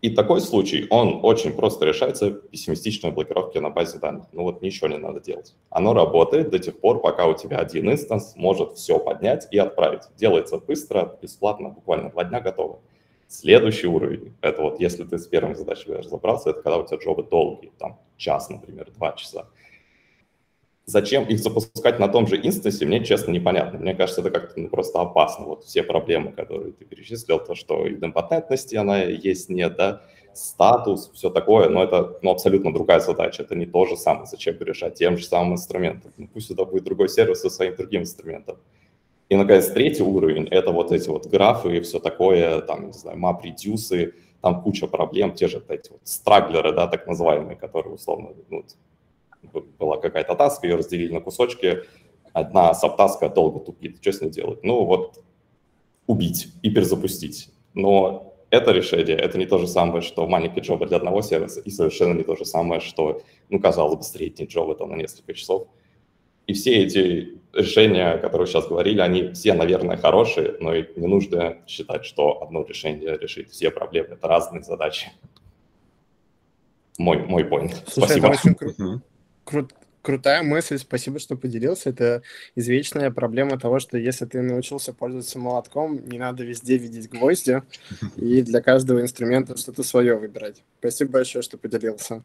И 0.03 0.09
такой 0.09 0.41
случай, 0.41 0.85
он 0.89 1.21
очень 1.23 1.53
просто 1.53 1.85
решается 1.85 2.31
пессимистичной 2.31 3.11
блокировки 3.11 3.57
на 3.59 3.69
базе 3.69 3.99
данных. 3.99 4.25
Ну 4.33 4.43
вот 4.43 4.61
ничего 4.61 4.89
не 4.89 4.97
надо 4.97 5.21
делать. 5.21 5.55
Оно 5.69 5.93
работает 5.93 6.49
до 6.49 6.59
тех 6.59 6.77
пор, 6.77 6.99
пока 6.99 7.25
у 7.25 7.33
тебя 7.33 7.59
один 7.59 7.89
инстанс 7.89 8.33
может 8.35 8.73
все 8.73 8.99
поднять 8.99 9.47
и 9.49 9.57
отправить. 9.57 10.01
Делается 10.17 10.57
быстро, 10.57 11.17
бесплатно, 11.21 11.69
буквально 11.69 12.09
два 12.09 12.25
дня 12.25 12.41
готово. 12.41 12.81
Следующий 13.27 13.87
уровень, 13.87 14.33
это 14.41 14.61
вот 14.61 14.79
если 14.79 15.03
ты 15.03 15.17
с 15.17 15.27
первой 15.27 15.55
задачей 15.55 15.91
разобрался, 15.91 16.51
это 16.51 16.61
когда 16.61 16.77
у 16.77 16.85
тебя 16.85 16.97
джобы 16.97 17.23
долгие, 17.23 17.71
там 17.79 17.99
час, 18.17 18.49
например, 18.49 18.91
два 18.91 19.13
часа. 19.13 19.47
Зачем 20.85 21.23
их 21.25 21.39
запускать 21.39 21.97
на 21.99 22.09
том 22.09 22.27
же 22.27 22.35
инстансе, 22.35 22.85
мне, 22.85 23.03
честно, 23.05 23.31
непонятно. 23.31 23.79
Мне 23.79 23.95
кажется, 23.95 24.19
это 24.19 24.31
как-то 24.31 24.59
ну, 24.59 24.67
просто 24.67 24.99
опасно. 24.99 25.45
Вот 25.45 25.63
все 25.63 25.81
проблемы, 25.81 26.33
которые 26.33 26.73
ты 26.73 26.83
перечислил, 26.83 27.39
то, 27.39 27.55
что 27.55 27.89
идемпотентности 27.89 28.75
она 28.75 29.01
есть, 29.01 29.47
нет, 29.49 29.77
да, 29.77 30.01
статус, 30.33 31.09
все 31.13 31.29
такое, 31.29 31.69
но 31.69 31.83
это 31.83 32.19
ну, 32.21 32.31
абсолютно 32.31 32.73
другая 32.73 32.99
задача. 32.99 33.43
Это 33.43 33.55
не 33.55 33.65
то 33.65 33.85
же 33.85 33.95
самое, 33.95 34.25
зачем 34.25 34.57
решать 34.59 34.95
тем 34.95 35.17
же 35.17 35.25
самым 35.25 35.53
инструментом. 35.53 36.11
Ну, 36.17 36.27
пусть 36.27 36.51
это 36.51 36.65
будет 36.65 36.83
другой 36.83 37.07
сервис 37.07 37.41
со 37.41 37.49
своим 37.49 37.75
другим 37.77 38.01
инструментом. 38.01 38.57
И, 39.33 39.35
наконец, 39.35 39.71
третий 39.71 40.03
уровень– 40.03 40.47
это 40.51 40.71
вот 40.71 40.91
эти 40.91 41.09
вот 41.09 41.25
графы 41.25 41.77
и 41.77 41.81
все 41.81 41.99
такое, 41.99 42.61
там, 42.61 42.85
не 42.85 42.93
знаю, 42.93 43.17
map-редюсы, 43.17 44.13
там 44.41 44.61
куча 44.61 44.85
проблем, 44.85 45.33
те 45.33 45.47
же 45.47 45.59
эти 45.69 45.89
вот 45.89 46.01
страглеры, 46.03 46.71
да, 46.71 46.85
так 46.85 47.07
называемые, 47.07 47.55
которые 47.55 47.95
условно, 47.95 48.29
ну, 48.51 48.63
была 49.79 49.97
какая-то 49.97 50.35
таска, 50.35 50.67
ее 50.67 50.75
разделили 50.75 51.11
на 51.11 51.19
кусочки, 51.19 51.79
одна 52.31 52.75
сабтаска 52.75 53.27
долго 53.27 53.59
тупит, 53.59 53.97
что 54.01 54.11
с 54.11 54.21
ней 54.21 54.29
делать? 54.29 54.63
Ну, 54.63 54.85
вот 54.85 55.23
убить 56.05 56.49
и 56.61 56.69
перезапустить. 56.69 57.49
Но 57.73 58.35
это 58.51 58.71
решение, 58.71 59.17
это 59.17 59.39
не 59.39 59.47
то 59.47 59.57
же 59.57 59.65
самое, 59.65 60.03
что 60.03 60.27
маленький 60.27 60.59
джоб 60.59 60.85
для 60.85 60.97
одного 60.97 61.23
сервиса, 61.23 61.59
и 61.59 61.71
совершенно 61.71 62.13
не 62.13 62.23
то 62.23 62.35
же 62.35 62.45
самое, 62.45 62.81
что, 62.81 63.23
ну, 63.49 63.59
казалось 63.59 63.95
бы, 63.95 64.03
средний 64.03 64.45
джоб 64.45 64.77
там 64.77 64.91
на 64.91 64.95
несколько 64.95 65.33
часов. 65.33 65.69
И 66.47 66.53
все 66.53 66.83
эти 66.83 67.37
решения, 67.53 68.17
которые 68.17 68.47
сейчас 68.47 68.67
говорили, 68.67 68.99
они 68.99 69.31
все, 69.33 69.53
наверное, 69.53 69.97
хорошие, 69.97 70.55
но 70.59 70.73
и 70.73 70.87
не 70.99 71.07
нужно 71.07 71.57
считать, 71.67 72.05
что 72.05 72.41
одно 72.41 72.65
решение 72.65 73.17
решит 73.17 73.49
все 73.49 73.71
проблемы. 73.71 74.09
Это 74.11 74.27
разные 74.27 74.63
задачи. 74.63 75.11
Мой, 76.97 77.19
мой 77.19 77.43
point. 77.43 77.73
Слушай, 77.87 78.19
Спасибо. 78.19 78.27
Это 78.27 78.37
очень 78.37 78.51
кру- 78.53 79.01
кру- 79.45 79.71
крутая 80.01 80.43
мысль, 80.43 80.77
спасибо, 80.77 81.19
что 81.19 81.35
поделился. 81.35 81.89
Это 81.89 82.21
извечная 82.55 83.09
проблема 83.09 83.57
того, 83.57 83.79
что 83.79 83.97
если 83.97 84.25
ты 84.25 84.41
научился 84.41 84.93
пользоваться 84.93 85.39
молотком, 85.39 86.07
не 86.07 86.19
надо 86.19 86.43
везде 86.43 86.77
видеть 86.77 87.09
гвозди, 87.09 87.63
и 88.17 88.41
для 88.41 88.61
каждого 88.61 89.01
инструмента 89.01 89.57
что-то 89.57 89.83
свое 89.83 90.15
выбирать. 90.15 90.63
Спасибо 90.79 91.13
большое, 91.13 91.41
что 91.41 91.57
поделился. 91.57 92.23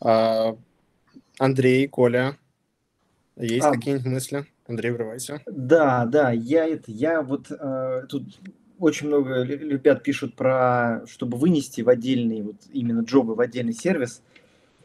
А, 0.00 0.56
Андрей, 1.38 1.88
Коля, 1.88 2.36
есть 3.36 3.66
а, 3.66 3.72
какие-нибудь 3.72 4.06
мысли? 4.06 4.46
Андрей, 4.66 4.90
врывайся. 4.90 5.42
Да, 5.46 6.06
да, 6.06 6.30
я 6.30 6.66
это, 6.66 6.90
я 6.90 7.22
вот 7.22 7.50
э, 7.50 8.06
тут 8.08 8.24
очень 8.78 9.08
много 9.08 9.42
ребят 9.42 10.02
пишут 10.02 10.34
про, 10.34 11.02
чтобы 11.06 11.36
вынести 11.36 11.80
в 11.82 11.88
отдельный, 11.88 12.42
вот 12.42 12.56
именно 12.72 13.00
джобы 13.00 13.34
в 13.34 13.40
отдельный 13.40 13.72
сервис. 13.72 14.22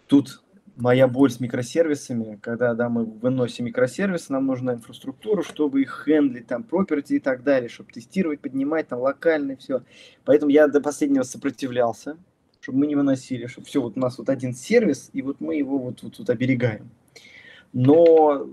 Тут 0.07 0.41
моя 0.75 1.07
боль 1.07 1.31
с 1.31 1.39
микросервисами, 1.39 2.39
когда 2.41 2.73
да, 2.73 2.89
мы 2.89 3.05
выносим 3.05 3.65
микросервисы, 3.65 4.31
нам 4.31 4.47
нужна 4.47 4.73
инфраструктура, 4.73 5.43
чтобы 5.43 5.81
их 5.81 6.03
хендлить, 6.05 6.47
там, 6.47 6.65
property 6.69 7.15
и 7.15 7.19
так 7.19 7.43
далее, 7.43 7.69
чтобы 7.69 7.91
тестировать, 7.91 8.39
поднимать, 8.39 8.87
там, 8.87 8.99
локально 8.99 9.55
все. 9.57 9.83
Поэтому 10.25 10.51
я 10.51 10.67
до 10.67 10.81
последнего 10.81 11.23
сопротивлялся, 11.23 12.17
чтобы 12.59 12.79
мы 12.79 12.87
не 12.87 12.95
выносили, 12.95 13.47
чтобы 13.47 13.67
все, 13.67 13.81
вот 13.81 13.97
у 13.97 13.99
нас 13.99 14.17
вот 14.17 14.29
один 14.29 14.53
сервис, 14.53 15.09
и 15.13 15.21
вот 15.21 15.39
мы 15.39 15.55
его 15.55 15.77
вот, 15.77 16.03
вот, 16.03 16.19
вот 16.19 16.29
оберегаем. 16.29 16.89
Но 17.73 18.47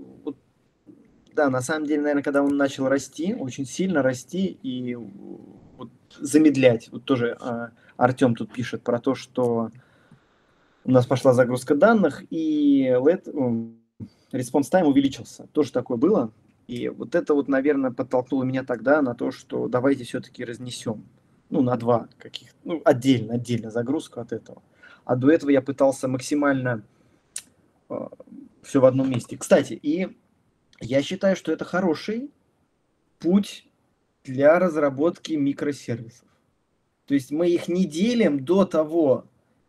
да, 1.39 1.49
на 1.49 1.61
самом 1.61 1.85
деле, 1.85 2.01
наверное, 2.01 2.23
когда 2.23 2.43
он 2.43 2.57
начал 2.57 2.87
расти, 2.89 3.33
очень 3.33 3.65
сильно 3.65 4.01
расти 4.01 4.59
и 4.61 4.95
вот, 4.95 5.89
замедлять, 6.19 6.89
вот 6.91 7.05
тоже 7.05 7.37
а, 7.39 7.71
Артем 7.95 8.35
тут 8.35 8.51
пишет 8.51 8.81
про 8.81 8.99
то, 8.99 9.15
что 9.15 9.71
у 10.83 10.91
нас 10.91 11.05
пошла 11.05 11.33
загрузка 11.33 11.75
данных, 11.75 12.23
и 12.29 12.89
response 14.31 14.69
time 14.71 14.83
увеличился. 14.83 15.47
Тоже 15.53 15.71
такое 15.71 15.97
было. 15.97 16.31
И 16.67 16.89
вот 16.89 17.15
это 17.15 17.33
вот, 17.33 17.47
наверное, 17.47 17.91
подтолкнуло 17.91 18.43
меня 18.43 18.63
тогда 18.63 19.01
на 19.01 19.15
то, 19.15 19.31
что 19.31 19.67
давайте 19.67 20.03
все-таки 20.03 20.43
разнесем. 20.43 21.05
Ну, 21.49 21.61
на 21.61 21.77
два 21.77 22.07
каких 22.17 22.49
ну, 22.63 22.81
отдельно, 22.85 23.35
отдельно 23.35 23.71
загрузку 23.71 24.19
от 24.19 24.33
этого. 24.33 24.61
А 25.05 25.15
до 25.15 25.31
этого 25.31 25.49
я 25.49 25.61
пытался 25.61 26.07
максимально 26.07 26.83
а, 27.89 28.09
все 28.63 28.79
в 28.81 28.85
одном 28.85 29.09
месте. 29.09 29.37
Кстати, 29.37 29.73
и 29.73 30.17
я 30.79 31.01
считаю, 31.01 31.35
что 31.35 31.51
это 31.51 31.65
хороший 31.65 32.31
путь 33.19 33.67
для 34.23 34.59
разработки 34.59 35.33
микросервисов. 35.33 36.27
То 37.05 37.13
есть 37.13 37.31
мы 37.31 37.49
их 37.49 37.67
не 37.67 37.85
делим 37.85 38.45
до 38.45 38.65
того, 38.65 39.25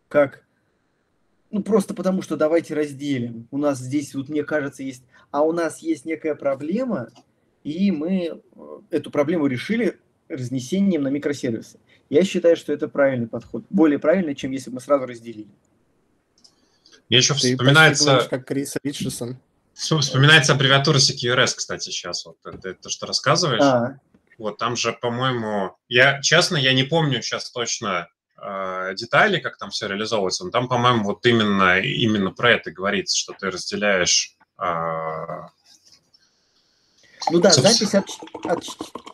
как 0.09 0.45
ну 1.51 1.62
просто 1.62 1.95
потому 1.95 2.22
что 2.22 2.36
давайте 2.36 2.74
разделим. 2.74 3.49
У 3.51 3.59
нас 3.59 3.78
здесь 3.78 4.14
вот 4.14 4.28
мне 4.28 4.45
кажется 4.45 4.82
есть, 4.82 5.05
а 5.30 5.43
у 5.43 5.53
нас 5.53 5.78
есть 5.78 6.05
некая 6.05 6.34
проблема, 6.34 7.09
и 7.64 7.91
мы 7.91 8.43
э, 8.55 8.80
эту 8.91 9.11
проблему 9.11 9.47
решили 9.47 9.99
разнесением 10.28 11.03
на 11.03 11.09
микросервисы. 11.09 11.78
Я 12.09 12.24
считаю, 12.24 12.57
что 12.57 12.72
это 12.72 12.88
правильный 12.88 13.26
подход, 13.26 13.64
более 13.70 13.99
правильный, 13.99 14.34
чем 14.34 14.53
если 14.53 14.70
бы 14.70 14.76
мы 14.76 14.80
сразу 14.80 15.07
разделили. 15.07 15.51
Мне 17.11 17.19
еще 17.19 17.35
Ты 17.35 17.55
вспоминается... 17.57 18.29
как 18.31 18.47
Крис 18.47 18.77
Ричардсон. 18.85 19.37
Вспоминается 19.75 20.53
аббревиатура 20.53 20.99
CQRS, 20.99 21.55
кстати, 21.57 21.91
сейчас. 21.91 22.25
Вот 22.25 22.37
это, 22.45 22.69
это 22.71 22.89
что 22.89 23.07
рассказываешь. 23.07 23.63
А. 23.63 23.99
Вот 24.39 24.59
там 24.59 24.77
же, 24.77 24.93
по-моему, 24.93 25.77
я 25.89 26.21
честно, 26.23 26.57
я 26.57 26.73
не 26.73 26.85
помню 26.85 27.21
сейчас 27.21 27.51
точно 27.51 28.09
э, 28.41 28.95
детали, 28.95 29.41
как 29.41 29.59
там 29.59 29.71
все 29.71 29.89
реализовывается. 29.89 30.45
Но 30.45 30.51
там, 30.51 30.69
по-моему, 30.69 31.05
вот 31.05 31.27
именно 31.27 31.81
именно 31.81 32.31
про 32.31 32.53
это 32.53 32.71
говорится, 32.71 33.19
что 33.19 33.33
ты 33.33 33.51
разделяешь. 33.51 34.37
Э... 34.63 35.49
Ну 37.33 37.41
да, 37.41 37.51
запись 37.51 37.95
от, 37.95 38.07
от, 38.45 38.65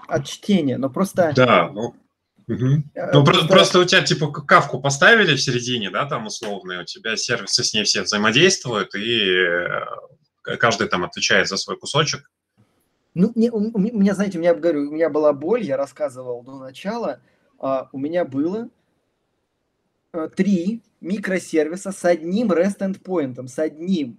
от 0.07 0.26
чтения, 0.26 0.76
но 0.76 0.90
просто... 0.90 1.32
Да, 1.34 1.70
ну, 1.72 1.97
Угу. 2.49 2.84
Ну, 3.12 3.24
просто, 3.24 3.49
просто 3.49 3.80
у 3.80 3.84
тебя, 3.84 4.03
типа, 4.03 4.30
кавку 4.30 4.80
поставили 4.80 5.34
в 5.34 5.40
середине, 5.40 5.90
да, 5.90 6.07
там 6.07 6.26
условно, 6.26 6.80
у 6.80 6.84
тебя 6.84 7.16
сервисы 7.16 7.64
с 7.64 7.74
ней 7.74 7.82
все 7.82 8.03
взаимодействуют, 8.03 8.94
и 8.94 9.18
э, 9.34 10.57
каждый 10.57 10.86
там 10.86 11.05
отвечает 11.05 11.49
за 11.49 11.57
свой 11.57 11.76
кусочек. 11.76 12.30
Ну, 13.14 13.32
не, 13.34 13.51
у, 13.51 13.57
у 13.57 13.78
меня, 13.78 14.14
знаете, 14.14 14.38
у 14.38 14.40
меня, 14.40 14.55
говорю, 14.55 14.90
у 14.90 14.92
меня 14.92 15.11
была 15.11 15.32
боль, 15.32 15.64
я 15.64 15.76
рассказывал 15.76 16.42
до 16.42 16.59
начала, 16.59 17.20
а, 17.59 17.88
у 17.92 17.99
меня 17.99 18.24
было 18.24 18.68
а, 20.12 20.28
три 20.28 20.82
микросервиса 21.01 21.92
с 21.92 22.05
одним 22.05 22.53
REST 22.53 22.78
endpoint, 22.78 23.49
с 23.49 23.59
одним. 23.59 24.18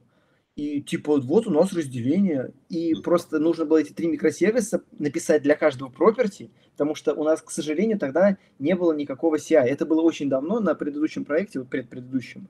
И 0.57 0.81
типа 0.81 1.21
вот 1.21 1.45
у 1.45 1.51
нас 1.51 1.71
разделение, 1.71 2.51
и 2.67 2.95
просто 2.95 3.37
нужно 3.37 3.65
было 3.65 3.77
эти 3.77 3.93
три 3.93 4.07
микросервиса 4.07 4.81
написать 4.97 5.43
для 5.43 5.55
каждого 5.55 5.87
property, 5.87 6.49
потому 6.71 6.95
что 6.95 7.13
у 7.13 7.23
нас, 7.23 7.43
к 7.43 7.51
сожалению, 7.51 7.99
тогда 7.99 8.37
не 8.57 8.75
было 8.75 8.91
никакого 8.91 9.37
CI. 9.37 9.61
Это 9.61 9.85
было 9.85 10.01
очень 10.01 10.29
давно 10.29 10.59
на 10.59 10.73
предыдущем 10.73 11.25
проекте, 11.25 11.59
вот 11.59 11.69
предпредыдущем. 11.69 12.47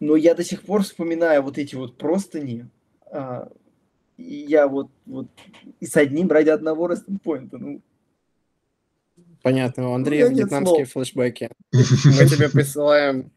Но 0.00 0.16
я 0.16 0.34
до 0.34 0.42
сих 0.42 0.62
пор 0.62 0.82
вспоминаю 0.82 1.42
вот 1.44 1.56
эти 1.56 1.76
вот 1.76 1.96
простыни, 1.96 2.66
а, 3.12 3.48
и 4.16 4.44
я 4.48 4.66
вот, 4.66 4.90
вот 5.06 5.28
и 5.78 5.86
с 5.86 5.96
одним 5.96 6.32
ради 6.32 6.48
одного 6.48 6.88
рестпоинта, 6.88 7.58
ну, 7.58 7.80
Понятно, 9.42 9.90
у 9.90 9.94
Андрея 9.94 10.28
ну, 10.28 10.36
вьетнамские 10.36 10.86
флешбеки. 10.86 11.48
Мы 11.72 12.26
тебе 12.28 12.48
присылаем 12.48 13.30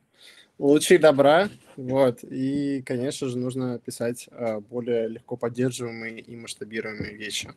лучи 0.57 0.97
добра, 0.97 1.49
вот, 1.75 2.23
и, 2.23 2.81
конечно 2.83 3.27
же, 3.27 3.37
нужно 3.37 3.79
писать 3.79 4.27
э, 4.31 4.59
более 4.59 5.07
легко 5.07 5.35
поддерживаемые 5.37 6.19
и 6.19 6.35
масштабируемые 6.35 7.15
вещи. 7.15 7.49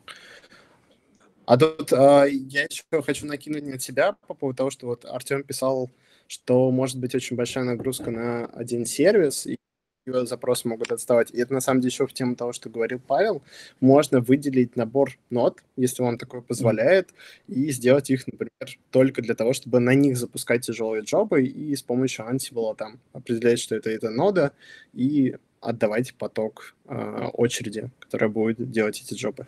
А 1.45 1.57
тут 1.57 1.91
э, 1.91 2.29
я 2.29 2.63
еще 2.63 2.83
хочу 3.01 3.25
накинуть 3.25 3.65
на 3.65 3.79
себя 3.79 4.13
по 4.27 4.33
поводу 4.33 4.57
того, 4.57 4.69
что 4.69 4.87
вот 4.87 5.05
Артем 5.05 5.43
писал, 5.43 5.89
что 6.27 6.69
может 6.69 6.99
быть 6.99 7.15
очень 7.15 7.35
большая 7.35 7.63
нагрузка 7.63 8.11
на 8.11 8.45
один 8.47 8.85
сервис, 8.85 9.47
и 9.47 9.57
запросы 10.05 10.67
могут 10.67 10.91
отставать. 10.91 11.31
И 11.31 11.39
это 11.39 11.53
на 11.53 11.61
самом 11.61 11.81
деле 11.81 11.91
еще 11.91 12.07
в 12.07 12.13
тему 12.13 12.35
того, 12.35 12.53
что 12.53 12.69
говорил 12.69 12.99
Павел. 12.99 13.41
Можно 13.79 14.19
выделить 14.19 14.75
набор 14.75 15.17
нот, 15.29 15.59
если 15.75 16.03
он 16.03 16.17
такой 16.17 16.41
позволяет, 16.41 17.09
и 17.47 17.71
сделать 17.71 18.09
их, 18.09 18.25
например, 18.27 18.79
только 18.91 19.21
для 19.21 19.35
того, 19.35 19.53
чтобы 19.53 19.79
на 19.79 19.93
них 19.93 20.17
запускать 20.17 20.65
тяжелые 20.65 21.03
джобы 21.03 21.43
и 21.43 21.75
с 21.75 21.81
помощью 21.81 22.25
Ansible 22.25 22.75
там 22.75 22.99
определять, 23.13 23.59
что 23.59 23.75
это 23.75 23.89
эта 23.89 24.09
нода, 24.09 24.53
и 24.93 25.35
отдавать 25.61 26.13
поток 26.15 26.75
э, 26.85 27.29
очереди, 27.33 27.89
которая 27.99 28.29
будет 28.29 28.71
делать 28.71 29.01
эти 29.01 29.13
джобы. 29.13 29.47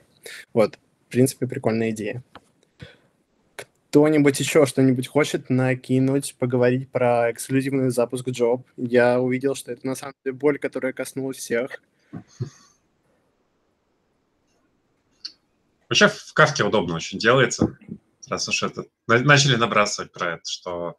Вот, 0.53 0.77
в 1.07 1.11
принципе, 1.11 1.47
прикольная 1.47 1.91
идея 1.91 2.23
кто-нибудь 3.91 4.39
еще 4.39 4.65
что-нибудь 4.65 5.09
хочет 5.09 5.49
накинуть, 5.49 6.35
поговорить 6.39 6.89
про 6.89 7.29
эксклюзивный 7.29 7.89
запуск 7.89 8.25
Job? 8.29 8.63
Я 8.77 9.19
увидел, 9.19 9.53
что 9.53 9.73
это 9.73 9.85
на 9.85 9.95
самом 9.95 10.13
деле 10.23 10.33
боль, 10.33 10.59
которая 10.59 10.93
коснулась 10.93 11.35
всех. 11.35 11.83
Вообще 15.89 16.07
в 16.07 16.31
Кафке 16.33 16.63
удобно 16.63 16.95
очень 16.95 17.19
делается. 17.19 17.77
Раз 18.29 18.47
уж 18.47 18.63
это 18.63 18.85
начали 19.07 19.57
набрасывать 19.57 20.13
про 20.13 20.35
это, 20.35 20.49
что 20.49 20.95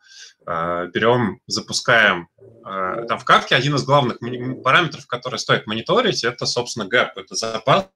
э, 0.47 0.90
берем, 0.93 1.40
запускаем. 1.47 2.28
Э, 2.66 3.07
там 3.09 3.18
в 3.18 3.24
Кафке 3.25 3.55
один 3.55 3.74
из 3.74 3.84
главных 3.84 4.18
параметров, 4.62 5.07
который 5.07 5.38
стоит 5.38 5.66
мониторить, 5.66 6.24
это, 6.24 6.45
собственно, 6.45 6.86
gap. 6.87 7.16
Это 7.16 7.36
запас 7.36 7.88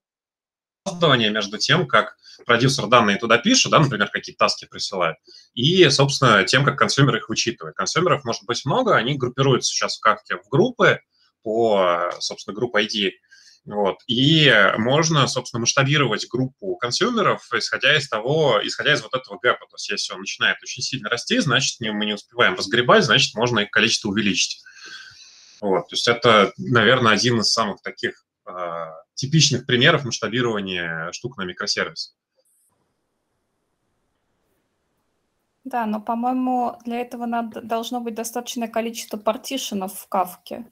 опаздывание 0.87 1.31
между 1.31 1.59
тем, 1.59 1.87
как 1.87 2.17
продюсер 2.45 2.87
данные 2.87 3.17
туда 3.17 3.39
пишет, 3.39 3.73
да, 3.73 3.81
например, 3.81 4.09
какие 4.09 4.35
task 4.35 4.60
и 4.60 4.67
присылает, 4.67 5.17
и, 5.55 5.89
собственно, 5.91 6.45
тем, 6.45 6.65
как 6.65 6.79
consumer 6.79 7.17
их 7.17 7.29
вычитывает. 7.29 7.77
Consumer 7.77 8.15
ов 8.15 8.25
может 8.25 8.45
быть 8.45 8.65
много, 8.65 8.95
они 8.95 9.17
группируются 9.17 9.71
сейчас 9.71 9.99
в 9.99 10.07
Kafka 10.07 10.41
в 10.45 10.49
группы 10.49 11.01
по, 11.43 12.11
собственно, 12.21 12.55
group 12.55 12.77
ID, 12.77 13.13
вот. 13.65 13.97
И 14.07 14.53
можно, 14.79 15.27
собственно, 15.27 15.61
масштабировать 15.61 16.29
группу 16.29 16.77
консюмеров, 16.77 17.49
исходя 17.53 17.97
из 17.97 18.09
того, 18.09 18.61
исходя 18.63 18.95
из 18.95 19.03
вот 19.03 19.13
этого 19.13 19.41
гэпа. 19.43 19.67
То 19.67 19.75
есть 19.75 19.91
если 19.91 20.13
он 20.13 20.21
начинает 20.21 20.59
очень 20.63 20.83
сильно 20.83 21.09
расти, 21.09 21.41
значит, 21.41 21.81
мы 21.81 22.07
не 22.07 22.15
успеваем 22.15 22.55
разгребать, 22.55 23.03
значит, 23.03 23.35
можно 23.35 23.61
их 23.61 23.71
количество 23.71 24.11
увеличить. 24.11 24.63
Вот. 25.61 25.89
То 25.89 25.97
есть 25.97 26.07
это, 26.07 26.53
наверное, 26.59 27.13
один 27.13 27.41
из 27.41 27.51
самых 27.51 27.83
таких 27.83 28.25
а, 28.45 28.93
типичных 29.17 29.67
примеров 29.67 30.05
масштабирования 30.05 31.11
штук 31.11 31.37
на 31.37 31.45
микросервис. 31.45 32.15
Да, 35.65 35.85
но, 35.85 36.01
по-моему, 36.01 36.77
для 36.85 37.01
этого 37.01 37.27
надо, 37.27 37.61
должно 37.61 38.01
быть 38.01 38.15
достаточное 38.15 38.69
количество 38.69 39.17
партишенов 39.17 39.95
в 39.95 40.07
кавке. 40.09 40.65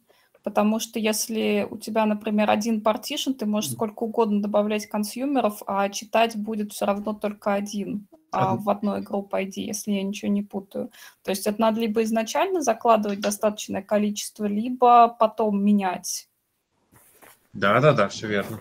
Потому 0.44 0.78
что 0.78 1.00
если 1.00 1.66
у 1.68 1.78
тебя, 1.78 2.06
например, 2.06 2.48
один 2.50 2.80
партишн, 2.80 3.32
ты 3.32 3.46
можешь 3.46 3.72
сколько 3.72 4.04
угодно 4.04 4.40
добавлять 4.40 4.86
консюмеров, 4.86 5.62
а 5.66 5.88
читать 5.88 6.36
будет 6.36 6.72
все 6.72 6.84
равно 6.84 7.14
только 7.14 7.54
один 7.54 8.06
а, 8.30 8.54
в 8.54 8.68
одной 8.68 9.00
группе 9.00 9.38
ID, 9.38 9.52
если 9.56 9.92
я 9.92 10.02
ничего 10.02 10.30
не 10.30 10.42
путаю. 10.42 10.92
То 11.24 11.30
есть 11.30 11.46
это 11.46 11.60
надо 11.60 11.80
либо 11.80 12.02
изначально 12.02 12.60
закладывать 12.60 13.20
достаточное 13.20 13.82
количество, 13.82 14.44
либо 14.44 15.08
потом 15.08 15.64
менять. 15.64 16.28
Да, 17.54 17.80
да, 17.80 17.92
да, 17.92 18.08
все 18.08 18.26
верно. 18.26 18.60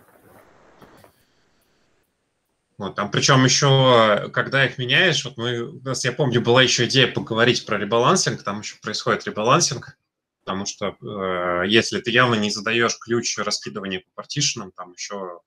Вот, 2.78 2.96
там, 2.96 3.12
причем 3.12 3.44
еще, 3.44 4.30
когда 4.34 4.66
их 4.66 4.78
меняешь, 4.78 5.24
вот 5.26 5.38
мы, 5.38 5.62
у 5.62 5.82
нас, 5.82 6.06
я 6.06 6.12
помню, 6.12 6.42
была 6.42 6.64
еще 6.64 6.86
идея 6.86 7.08
поговорить 7.08 7.66
про 7.66 7.78
ребалансинг, 7.78 8.44
там 8.44 8.60
еще 8.60 8.78
происходит 8.82 9.26
ребалансинг, 9.26 9.98
потому 10.44 10.66
что 10.66 10.98
э, 11.02 11.68
если 11.68 12.02
ты 12.02 12.12
явно 12.12 12.36
не 12.36 12.50
задаешь 12.50 12.98
ключ 13.00 13.38
раскидывания 13.38 14.00
по 14.00 14.12
партишенам, 14.16 14.72
там 14.72 14.94
еще 14.94 15.40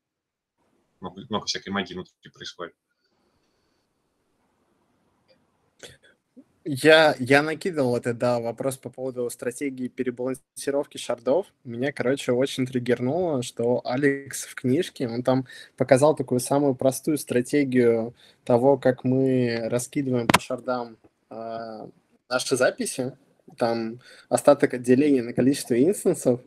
много, 1.01 1.23
много 1.29 1.47
всякой 1.47 1.71
магии 1.71 1.95
внутри 1.95 2.31
происходит. 2.33 2.75
Я, 6.69 7.15
я 7.21 7.43
накидывал 7.43 7.97
это, 7.97 8.13
да, 8.13 8.41
вопрос 8.41 8.77
по 8.77 8.91
поводу 8.91 9.31
стратегии 9.31 9.87
перебалансировки 9.87 10.99
шардов. 10.99 11.47
Меня, 11.63 11.93
короче, 11.93 12.33
очень 12.33 12.67
триггернуло, 12.67 13.45
что 13.45 13.81
Алекс 13.85 14.47
в 14.47 14.57
книжке, 14.57 15.07
он 15.07 15.23
там 15.23 15.47
показал 15.77 16.17
такую 16.17 16.41
самую 16.41 16.75
простую 16.75 17.19
стратегию 17.19 18.17
того, 18.43 18.79
как 18.79 19.05
мы 19.05 19.69
раскидываем 19.69 20.27
по 20.27 20.41
шардам 20.41 20.97
э, 21.31 21.87
наши 22.29 22.57
записи, 22.57 23.17
там 23.57 24.01
остаток 24.29 24.75
отделения 24.75 25.23
на 25.23 25.35
количество 25.35 25.81
инстансов, 25.81 26.41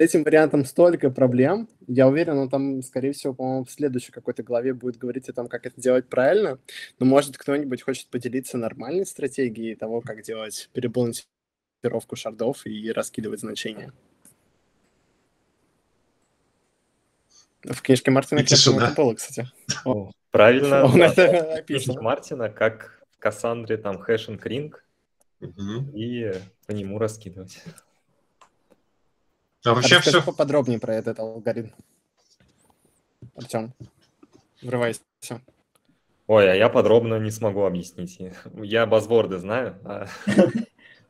этим 0.00 0.24
вариантом 0.24 0.64
столько 0.64 1.10
проблем. 1.10 1.68
Я 1.86 2.08
уверен, 2.08 2.38
он 2.38 2.48
там, 2.48 2.82
скорее 2.82 3.12
всего, 3.12 3.34
по-моему, 3.34 3.64
в 3.64 3.70
следующей 3.70 4.12
какой-то 4.12 4.42
главе 4.42 4.72
будет 4.72 4.96
говорить 4.96 5.28
о 5.28 5.32
том, 5.32 5.46
как 5.48 5.66
это 5.66 5.80
делать 5.80 6.08
правильно. 6.08 6.58
Но, 6.98 7.06
может, 7.06 7.36
кто-нибудь 7.36 7.82
хочет 7.82 8.08
поделиться 8.08 8.56
нормальной 8.56 9.04
стратегией 9.04 9.74
того, 9.74 10.00
как 10.00 10.22
делать 10.22 10.70
перебалансировку 10.72 12.16
шардов 12.16 12.66
и 12.66 12.90
раскидывать 12.92 13.40
значения. 13.40 13.92
В 17.62 17.82
книжке 17.82 18.10
Мартина 18.10 18.42
Клепмана 18.42 18.86
это 18.86 18.94
было, 18.94 19.14
кстати. 19.14 19.50
О, 19.84 20.10
правильно. 20.30 20.84
Он 20.84 21.02
это 21.02 21.54
описал. 21.56 22.00
Мартина, 22.00 22.48
как 22.48 23.04
в 23.12 23.18
Кассандре 23.18 23.76
там 23.76 23.98
hashing 23.98 24.46
ring, 24.46 24.82
и 25.94 26.32
по 26.66 26.72
нему 26.72 26.98
раскидывать. 26.98 27.62
А 29.64 29.74
вообще 29.74 30.00
все... 30.00 30.22
поподробнее 30.22 30.78
про 30.78 30.94
этот 30.94 31.18
алгоритм. 31.18 31.70
Артем, 33.36 33.72
врывайся. 34.62 35.00
Ой, 36.26 36.50
а 36.50 36.54
я 36.54 36.68
подробно 36.68 37.18
не 37.18 37.30
смогу 37.30 37.64
объяснить. 37.64 38.18
Я 38.62 38.86
buzzword 38.86 39.32
ы 39.32 39.38
знаю. 39.38 39.76
А... 39.84 40.06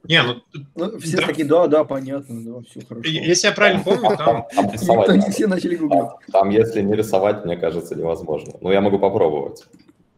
Не, 0.04 0.22
ну... 0.22 0.42
ну 0.74 0.98
все 0.98 1.18
да. 1.18 1.26
такие, 1.26 1.46
да, 1.46 1.66
да, 1.66 1.84
понятно, 1.84 2.42
да, 2.42 2.62
все 2.66 2.84
хорошо. 2.86 3.06
Если 3.06 3.46
я 3.46 3.52
правильно 3.52 3.84
помню, 3.84 4.16
там... 4.16 4.46
там 4.54 4.72
рисовать, 4.72 5.28
все 5.28 5.46
начали 5.46 5.76
гуглить. 5.76 6.10
Там, 6.32 6.48
если 6.48 6.80
не 6.80 6.94
рисовать, 6.94 7.44
мне 7.44 7.56
кажется, 7.56 7.94
невозможно. 7.94 8.54
Но 8.60 8.72
я 8.72 8.80
могу 8.80 8.98
попробовать. 8.98 9.66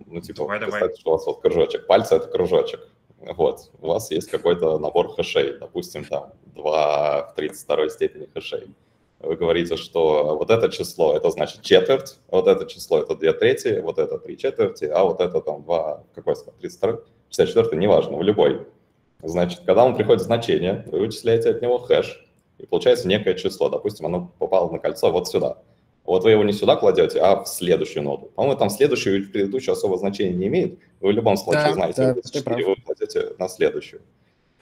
Ну, 0.07 0.21
типа, 0.21 0.45
давай, 0.45 0.59
представьте, 0.61 0.87
давай. 0.87 0.97
что 1.01 1.11
у 1.11 1.13
вас 1.15 1.27
вот 1.27 1.41
кружочек. 1.41 1.87
Пальцы— 1.87 2.15
это 2.17 2.29
кружочек. 2.29 2.81
Вот, 3.25 3.71
у 3.81 3.87
вас 3.87 4.11
есть 4.11 4.29
какой-то 4.31 4.79
набор 4.79 5.15
хэшей, 5.15 5.59
допустим, 5.59 6.05
там 6.05 6.33
2 6.47 7.27
в 7.27 7.35
32 7.37 7.89
степени 7.89 8.29
хэшей. 8.35 8.75
Вы 9.21 9.37
говорите, 9.37 9.77
что 9.77 10.37
вот 10.37 10.51
это 10.51 10.69
число, 10.69 11.17
это 11.17 11.31
значит 11.31 11.63
четверть, 11.63 12.19
вот 12.29 12.49
это 12.49 12.67
число, 12.67 12.99
это 12.99 13.15
2 13.15 13.33
трети, 13.35 13.81
вот 13.81 13.99
это 13.99 14.19
3 14.19 14.37
четверти, 14.37 14.85
а 14.87 15.05
вот 15.05 15.21
это 15.21 15.41
там 15.41 15.63
2, 15.63 16.05
какой 16.15 16.35
сказал, 16.35 16.55
32, 16.61 17.01
64, 17.31 17.81
неважно, 17.81 18.17
в 18.17 18.23
любой. 18.23 18.67
Значит, 19.23 19.61
когда 19.61 19.85
вам 19.85 19.95
приходит 19.95 20.23
значение, 20.23 20.85
вы 20.91 20.99
вычисляете 20.99 21.51
от 21.51 21.63
него 21.63 21.79
хэш, 21.79 22.29
и 22.59 22.67
получается 22.67 23.07
некое 23.07 23.35
число. 23.35 23.69
Допустим, 23.69 24.07
оно 24.07 24.33
попало 24.41 24.69
на 24.71 24.81
кольцо 24.81 25.13
вот 25.13 25.29
сюда. 25.29 25.59
Вот 26.13 26.25
вы 26.25 26.33
его 26.33 26.45
не 26.45 26.53
сюда 26.53 26.77
кладете, 26.77 27.21
а 27.21 27.43
в 27.43 27.49
следующую 27.49 28.03
ноду. 28.03 28.31
По-моему, 28.35 28.59
там 28.59 28.69
следующую 28.69 29.23
и 29.23 29.25
предыдущую 29.25 29.73
особого 29.73 29.97
значения 29.97 30.35
не 30.35 30.49
имеет. 30.49 30.79
Вы 31.01 31.13
в 31.13 31.13
любом 31.13 31.39
случае 31.39 31.69
да, 31.69 31.73
знаете, 31.73 32.03
да, 32.03 32.13
вы 32.13 32.21
4 32.21 32.67
вы 32.67 32.77
кладете 32.85 33.33
на 33.39 33.49
следующую. 33.49 34.03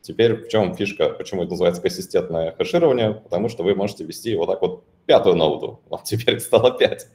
Теперь 0.01 0.37
в 0.37 0.49
чем 0.49 0.77
фишка, 0.77 1.11
почему 1.11 1.43
это 1.43 1.51
называется 1.51 1.83
консистентное 1.83 2.55
хеширование? 2.57 3.15
Потому 3.15 3.49
что 3.49 3.65
вы 3.65 3.75
можете 3.75 4.05
ввести 4.05 4.37
вот 4.37 4.47
так 4.47 4.63
вот 4.63 4.85
пятую 5.07 5.35
ноду. 5.35 5.81
Вот 5.89 6.05
теперь 6.05 6.39
стало 6.39 6.71
5. 6.71 7.09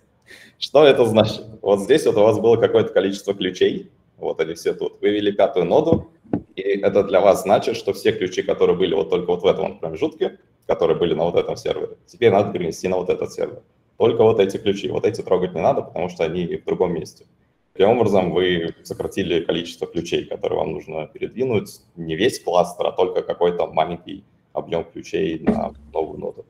Что 0.60 0.84
это 0.86 1.06
значит? 1.06 1.46
Вот 1.62 1.80
здесь 1.80 2.06
вот 2.06 2.18
у 2.18 2.24
вас 2.24 2.38
было 2.38 2.58
какое-то 2.58 2.92
количество 2.92 3.34
ключей, 3.34 3.90
вот 4.18 4.42
они 4.42 4.56
все 4.56 4.74
тут. 4.74 4.98
Вы 5.00 5.12
ввели 5.12 5.32
пятую 5.32 5.66
ноду, 5.66 6.12
и 6.58 6.62
это 6.62 7.06
для 7.06 7.22
вас 7.22 7.44
значит, 7.44 7.78
что 7.78 7.94
все 7.94 8.12
ключи, 8.12 8.42
которые 8.42 8.76
были 8.76 8.96
вот 8.96 9.10
только 9.10 9.28
вот 9.28 9.44
в 9.44 9.46
этом 9.46 9.80
промежутке, 9.80 10.40
которые 10.68 10.98
были 10.98 11.14
на 11.14 11.24
вот 11.24 11.36
этом 11.36 11.56
сервере, 11.56 11.96
теперь 12.06 12.34
надо 12.34 12.52
перенести 12.52 12.90
на 12.90 12.98
вот 12.98 13.10
этот 13.10 13.32
сервер. 13.32 13.62
Только 13.98 14.24
вот 14.24 14.40
эти 14.40 14.58
ключи, 14.58 14.90
вот 14.90 15.06
эти 15.06 15.22
трогать 15.22 15.54
не 15.54 15.62
надо, 15.62 15.82
потому 15.82 16.10
что 16.10 16.26
они 16.26 16.58
в 16.58 16.66
другом 16.66 16.94
месте. 16.94 17.26
Таким 17.74 17.90
образом, 17.90 18.32
вы 18.32 18.74
сократили 18.84 19.42
количество 19.42 19.88
ключей, 19.88 20.26
которые 20.26 20.60
вам 20.60 20.72
нужно 20.74 21.08
передвинуть. 21.08 21.82
Не 21.96 22.16
весь 22.16 22.40
кластер, 22.40 22.88
а 22.88 22.92
только 22.92 23.22
какой-то 23.22 23.68
маленький 23.68 24.24
объем 24.54 24.86
ключей 24.86 25.40
на 25.40 25.74
новую 25.94 26.20
ноду. 26.20 26.46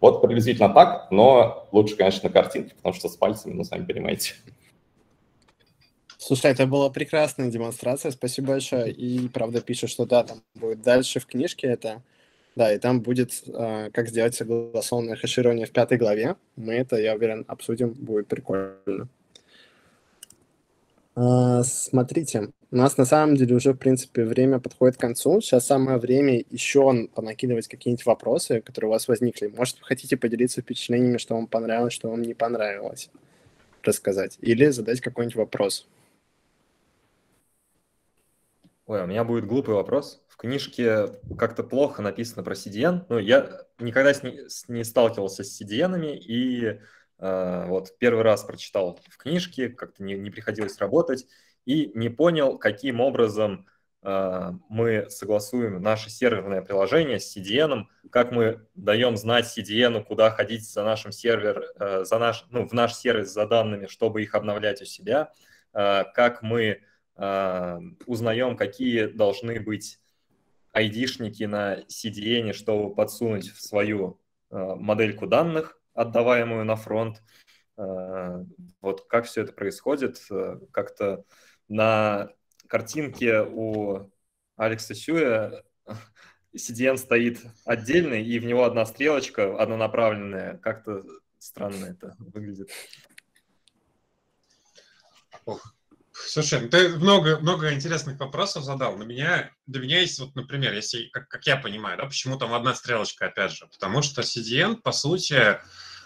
Вот 0.00 0.22
приблизительно 0.22 0.68
так, 0.68 1.10
но 1.10 1.66
лучше, 1.72 1.96
конечно, 1.96 2.28
на 2.28 2.32
потому 2.32 2.94
что 2.94 3.08
с 3.08 3.16
пальцами, 3.16 3.54
ну, 3.54 3.64
сами 3.64 3.84
понимаете. 3.84 4.34
Слушай, 6.18 6.52
это 6.52 6.66
была 6.66 6.90
прекрасная 6.90 7.50
демонстрация, 7.50 8.10
спасибо 8.10 8.48
большое. 8.48 8.92
И 8.92 9.28
правда 9.28 9.60
пишет, 9.60 9.90
что 9.90 10.06
да, 10.06 10.22
там 10.24 10.42
будет 10.54 10.82
дальше 10.82 11.20
в 11.20 11.26
книжке 11.26 11.68
это. 11.68 12.02
Да, 12.56 12.72
и 12.72 12.78
там 12.78 13.02
будет, 13.02 13.42
э, 13.48 13.90
как 13.92 14.08
сделать 14.08 14.34
согласованное 14.34 15.16
хеширование 15.16 15.66
в 15.66 15.72
пятой 15.72 15.98
главе. 15.98 16.36
Мы 16.56 16.74
это, 16.74 16.96
я 16.96 17.14
уверен, 17.14 17.44
обсудим, 17.48 17.92
будет 17.92 18.28
прикольно. 18.28 19.08
Э, 21.16 21.62
смотрите, 21.64 22.50
у 22.70 22.76
нас 22.76 22.96
на 22.96 23.04
самом 23.04 23.36
деле 23.36 23.56
уже, 23.56 23.72
в 23.72 23.76
принципе, 23.76 24.24
время 24.24 24.58
подходит 24.58 24.96
к 24.96 25.00
концу. 25.00 25.40
Сейчас 25.42 25.66
самое 25.66 25.98
время 25.98 26.44
еще 26.50 27.08
понакидывать 27.14 27.68
какие-нибудь 27.68 28.06
вопросы, 28.06 28.62
которые 28.62 28.88
у 28.88 28.92
вас 28.92 29.06
возникли. 29.06 29.48
Может, 29.48 29.78
вы 29.80 29.84
хотите 29.86 30.16
поделиться 30.16 30.62
впечатлениями, 30.62 31.18
что 31.18 31.34
вам 31.34 31.48
понравилось, 31.48 31.92
что 31.92 32.10
вам 32.10 32.22
не 32.22 32.34
понравилось, 32.34 33.10
рассказать. 33.82 34.38
Или 34.40 34.68
задать 34.70 35.00
какой-нибудь 35.02 35.36
вопрос. 35.36 35.86
Ой, 38.86 39.02
у 39.02 39.06
меня 39.06 39.24
будет 39.24 39.46
глупый 39.46 39.74
вопрос. 39.74 40.22
В 40.28 40.36
книжке 40.36 41.08
как-то 41.36 41.64
плохо 41.64 42.02
написано 42.02 42.44
про 42.44 42.54
CDN. 42.54 43.04
Ну, 43.08 43.18
я 43.18 43.62
никогда 43.80 44.14
с 44.14 44.22
не, 44.22 44.42
не 44.68 44.84
сталкивался 44.84 45.42
с 45.42 45.60
CDN, 45.60 46.14
и 46.14 46.78
э, 47.18 47.64
вот 47.66 47.98
первый 47.98 48.22
раз 48.22 48.44
прочитал 48.44 49.00
в 49.08 49.16
книжке, 49.16 49.70
как-то 49.70 50.04
не, 50.04 50.14
не 50.14 50.30
приходилось 50.30 50.78
работать, 50.78 51.26
и 51.64 51.90
не 51.96 52.10
понял, 52.10 52.58
каким 52.58 53.00
образом 53.00 53.66
э, 54.04 54.52
мы 54.68 55.10
согласуем 55.10 55.82
наше 55.82 56.08
серверное 56.08 56.62
приложение 56.62 57.18
с 57.18 57.36
CDN, 57.36 57.86
как 58.12 58.30
мы 58.30 58.68
даем 58.76 59.16
знать 59.16 59.46
CDN, 59.46 60.04
куда 60.04 60.30
ходить 60.30 60.64
за 60.64 60.84
нашим 60.84 61.10
сервер, 61.10 61.64
э, 61.80 62.04
за 62.04 62.18
наш, 62.20 62.44
ну, 62.50 62.68
в 62.68 62.72
наш 62.72 62.94
сервис 62.94 63.32
за 63.32 63.48
данными, 63.48 63.88
чтобы 63.88 64.22
их 64.22 64.36
обновлять 64.36 64.80
у 64.80 64.84
себя, 64.84 65.32
э, 65.74 66.04
как 66.14 66.42
мы 66.42 66.82
узнаем, 67.16 68.56
какие 68.56 69.06
должны 69.06 69.58
быть 69.60 69.98
айдишники 70.76 71.44
на 71.44 71.80
CDN, 71.84 72.52
чтобы 72.52 72.94
подсунуть 72.94 73.50
в 73.50 73.62
свою 73.62 74.20
а, 74.50 74.76
модельку 74.76 75.26
данных, 75.26 75.80
отдаваемую 75.94 76.66
на 76.66 76.76
фронт. 76.76 77.22
А, 77.78 78.44
вот 78.82 79.06
как 79.08 79.24
все 79.24 79.42
это 79.42 79.54
происходит, 79.54 80.20
как-то 80.72 81.24
на 81.68 82.28
картинке 82.68 83.40
у 83.40 84.10
Алекса 84.56 84.94
Сюя 84.94 85.62
CDN 86.54 86.98
стоит 86.98 87.40
отдельный, 87.64 88.22
и 88.22 88.38
в 88.38 88.44
него 88.44 88.64
одна 88.64 88.84
стрелочка 88.84 89.58
однонаправленная. 89.58 90.58
Как-то 90.58 91.04
странно 91.38 91.86
это 91.86 92.14
выглядит. 92.18 92.70
Ох, 95.46 95.75
Слушай, 96.28 96.62
ну 96.62 96.68
ты 96.68 96.88
много, 96.88 97.38
много 97.38 97.72
интересных 97.72 98.18
вопросов 98.18 98.64
задал. 98.64 98.96
На 98.96 99.04
меня, 99.04 99.50
для 99.66 99.80
меня 99.80 100.00
есть, 100.00 100.18
вот, 100.18 100.34
например, 100.34 100.72
если, 100.72 101.08
как, 101.08 101.28
как 101.28 101.46
я 101.46 101.56
понимаю, 101.56 101.98
да, 101.98 102.06
почему 102.06 102.38
там 102.38 102.54
одна 102.54 102.74
стрелочка, 102.74 103.26
опять 103.26 103.52
же, 103.52 103.66
потому 103.66 104.02
что 104.02 104.22
CDN, 104.22 104.76
по 104.76 104.92
сути, 104.92 105.58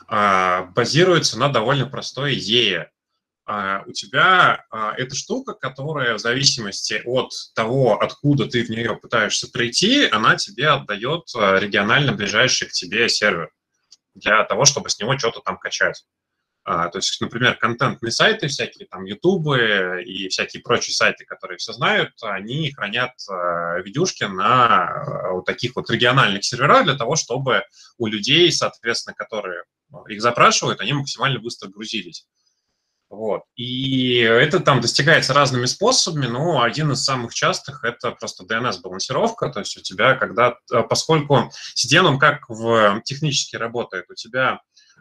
а, 0.09 0.65
базируется 0.75 1.39
на 1.39 1.49
довольно 1.49 1.87
простой 1.87 2.35
идее. 2.35 2.91
А, 3.47 3.83
у 3.87 3.93
тебя 3.93 4.65
а, 4.71 4.93
эта 4.97 5.15
штука, 5.15 5.55
которая 5.55 6.15
в 6.15 6.19
зависимости 6.19 7.01
от 7.05 7.33
того, 7.55 8.01
откуда 8.01 8.47
ты 8.47 8.65
в 8.65 8.69
нее 8.69 8.97
пытаешься 8.97 9.49
прийти, 9.51 10.09
она 10.11 10.37
тебе 10.37 10.69
отдает 10.69 11.23
регионально 11.35 12.13
ближайший 12.13 12.69
к 12.69 12.73
тебе 12.73 13.09
сервер 13.09 13.51
для 14.15 14.45
того, 14.45 14.65
чтобы 14.65 14.91
с 14.91 14.99
него 14.99 15.17
что-то 15.17 15.41
там 15.41 15.57
качать. 15.57 16.05
А, 16.73 16.89
то 16.89 16.99
есть, 16.99 17.21
например, 17.21 17.57
контентные 17.57 18.13
сайты 18.13 18.47
всякие, 18.47 18.87
там, 18.87 19.05
ютубы 19.05 20.05
и 20.07 20.29
всякие 20.29 20.63
прочие 20.63 20.95
сайты, 20.95 21.25
которые 21.25 21.59
все 21.59 21.73
знают, 21.73 22.13
они 22.23 22.71
хранят 22.71 23.11
а, 23.29 23.81
видюшки 23.81 24.23
на 24.23 24.85
а, 24.85 25.33
вот 25.33 25.47
таких 25.47 25.75
вот 25.75 25.91
региональных 25.91 26.45
серверах 26.45 26.85
для 26.85 26.95
того, 26.95 27.17
чтобы 27.17 27.65
у 27.99 28.07
людей, 28.07 28.53
соответственно, 28.53 29.15
которые 29.15 29.65
их 30.09 30.23
запрашивают, 30.23 30.81
они 30.81 30.93
максимально 30.93 31.41
быстро 31.41 31.69
грузились. 31.69 32.29
Вот. 33.09 33.43
И 33.57 34.19
это 34.19 34.61
там 34.61 34.81
достигается 34.81 35.35
разными 35.35 35.67
способами, 35.67 36.27
но 36.27 36.63
один 36.63 36.93
из 36.93 37.03
самых 37.03 37.35
частых– 37.35 37.83
это 37.83 38.13
просто 38.13 38.45
DNS-балансировка. 38.45 39.51
То 39.51 39.59
есть 39.59 39.77
у 39.77 39.81
тебя, 39.81 40.15
когда, 40.15 40.55
поскольку 40.89 41.51
CDN, 41.75 42.05
он 42.05 42.19
как 42.21 42.49
в, 42.49 43.03
технически 43.05 43.57
работает, 43.57 44.09
у 44.09 44.15
тебя 44.15 44.61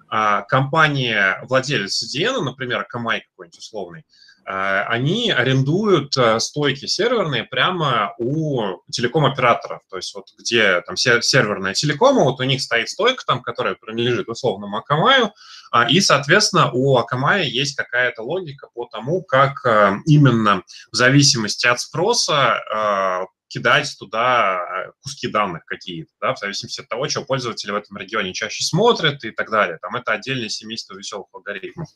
компания, 0.09 1.39
владелец 1.43 2.03
CDN, 2.03 2.41
например, 2.41 2.83
Камай 2.85 3.21
какой-нибудь 3.21 3.59
условный, 3.59 4.05
а, 4.51 4.83
они 4.87 5.29
арендуют 5.29 6.17
а, 6.17 6.39
стойки 6.39 6.87
серверные 6.87 7.43
прямо 7.43 8.15
у 8.17 8.79
телеком-операторов. 8.91 9.81
То 9.87 9.97
есть 9.97 10.15
вот 10.15 10.25
где 10.39 10.81
там 10.81 10.97
серверная 10.97 11.75
телекома, 11.75 12.23
вот 12.23 12.39
у 12.39 12.43
них 12.43 12.59
стоит 12.59 12.89
стойка 12.89 13.23
там, 13.27 13.43
которая 13.43 13.75
принадлежит 13.75 14.27
условному 14.27 14.77
Акамаю, 14.77 15.33
и, 15.87 16.01
соответственно, 16.01 16.71
у 16.71 16.97
Акамая 16.97 17.43
есть 17.43 17.75
какая-то 17.75 18.23
логика 18.23 18.69
по 18.73 18.87
тому, 18.87 19.21
как 19.21 19.63
именно 20.07 20.63
в 20.91 20.95
зависимости 20.95 21.67
от 21.67 21.79
спроса 21.79 23.27
кидать 23.49 23.93
туда 23.99 24.59
э, 24.59 24.91
куски 25.01 25.27
данных 25.27 25.65
какие-то, 25.65 26.11
да, 26.21 26.33
в 26.33 26.39
зависимости 26.39 26.79
от 26.81 26.87
того, 26.87 27.09
что 27.09 27.25
пользователи 27.25 27.71
в 27.71 27.75
этом 27.75 27.97
регионе 27.97 28.33
чаще 28.33 28.63
смотрят 28.63 29.23
и 29.23 29.31
так 29.31 29.49
далее. 29.49 29.79
Там 29.81 29.95
это 29.95 30.13
отдельное 30.13 30.49
семейство 30.49 30.95
веселых 30.95 31.27
алгоритмов. 31.33 31.89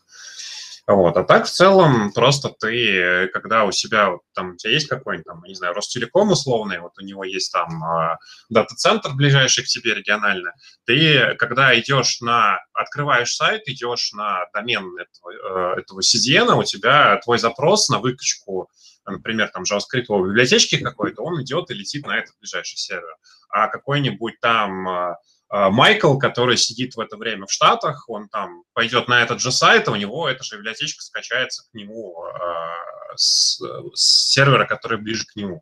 Вот. 0.85 1.15
А 1.15 1.23
так 1.23 1.45
в 1.45 1.49
целом 1.49 2.11
просто 2.11 2.49
ты, 2.49 3.29
когда 3.31 3.63
у 3.63 3.71
себя, 3.71 4.17
там, 4.33 4.51
у 4.51 4.57
тебя 4.57 4.73
есть 4.73 4.89
какой-нибудь, 4.89 5.25
там, 5.25 5.41
не 5.45 5.55
знаю, 5.55 5.73
Ростелеком 5.73 6.31
условный, 6.31 6.79
вот 6.79 6.91
у 6.99 7.05
него 7.05 7.23
есть 7.23 7.53
там 7.53 7.81
э, 7.81 8.17
дата-центр 8.49 9.13
ближайший 9.13 9.63
к 9.63 9.67
тебе 9.67 9.93
регионально, 9.93 10.51
ты, 10.85 11.35
когда 11.35 11.79
идешь 11.79 12.19
на, 12.19 12.59
открываешь 12.73 13.33
сайт, 13.33 13.61
идешь 13.67 14.11
на 14.11 14.45
домен 14.53 14.97
этого, 14.97 15.75
э, 15.77 15.79
этого 15.79 16.01
CDN, 16.01 16.53
у 16.53 16.63
тебя 16.63 17.17
твой 17.23 17.39
запрос 17.39 17.87
на 17.87 17.99
выкачку 17.99 18.69
например, 19.11 19.49
там 19.49 19.63
JavaScript 19.63 20.07
библиотечки 20.07 20.77
какой-то, 20.77 21.21
он 21.23 21.41
идет 21.41 21.69
и 21.71 21.73
летит 21.73 22.05
на 22.05 22.17
этот 22.17 22.35
ближайший 22.39 22.77
сервер. 22.77 23.15
А 23.49 23.67
какой-нибудь 23.67 24.39
там 24.39 24.87
а, 24.87 25.17
а, 25.49 25.69
Майкл, 25.69 26.17
который 26.17 26.57
сидит 26.57 26.95
в 26.95 26.99
это 26.99 27.17
время 27.17 27.45
в 27.45 27.51
Штатах, 27.51 28.09
он 28.09 28.29
там 28.29 28.63
пойдет 28.73 29.07
на 29.07 29.21
этот 29.21 29.39
же 29.39 29.51
сайт, 29.51 29.87
а 29.87 29.91
у 29.91 29.95
него 29.95 30.27
эта 30.27 30.43
же 30.43 30.57
библиотечка 30.57 31.03
скачается 31.03 31.63
к 31.69 31.73
нему 31.75 32.15
э, 32.25 33.15
с, 33.15 33.61
с 33.93 34.31
сервера, 34.31 34.65
который 34.65 34.97
ближе 34.97 35.25
к 35.25 35.35
нему. 35.35 35.61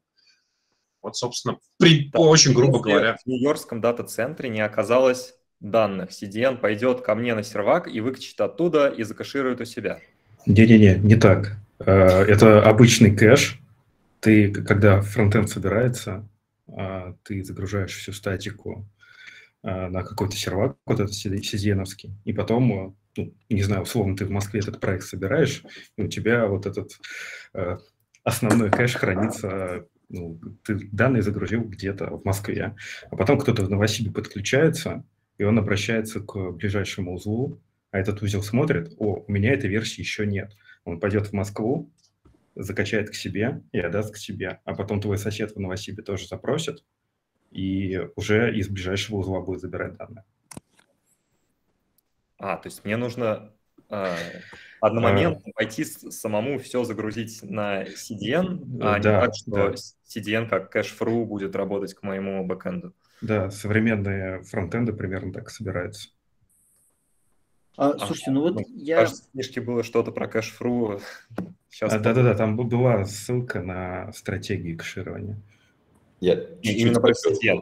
Вот, 1.01 1.17
собственно, 1.17 1.57
при, 1.77 2.09
да, 2.09 2.19
очень 2.19 2.53
грубо 2.53 2.79
говоря. 2.79 3.17
В 3.17 3.25
Нью-Йоркском 3.27 3.81
дата-центре 3.81 4.49
не 4.49 4.61
оказалось 4.61 5.33
данных. 5.59 6.11
CDN 6.11 6.57
пойдет 6.57 7.01
ко 7.01 7.15
мне 7.15 7.33
на 7.35 7.43
сервак 7.43 7.87
и 7.87 7.99
выкачит 8.01 8.39
оттуда 8.39 8.87
и 8.87 9.03
закаширует 9.03 9.61
у 9.61 9.65
себя. 9.65 9.99
Не-не-не, 10.45 10.95
не 10.99 11.15
так. 11.15 11.57
Э, 11.85 12.23
это 12.23 12.63
обычный 12.63 13.15
кэш. 13.15 13.59
Ты, 14.19 14.51
когда 14.51 15.01
фронтенд 15.01 15.49
собирается, 15.49 16.27
э, 16.67 17.13
ты 17.23 17.43
загружаешь 17.43 17.95
всю 17.95 18.13
статику 18.13 18.87
э, 19.63 19.87
на 19.87 20.03
какой-то 20.03 20.35
сервак, 20.35 20.77
вот 20.85 20.99
этот 20.99 21.13
cdn 21.13 21.85
и 22.25 22.33
потом, 22.33 22.95
ну, 23.17 23.33
не 23.49 23.63
знаю, 23.63 23.83
условно, 23.83 24.15
ты 24.15 24.25
в 24.25 24.31
Москве 24.31 24.59
этот 24.59 24.79
проект 24.79 25.03
собираешь, 25.05 25.63
и 25.97 26.03
у 26.03 26.07
тебя 26.07 26.47
вот 26.47 26.65
этот 26.65 26.91
основной 28.23 28.69
кэш 28.69 28.95
хранится, 28.95 29.85
ну, 30.09 30.39
ты 30.63 30.87
данные 30.91 31.23
загрузил 31.23 31.63
где-то 31.63 32.17
в 32.17 32.23
Москве, 32.25 32.75
а 33.09 33.15
потом 33.15 33.39
кто-то 33.39 33.63
в 33.63 33.69
Новосибе 33.69 34.11
подключается, 34.11 35.03
и 35.37 35.43
он 35.43 35.57
обращается 35.57 36.19
к 36.21 36.51
ближайшему 36.51 37.15
узлу, 37.15 37.61
а 37.91 37.99
этот 37.99 38.21
узел 38.21 38.41
смотрит, 38.41 38.93
о, 38.97 39.23
у 39.27 39.31
меня 39.31 39.53
этой 39.53 39.69
версии 39.69 40.01
еще 40.01 40.25
нет. 40.25 40.53
Он 40.85 40.99
пойдет 40.99 41.27
в 41.27 41.33
Москву, 41.33 41.91
закачает 42.55 43.09
к 43.09 43.15
себе 43.15 43.61
и 43.71 43.79
отдаст 43.79 44.13
к 44.13 44.17
себе. 44.17 44.59
А 44.65 44.73
потом 44.75 45.01
твой 45.01 45.17
сосед 45.17 45.55
в 45.55 45.59
Новосибе 45.59 46.03
тоже 46.03 46.27
запросит, 46.27 46.83
и 47.51 47.99
уже 48.15 48.55
из 48.55 48.69
ближайшего 48.69 49.17
узла 49.17 49.41
будет 49.41 49.61
забирать 49.61 49.97
данные. 49.97 50.23
А, 52.37 52.57
то 52.57 52.67
есть 52.67 52.83
мне 52.83 52.97
нужно 52.97 53.53
э, 53.89 54.15
одномоментно 54.79 55.49
э, 55.49 55.53
пойти 55.53 55.83
самому 55.83 56.57
все 56.57 56.83
загрузить 56.83 57.43
на 57.43 57.83
CDN, 57.83 58.79
а 58.81 58.97
да, 58.99 59.19
не 59.19 59.25
так, 59.25 59.35
что 59.35 59.51
да. 59.51 59.75
CDN 60.07 60.49
как 60.49 60.71
кэш-фру 60.71 61.25
будет 61.25 61.55
работать 61.55 61.93
к 61.93 62.01
моему 62.01 62.43
бэкэнду. 62.45 62.95
Да, 63.21 63.51
современные 63.51 64.41
фронтенды 64.41 64.93
примерно 64.93 65.31
так 65.31 65.51
собираются. 65.51 66.09
А, 67.77 67.97
слушайте, 67.97 68.31
ну 68.31 68.41
вот 68.41 68.55
ну, 68.55 68.65
я... 68.75 68.97
Кажется, 68.97 69.23
в 69.23 69.31
книжке 69.31 69.61
было 69.61 69.83
что-то 69.83 70.11
про 70.11 70.27
кэш-фру. 70.27 70.99
А, 71.81 71.99
да-да-да, 71.99 72.35
там 72.35 72.57
была 72.57 73.05
ссылка 73.05 73.61
на 73.61 74.11
стратегии 74.13 74.75
кэширования. 74.75 75.41
Я 76.19 76.35
именно 76.61 76.99
про 76.99 77.11
CDN 77.11 77.61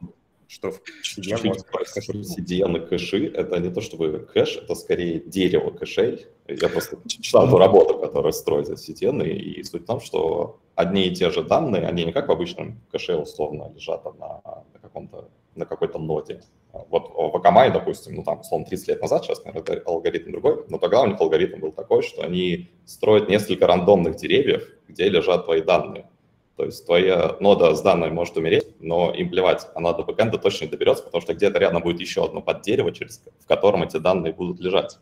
что 0.49 0.71
в 0.71 0.81
CDN 1.03 2.83
и 2.83 2.87
кэши— 2.87 3.27
это 3.35 3.59
не 3.59 3.69
то 3.69 3.81
чтобы 3.81 4.27
кэш, 4.33 4.57
это 4.57 4.73
скорее 4.73 5.19
дерево 5.19 5.69
кэшей. 5.69 6.25
Я 6.47 6.69
просто 6.69 6.97
читал 7.07 7.47
ту 7.47 7.57
работу, 7.57 7.99
которая 7.99 8.31
строится 8.31 8.73
CDN, 8.73 9.27
и, 9.27 9.59
и 9.59 9.63
суть 9.63 9.83
в 9.83 9.85
том, 9.85 10.01
что 10.01 10.59
одни 10.73 11.07
и 11.07 11.13
те 11.13 11.29
же 11.29 11.43
данные, 11.43 11.85
они 11.85 12.03
не 12.03 12.11
как 12.11 12.29
в 12.29 12.31
обычном 12.31 12.81
кэше 12.91 13.15
условно 13.15 13.71
лежат 13.75 14.03
на, 14.05 14.41
на 14.73 14.79
каком-то 14.81 15.29
на 15.55 15.65
какой-то 15.65 15.99
ноде. 15.99 16.41
Вот 16.89 17.11
в 17.13 17.35
Akamai, 17.35 17.71
допустим, 17.71 18.15
ну 18.15 18.23
там, 18.23 18.41
условно, 18.41 18.65
30 18.65 18.87
лет 18.87 19.01
назад, 19.01 19.23
сейчас, 19.25 19.43
наверное, 19.43 19.81
алгоритм 19.85 20.31
другой, 20.31 20.63
но 20.69 20.77
тогда 20.77 21.01
у 21.01 21.07
них 21.07 21.19
алгоритм 21.19 21.59
был 21.59 21.71
такой, 21.71 22.01
что 22.03 22.23
они 22.23 22.69
строят 22.85 23.29
несколько 23.29 23.67
рандомных 23.67 24.15
деревьев, 24.15 24.67
где 24.87 25.09
лежат 25.09 25.45
твои 25.45 25.61
данные. 25.61 26.07
То 26.55 26.65
есть 26.65 26.85
твоя 26.85 27.37
нода 27.39 27.73
с 27.73 27.81
данными 27.81 28.11
может 28.11 28.35
умереть, 28.35 28.67
но 28.81 29.13
им 29.13 29.29
плевать, 29.29 29.67
она 29.75 29.93
до 29.93 30.03
бэкэнда 30.03 30.37
точно 30.37 30.67
доберется, 30.67 31.03
потому 31.03 31.21
что 31.21 31.33
где-то 31.33 31.57
рядом 31.57 31.81
будет 31.81 32.01
еще 32.01 32.25
одно 32.25 32.41
поддерево, 32.41 32.91
через, 32.91 33.23
в 33.39 33.47
котором 33.47 33.83
эти 33.83 33.97
данные 33.97 34.33
будут 34.33 34.59
лежать. 34.59 34.97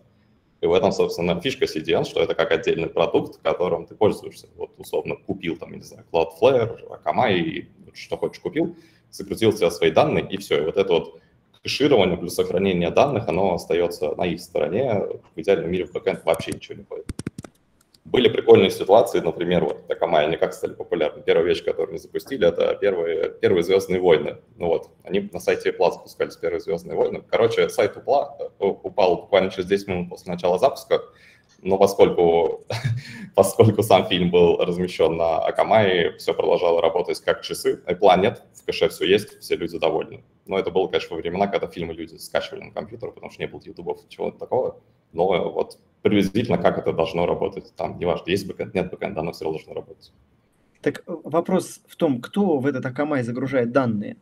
И 0.62 0.68
в 0.68 0.74
этом, 0.74 0.92
собственно, 0.92 1.40
фишка 1.42 1.66
CDN, 1.66 2.04
что 2.04 2.22
это 2.22 2.36
как 2.36 2.52
отдельный 2.52 2.90
продукт, 2.90 3.40
которым 3.42 3.86
ты 3.86 3.96
пользуешься. 3.96 4.48
Вот, 4.56 4.72
условно, 4.78 5.16
купил 5.16 5.58
там, 5.58 5.74
не 5.74 5.82
знаю, 5.82 6.06
Cloudflare, 6.12 6.80
Akamai, 6.90 7.66
что 7.94 8.18
хочешь 8.18 8.40
купил, 8.40 8.76
загрузил 9.12 9.52
себе 9.52 9.72
свои 9.72 9.92
данные, 9.92 10.28
и 10.30 10.38
все. 10.38 10.62
И 10.62 10.66
вот 10.66 10.78
это 10.78 10.94
вот 10.94 11.20
кэширование 11.64 12.18
плюс 12.18 12.36
сохранение 12.36 12.92
данных, 12.92 13.28
оно 13.28 13.54
остается 13.54 14.16
на 14.16 14.26
их 14.26 14.42
стороне. 14.42 14.94
В 15.36 15.40
идеальном 15.40 15.72
мире 15.72 15.86
в 15.86 15.92
бэкэнд 15.92 16.26
вообще 16.26 16.52
ничего 16.52 16.78
не 16.78 16.86
ходит. 16.86 17.06
Были 18.06 18.30
прикольные 18.30 18.70
ситуации, 18.72 19.20
например, 19.20 19.66
вот 19.66 19.86
Такамай, 19.88 20.26
они 20.26 20.38
как 20.38 20.54
стали 20.54 20.74
популярны. 20.74 21.22
Первая 21.22 21.46
вещь, 21.46 21.62
которую 21.62 21.90
они 21.90 22.00
запустили, 22.00 22.48
это 22.48 22.74
первые, 22.80 23.32
первые 23.32 23.64
«Звездные 23.64 24.00
войны». 24.00 24.38
Ну 24.56 24.68
вот, 24.68 24.92
они 25.04 25.30
на 25.34 25.42
сайте 25.42 25.72
Apple 25.72 25.92
запускались 25.92 26.38
первые 26.38 26.62
«Звездные 26.62 26.96
войны». 26.96 27.22
Короче, 27.30 27.68
сайт 27.68 27.98
упал, 27.98 28.54
упал 28.60 29.18
буквально 29.18 29.52
через 29.52 29.66
10 29.68 29.88
минут 29.90 30.10
после 30.10 30.32
начала 30.32 30.58
запуска, 30.58 31.02
но 31.62 31.78
поскольку, 31.78 32.66
поскольку 33.36 33.84
сам 33.84 34.06
фильм 34.08 34.30
был 34.30 34.58
размещен 34.58 35.18
на 35.18 35.40
Акамае, 35.40 36.18
все 36.18 36.34
продолжало 36.34 36.82
работать 36.82 37.20
как 37.22 37.42
часы. 37.42 37.82
Apple 37.86 38.22
нет, 38.22 38.44
в 38.54 38.66
кэше 38.66 38.90
все 38.90 39.06
есть, 39.06 39.40
все 39.40 39.56
люди 39.56 39.78
довольны. 39.78 40.24
Но 40.46 40.58
это 40.58 40.72
было, 40.72 40.88
конечно, 40.88 41.16
во 41.16 41.22
времена, 41.22 41.48
когда 41.48 41.68
фильмы 41.68 41.94
люди 41.94 42.16
скачивали 42.16 42.66
на 42.66 42.72
компьютер, 42.72 43.12
потому 43.12 43.32
что 43.32 43.42
не 43.42 43.48
было 43.48 43.62
ютубов, 43.64 44.00
чего-то 44.10 44.38
такого. 44.38 44.80
Но 45.14 45.52
вот 45.52 45.80
приблизительно 46.02 46.58
как 46.58 46.78
это 46.78 46.94
должно 46.94 47.26
работать. 47.26 47.74
Там, 47.76 47.98
неважно, 47.98 48.30
есть 48.30 48.48
бэкэнд, 48.48 48.74
нет 48.74 48.92
бэкэнда, 48.92 49.22
оно 49.22 49.32
все 49.32 49.46
равно 49.46 49.58
должно 49.60 49.74
работать. 49.74 50.12
Так 50.82 51.04
э, 51.08 51.16
вопрос 51.24 51.82
в 51.88 51.96
том, 51.96 52.22
кто 52.22 52.60
в 52.60 52.66
этот 52.66 52.86
Akamai 52.86 53.24
загружает 53.24 53.72
данные? 53.72 54.18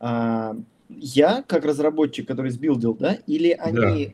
А, 0.00 0.56
я, 0.88 1.42
как 1.46 1.64
разработчик, 1.64 2.26
который 2.26 2.50
сбилдил, 2.50 2.94
да, 2.94 3.18
или 3.26 3.50
они, 3.50 4.06
да. 4.06 4.12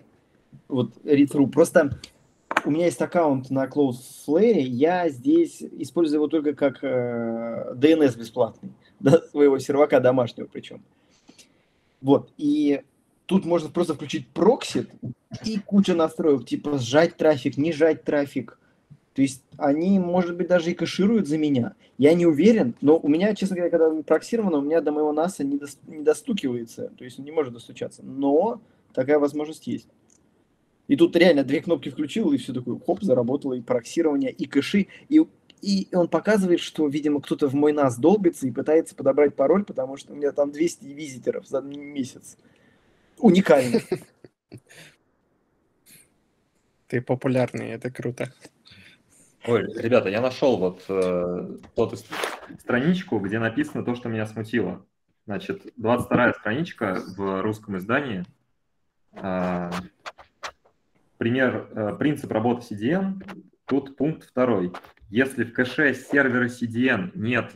вот, 0.69 0.97
read 1.05 1.47
просто 1.49 1.99
у 2.65 2.71
меня 2.71 2.87
есть 2.87 3.01
аккаунт 3.01 3.51
на 3.51 3.67
Cloudflare, 3.67 4.61
я 4.61 5.09
здесь 5.09 5.63
использую 5.63 6.19
его 6.19 6.29
только 6.29 6.55
как 6.55 6.83
э, 6.83 7.75
DNS 7.75 8.19
бесплатный, 8.19 8.73
да, 9.01 9.21
своего 9.31 9.59
сервака 9.59 10.01
домашнего 10.01 10.47
причем. 10.47 10.83
Вот, 12.01 12.31
и 12.37 12.83
Тут 13.27 13.45
можно 13.47 13.71
просто 13.71 13.95
включить 13.95 14.29
прокси 14.29 14.87
и 15.45 15.59
куча 15.59 15.95
настроек, 15.95 16.47
типа 16.47 16.79
сжать 16.79 17.17
трафик, 17.17 17.57
не 17.57 17.73
сжать 17.73 18.05
трафик. 18.05 18.59
То 19.15 19.23
есть 19.23 19.43
они, 19.57 19.99
может 19.99 20.37
быть, 20.37 20.49
даже 20.49 20.73
и 20.73 20.75
кэшируют 20.75 21.29
за 21.29 21.39
меня. 21.39 21.75
Я 21.99 22.15
не 22.15 22.27
уверен, 22.27 22.75
но 22.81 22.99
у 22.99 23.09
меня, 23.09 23.35
честно 23.35 23.57
говоря, 23.57 23.71
когда 23.71 24.03
проксировано, 24.03 24.59
у 24.59 24.63
меня 24.63 24.81
до 24.81 24.93
моего 24.93 25.13
НАСа 25.13 25.45
не, 25.45 25.57
до, 25.57 25.67
не 25.87 26.03
достукивается, 26.03 26.91
то 26.99 27.05
есть 27.05 27.19
он 27.19 27.25
не 27.25 27.31
может 27.31 27.55
достучаться. 27.55 28.03
Но 28.05 28.61
такая 28.93 29.19
возможность 29.19 29.67
есть. 29.67 29.89
И 30.89 30.97
тут 30.97 31.17
реально 31.17 31.45
две 31.45 31.61
кнопки 31.61 31.89
включил, 31.89 32.33
и 32.33 32.37
все 32.37 32.53
такое, 32.53 32.79
хоп, 32.79 33.03
заработало 33.03 33.55
и 33.55 33.63
проксирование, 33.63 34.31
и 34.31 34.47
кэши, 34.47 34.89
и, 35.09 35.23
и 35.63 35.89
он 35.93 36.09
показывает, 36.09 36.61
что, 36.61 36.87
видимо, 36.89 37.23
кто-то 37.23 37.49
в 37.49 37.55
мой 37.55 37.73
NAS 37.73 37.95
долбится 37.99 38.47
и 38.47 38.51
пытается 38.51 38.95
подобрать 38.95 39.35
пароль, 39.35 39.65
потому 39.65 39.97
что 39.97 40.13
у 40.13 40.17
меня 40.17 40.33
там 40.33 40.53
200 40.53 40.85
визитеров 40.85 41.47
за 41.47 41.63
месяц 41.63 42.37
уникальный. 43.19 43.83
Ты 46.87 47.01
популярный, 47.01 47.71
это 47.71 47.91
круто. 47.91 48.31
Ой, 49.47 49.63
ребята, 49.77 50.09
я 50.11 50.21
нашел 50.21 50.59
вот 50.59 50.85
э, 50.89 51.59
эту 51.77 51.97
страничку, 52.59 53.19
где 53.19 53.39
написано 53.39 53.85
то, 53.85 53.95
что 53.95 54.09
меня 54.09 54.27
смутило. 54.27 54.87
Значит, 55.27 55.67
22-я 55.79 56.35
страничка 56.35 57.03
в 57.17 57.43
русском 57.43 57.77
издании. 57.79 58.25
Э, 59.13 59.71
пример, 61.19 61.69
э, 61.71 61.97
принцип 61.99 62.31
работы 62.33 62.75
CDN. 62.75 63.23
Тут 63.67 63.97
пункт 63.97 64.29
второй. 64.29 64.73
Если 65.11 65.45
в 65.45 65.53
кэше 65.53 65.95
сервера 65.95 66.47
CDN 66.47 67.11
нет 67.15 67.53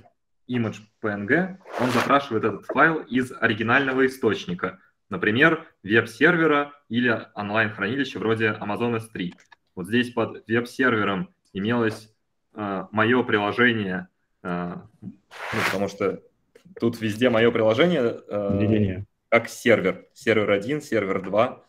image 0.48 0.78
PNG, 1.02 1.56
он 1.80 1.90
запрашивает 1.90 2.44
этот 2.44 2.66
файл 2.66 2.98
из 3.00 3.32
оригинального 3.40 4.06
источника– 4.06 4.78
Например, 5.10 5.66
веб-сервера 5.82 6.74
или 6.88 7.26
онлайн-хранилища 7.34 8.18
вроде 8.18 8.48
Amazon 8.48 9.00
S3. 9.00 9.32
Вот 9.74 9.86
здесь 9.86 10.12
под 10.12 10.46
веб-сервером 10.46 11.34
имелось 11.54 12.12
э, 12.54 12.84
мое 12.90 13.22
приложение, 13.22 14.08
э, 14.42 14.74
ну, 15.00 15.12
потому 15.64 15.88
что 15.88 16.22
тут 16.78 17.00
везде 17.00 17.30
мое 17.30 17.50
приложение 17.50 18.20
э, 18.28 19.02
как 19.30 19.48
сервер. 19.48 20.06
Сервер 20.12 20.50
1, 20.50 20.82
сервер 20.82 21.22
2. 21.22 21.64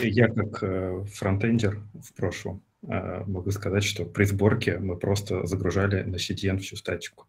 Я 0.00 0.28
как 0.28 0.62
э, 0.62 1.04
фронтендер 1.14 1.82
в 1.94 2.12
прошлом 2.14 2.62
э, 2.82 3.24
могу 3.26 3.50
сказать, 3.50 3.84
что 3.84 4.04
при 4.04 4.24
сборке 4.24 4.78
мы 4.78 4.96
просто 4.96 5.46
загружали 5.46 6.02
на 6.02 6.16
CDN 6.16 6.58
всю 6.58 6.76
статику. 6.76 7.26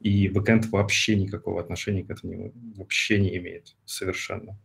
И 0.00 0.28
бэкэнд 0.28 0.66
вообще 0.66 1.16
никакого 1.16 1.60
отношения 1.60 2.04
к 2.04 2.10
этому 2.10 2.52
вообще 2.76 3.18
не 3.18 3.36
имеет 3.38 3.76
совершенно. 3.84 4.58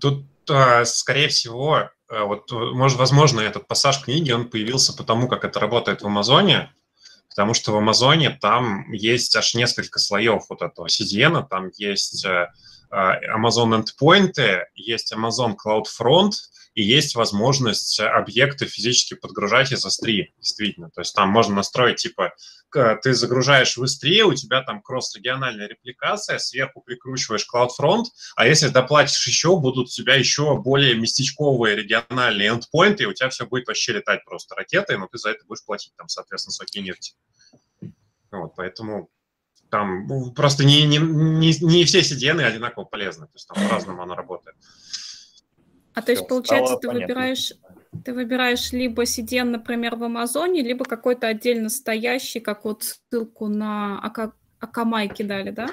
Тут, 0.00 0.24
а, 0.48 0.84
скорее 0.84 1.28
всего, 1.28 1.90
вот, 2.08 2.50
может, 2.50 2.98
возможно, 2.98 3.40
этот 3.40 3.66
пассаж 3.66 4.02
книги, 4.02 4.30
он 4.30 4.48
появился 4.48 4.96
потому, 4.96 5.28
как 5.28 5.44
это 5.44 5.60
работает 5.60 6.00
в 6.00 6.06
Амазоне, 6.06 6.72
потому 7.38 7.54
что 7.54 7.72
в 7.72 7.76
Амазоне 7.76 8.30
там 8.30 8.90
есть 8.90 9.36
аж 9.36 9.54
несколько 9.54 10.00
слоев 10.00 10.46
вот 10.48 10.60
этого 10.60 10.86
CDN, 10.86 11.46
там 11.48 11.70
есть 11.76 12.24
э, 12.24 12.48
Amazon 12.90 13.82
Endpoint, 13.82 14.64
есть 14.74 15.12
Amazon 15.12 15.54
CloudFront, 15.56 16.32
и 16.74 16.82
есть 16.82 17.16
возможность 17.16 17.98
объекты 17.98 18.66
физически 18.66 19.14
подгружать 19.14 19.72
из 19.72 19.84
S3, 19.84 20.26
действительно. 20.38 20.90
То 20.90 21.00
есть 21.00 21.12
там 21.12 21.28
можно 21.28 21.56
настроить, 21.56 21.96
типа, 21.96 22.32
ты 22.70 23.14
загружаешь 23.14 23.76
в 23.76 23.82
S3, 23.82 24.22
у 24.22 24.34
тебя 24.34 24.62
там 24.62 24.80
кросс-региональная 24.80 25.66
репликация, 25.66 26.38
сверху 26.38 26.80
прикручиваешь 26.80 27.48
CloudFront, 27.52 28.04
а 28.36 28.46
если 28.46 28.68
доплатишь 28.68 29.26
еще, 29.26 29.58
будут 29.58 29.86
у 29.86 29.90
тебя 29.90 30.14
еще 30.14 30.56
более 30.56 30.94
местечковые 30.94 31.74
региональные 31.74 32.50
эндпоинты, 32.50 33.04
и 33.04 33.06
у 33.06 33.12
тебя 33.12 33.28
все 33.30 33.46
будет 33.46 33.66
вообще 33.66 33.94
летать 33.94 34.24
просто 34.24 34.54
ракетой, 34.54 34.98
но 34.98 35.08
ты 35.08 35.18
за 35.18 35.30
это 35.30 35.44
будешь 35.46 35.64
платить 35.64 35.94
там, 35.96 36.08
соответственно, 36.08 36.54
нефти. 36.80 37.14
Вот, 38.30 38.54
поэтому 38.54 39.10
там 39.70 40.06
ну, 40.06 40.32
просто 40.32 40.64
не, 40.64 40.86
не, 40.86 40.98
не, 40.98 41.52
не 41.64 41.84
все 41.84 42.00
CDN 42.00 42.42
одинаково 42.42 42.84
полезны, 42.84 43.26
то 43.26 43.32
есть 43.34 43.48
там 43.48 43.62
по-разному 43.62 44.02
оно 44.02 44.14
работает. 44.14 44.56
А 45.94 46.02
то 46.02 46.12
есть, 46.12 46.28
получается, 46.28 46.76
ты 46.76 46.86
понятно. 46.86 47.06
выбираешь, 47.06 47.52
ты 48.04 48.14
выбираешь 48.14 48.72
либо 48.72 49.02
CDN, 49.02 49.44
например, 49.44 49.96
в 49.96 50.04
Амазоне, 50.04 50.62
либо 50.62 50.84
какой-то 50.84 51.26
отдельно 51.26 51.68
стоящий, 51.68 52.40
как 52.40 52.64
вот 52.64 52.84
ссылку 52.84 53.48
на 53.48 53.98
Ака... 54.00 54.32
Акамай 54.60 55.08
кидали, 55.08 55.50
да? 55.50 55.68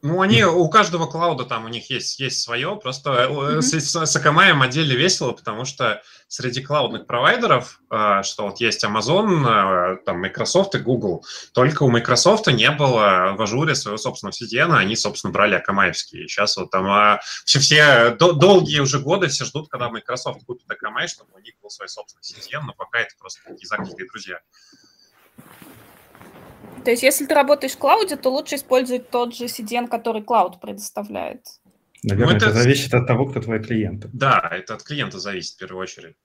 Ну, 0.00 0.20
они, 0.20 0.44
у 0.44 0.68
каждого 0.68 1.06
клауда 1.06 1.44
там 1.44 1.64
у 1.64 1.68
них 1.68 1.90
есть, 1.90 2.20
есть 2.20 2.40
свое, 2.40 2.76
просто 2.76 3.10
mm-hmm. 3.10 3.60
с, 3.60 4.06
с, 4.06 4.16
отдельно 4.16 4.92
весело, 4.92 5.32
потому 5.32 5.64
что 5.64 6.02
среди 6.28 6.62
клаудных 6.62 7.04
провайдеров, 7.06 7.80
э, 7.90 8.22
что 8.22 8.44
вот 8.44 8.60
есть 8.60 8.84
Amazon, 8.84 9.44
э, 9.44 9.96
там 10.06 10.20
Microsoft 10.20 10.76
и 10.76 10.78
Google, 10.78 11.24
только 11.52 11.82
у 11.82 11.90
Microsoft 11.90 12.46
не 12.46 12.70
было 12.70 13.34
в 13.36 13.42
ажуре 13.42 13.74
своего 13.74 13.98
собственного 13.98 14.32
CDN, 14.32 14.72
они, 14.76 14.94
собственно, 14.94 15.32
брали 15.32 15.56
Akamaiевские. 15.56 16.28
Сейчас 16.28 16.56
вот 16.56 16.70
там 16.70 16.86
а, 16.86 17.20
все, 17.44 17.58
все 17.58 18.10
до, 18.10 18.34
долгие 18.34 18.78
уже 18.78 19.00
годы 19.00 19.26
все 19.26 19.44
ждут, 19.46 19.68
когда 19.68 19.88
Microsoft 19.88 20.44
купит 20.46 20.66
Akamai, 20.70 21.08
чтобы 21.08 21.30
у 21.34 21.40
них 21.40 21.54
был 21.60 21.70
свой 21.70 21.88
собственный 21.88 22.22
CDN, 22.22 22.62
но 22.66 22.72
пока 22.72 23.00
это 23.00 23.16
просто 23.18 23.40
такие 23.44 23.66
закрытые 23.66 24.08
друзья. 24.08 24.38
То 26.88 26.92
есть, 26.92 27.02
если 27.02 27.26
ты 27.26 27.34
работаешь 27.34 27.74
в 27.74 27.76
клауде, 27.76 28.16
то 28.16 28.30
лучше 28.30 28.54
использовать 28.54 29.10
тот 29.10 29.34
же 29.34 29.44
CDN, 29.44 29.88
который 29.88 30.22
клауд 30.22 30.58
предоставляет. 30.58 31.44
Наверное, 32.02 32.30
ну, 32.30 32.36
это... 32.38 32.46
это 32.46 32.62
зависит 32.62 32.94
от 32.94 33.06
того, 33.06 33.26
кто 33.26 33.42
твой 33.42 33.62
клиент. 33.62 34.06
Да, 34.14 34.48
это 34.50 34.72
от 34.72 34.84
клиента 34.84 35.18
зависит 35.18 35.56
в 35.56 35.58
первую 35.58 35.82
очередь. 35.82 36.16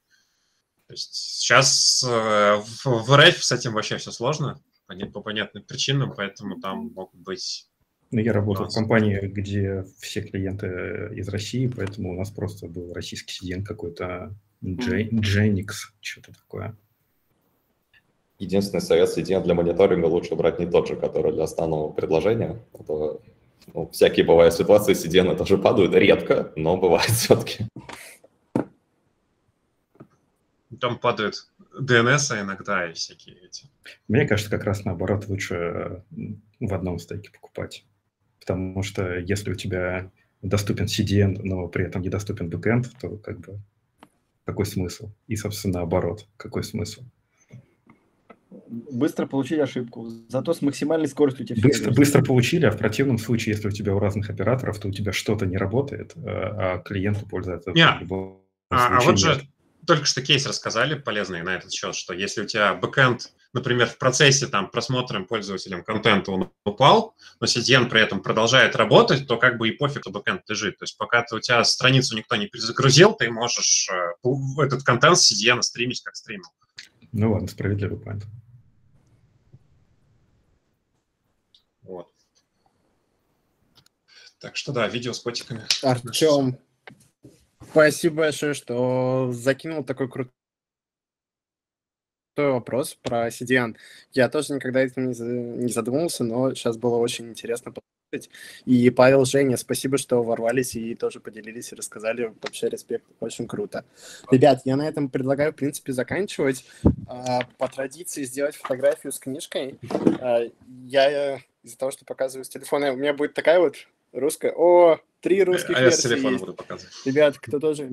То 0.88 0.94
есть 0.94 1.14
сейчас 1.14 2.02
э, 2.08 2.62
в, 2.86 3.12
RF 3.12 3.40
с 3.42 3.52
этим 3.52 3.74
вообще 3.74 3.98
все 3.98 4.12
сложно 4.12 4.64
по 5.12 5.20
понятным 5.20 5.66
причинам, 5.66 6.14
поэтому 6.16 6.62
там 6.62 6.94
могут 6.96 7.20
быть... 7.20 7.68
Ну, 8.12 8.22
я 8.22 8.32
работаю 8.32 8.70
в 8.70 8.74
компании, 8.74 9.20
где 9.20 9.84
все 10.00 10.22
клиенты 10.22 11.12
из 11.14 11.28
России, 11.28 11.68
поэтому 11.68 12.14
у 12.14 12.18
нас 12.18 12.32
просто 12.32 12.68
был 12.68 12.94
российский 12.94 13.34
CDN 13.34 13.64
какой-то, 13.64 14.34
Genix, 14.62 15.72
что-то 16.00 16.32
такое. 16.32 16.78
Единственный 18.44 18.82
совет 18.82 19.10
CDN 19.18 19.44
для 19.44 19.54
мониторинга 19.54 20.06
лучше 20.06 20.36
брать 20.36 20.60
не 20.60 20.66
тот 20.66 20.88
же, 20.88 20.96
который 20.96 21.32
для 21.34 21.44
основного 21.44 21.92
предложения. 21.92 22.60
А 22.74 22.84
то, 22.84 23.22
ну, 23.74 23.90
всякие 23.90 24.26
бывают 24.26 24.54
ситуации, 24.54 24.94
CDN 24.94 25.36
тоже 25.38 25.58
падают 25.58 25.94
редко, 25.96 26.52
но 26.56 26.78
бывает 26.78 27.10
все-таки. 27.12 27.66
Там 30.80 31.00
падают 31.00 31.36
DNS 31.80 32.42
иногда 32.42 32.90
и 32.90 32.94
всякие 32.94 33.38
эти. 33.46 33.68
Мне 34.08 34.28
кажется, 34.28 34.52
как 34.52 34.66
раз 34.66 34.84
наоборот 34.84 35.28
лучше 35.28 36.04
в 36.60 36.74
одном 36.74 37.00
стейке 37.00 37.32
покупать. 37.32 37.86
Потому 38.40 38.84
что 38.84 39.18
если 39.18 39.52
у 39.52 39.56
тебя 39.56 40.12
доступен 40.42 40.86
CDN, 40.86 41.40
но 41.44 41.68
при 41.68 41.86
этом 41.86 42.02
недоступен 42.02 42.50
бэкэнд, 42.50 42.92
то 43.00 43.18
как 43.18 43.40
бы 43.40 43.60
какой 44.46 44.66
смысл? 44.66 45.12
И, 45.28 45.38
собственно, 45.38 45.76
наоборот, 45.76 46.28
какой 46.36 46.64
смысл? 46.64 47.04
Быстро 48.92 49.26
получили 49.26 49.60
ошибку, 49.60 50.10
зато 50.28 50.54
с 50.54 50.62
максимальной 50.62 51.08
скоростью 51.08 51.46
тебе 51.46 51.62
быстро, 51.62 51.92
быстро 51.92 52.24
получили, 52.24 52.66
а 52.66 52.72
в 52.72 52.78
противном 52.78 53.18
случае, 53.18 53.56
если 53.56 53.68
у 53.68 53.72
тебя 53.72 53.94
у 53.96 54.00
разных 54.00 54.30
операторов, 54.30 54.80
то 54.80 54.88
у 54.88 54.92
тебя 54.92 55.12
что-то 55.12 55.46
не 55.46 55.58
работает, 55.58 56.14
а, 56.16 56.76
а 56.76 56.78
клиенту 56.80 57.26
пользуется 57.26 57.72
yeah. 57.72 58.00
а, 58.70 58.98
а 58.98 59.02
вот 59.02 59.20
же 59.20 59.48
только 59.86 60.06
что 60.06 60.22
кейс 60.22 60.46
рассказали 60.46 60.96
полезный 60.96 61.42
на 61.44 61.56
этот 61.56 61.72
счет, 61.72 61.96
что 61.96 62.14
если 62.14 62.42
у 62.42 62.46
тебя 62.46 62.74
бэкэнд, 62.74 63.32
например, 63.54 63.88
в 63.88 63.98
процессе 63.98 64.48
там 64.48 64.70
просмотром 64.70 65.26
пользователям 65.26 65.84
контента 65.84 66.32
он 66.32 66.52
упал, 66.66 67.16
но 67.40 67.48
CDN 67.48 67.90
при 67.90 68.02
этом 68.02 68.22
продолжает 68.22 68.76
работать, 68.76 69.28
то 69.28 69.38
как 69.38 69.58
бы 69.58 69.70
и 69.70 69.72
пофиг, 69.72 70.02
что 70.02 70.12
бэкэнд 70.12 70.50
лежит. 70.50 70.78
То 70.78 70.84
есть 70.84 70.98
пока 70.98 71.24
ты, 71.24 71.36
у 71.36 71.40
тебя 71.40 71.64
страницу 71.64 72.16
никто 72.16 72.36
не 72.36 72.48
перезагрузил, 72.48 73.14
ты 73.14 73.30
можешь 73.30 73.90
э, 73.92 74.64
этот 74.64 74.84
контент 74.84 75.18
с 75.18 75.32
CDN 75.32 75.62
стримить 75.62 76.02
как 76.02 76.16
стримил. 76.16 76.48
Ну 77.12 77.32
ладно, 77.32 77.48
справедливый 77.48 77.98
point. 77.98 78.24
Вот. 81.84 82.12
Так 84.40 84.58
что 84.58 84.74
да, 84.74 84.88
видео 84.88 85.14
с 85.14 85.20
котиками. 85.20 85.62
Артем, 85.84 86.58
спасибо 87.72 88.18
большое, 88.18 88.54
что 88.54 89.32
закинул 89.32 89.84
такой 89.84 90.10
крутой 90.10 90.34
вопрос 92.36 92.96
про 92.96 93.30
CDN. 93.30 93.78
Я 94.12 94.28
тоже 94.28 94.54
никогда 94.54 94.82
этим 94.82 95.12
не 95.12 95.72
задумывался, 95.72 96.24
но 96.24 96.54
сейчас 96.54 96.78
было 96.78 96.98
очень 96.98 97.30
интересно 97.30 97.72
послушать. 97.72 98.30
И 98.66 98.90
Павел, 98.90 99.26
Женя, 99.26 99.56
спасибо, 99.58 99.98
что 99.98 100.22
ворвались 100.22 100.76
и 100.76 100.94
тоже 100.96 101.20
поделились 101.20 101.72
и 101.72 101.76
рассказали. 101.76 102.34
Вообще 102.42 102.70
респект, 102.70 103.06
очень 103.20 103.48
круто. 103.48 103.86
Ребят, 104.30 104.62
я 104.66 104.76
на 104.76 104.88
этом 104.88 105.10
предлагаю, 105.10 105.54
в 105.54 105.56
принципе, 105.56 105.94
заканчивать. 105.94 106.66
А, 107.08 107.42
по 107.58 107.68
традиции 107.68 108.24
сделать 108.24 108.56
фотографию 108.56 109.14
с 109.14 109.20
книжкой. 109.20 109.80
А, 110.20 110.42
я 110.86 111.40
из-за 111.64 111.78
того, 111.78 111.92
что 111.92 112.06
показываю 112.06 112.46
с 112.46 112.50
телефона, 112.50 112.94
у 112.94 112.98
меня 112.98 113.14
будет 113.14 113.34
такая 113.34 113.60
вот 113.60 113.76
русская... 114.12 114.54
О, 114.54 115.00
три 115.22 115.44
русских 115.44 115.76
а 115.76 115.82
версии 115.82 115.96
я 115.96 115.98
с 115.98 116.02
телефона 116.02 116.32
есть. 116.32 116.42
буду 116.42 116.54
показывать. 116.54 116.94
Ребят, 117.06 117.38
кто 117.40 117.60
тоже... 117.60 117.90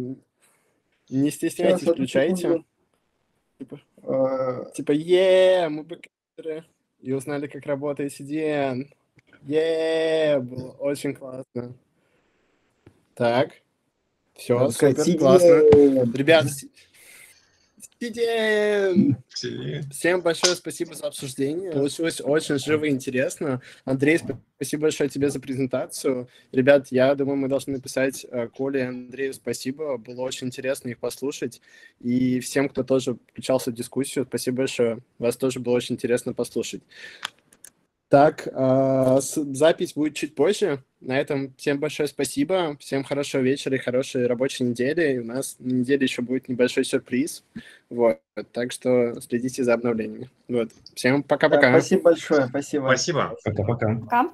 Не 1.08 1.30
стесняйтесь, 1.30 1.88
включайте. 1.88 2.64
Типа, 3.58 3.80
э, 4.02 4.64
типа, 4.74 4.92
е, 4.92 5.68
мы 5.68 5.82
бэкэндеры. 5.82 6.64
И 7.00 7.12
узнали, 7.12 7.46
как 7.46 7.66
работает 7.66 8.12
CDN. 8.12 8.88
Е, 9.42 10.38
было 10.38 10.70
очень 10.72 11.14
классно. 11.14 11.74
Так. 13.14 13.50
Все, 14.34 14.70
супер, 14.70 15.18
классно. 15.18 15.46
Ребят, 16.16 16.46
Сидим! 18.02 19.18
Всем 19.90 20.22
большое 20.22 20.56
спасибо 20.56 20.94
за 20.94 21.08
обсуждение. 21.08 21.70
Получилось 21.70 22.22
очень 22.24 22.58
живо 22.58 22.86
и 22.86 22.88
интересно. 22.88 23.60
Андрей, 23.84 24.18
спасибо 24.56 24.82
большое 24.82 25.10
тебе 25.10 25.28
за 25.28 25.38
презентацию. 25.38 26.26
Ребят, 26.50 26.88
я 26.90 27.14
думаю, 27.14 27.36
мы 27.36 27.48
должны 27.48 27.74
написать 27.74 28.24
э, 28.30 28.48
Коле 28.48 28.80
и 28.80 28.84
Андрею 28.84 29.34
спасибо. 29.34 29.98
Было 29.98 30.22
очень 30.22 30.46
интересно 30.46 30.88
их 30.88 30.98
послушать. 30.98 31.60
И 32.00 32.40
всем, 32.40 32.70
кто 32.70 32.84
тоже 32.84 33.18
включался 33.32 33.70
в 33.70 33.74
дискуссию, 33.74 34.24
спасибо 34.26 34.58
большое. 34.58 35.00
Вас 35.18 35.36
тоже 35.36 35.60
было 35.60 35.74
очень 35.74 35.96
интересно 35.96 36.32
послушать. 36.32 36.80
Так, 38.10 38.48
э, 38.52 39.18
запись 39.20 39.92
будет 39.94 40.16
чуть 40.16 40.34
позже. 40.34 40.82
На 41.00 41.16
этом 41.18 41.54
всем 41.56 41.78
большое 41.78 42.08
спасибо. 42.08 42.76
Всем 42.80 43.04
хорошего 43.04 43.40
вечера 43.40 43.76
и 43.76 43.78
хорошей 43.78 44.26
рабочей 44.26 44.64
недели. 44.64 45.14
И 45.14 45.18
у 45.20 45.24
нас 45.24 45.54
на 45.60 45.72
неделе 45.72 46.02
еще 46.02 46.20
будет 46.20 46.48
небольшой 46.48 46.84
сюрприз. 46.84 47.44
Вот. 47.88 48.18
Так 48.50 48.72
что 48.72 49.20
следите 49.20 49.62
за 49.62 49.74
обновлениями. 49.74 50.28
Вот. 50.48 50.70
Всем 50.96 51.22
пока-пока. 51.22 51.70
Да, 51.70 51.80
спасибо 51.80 52.02
большое. 52.02 52.46
Спасибо. 52.48 52.86
Спасибо. 52.88 53.36
Пока-пока. 53.44 53.94
Пока. 53.94 54.30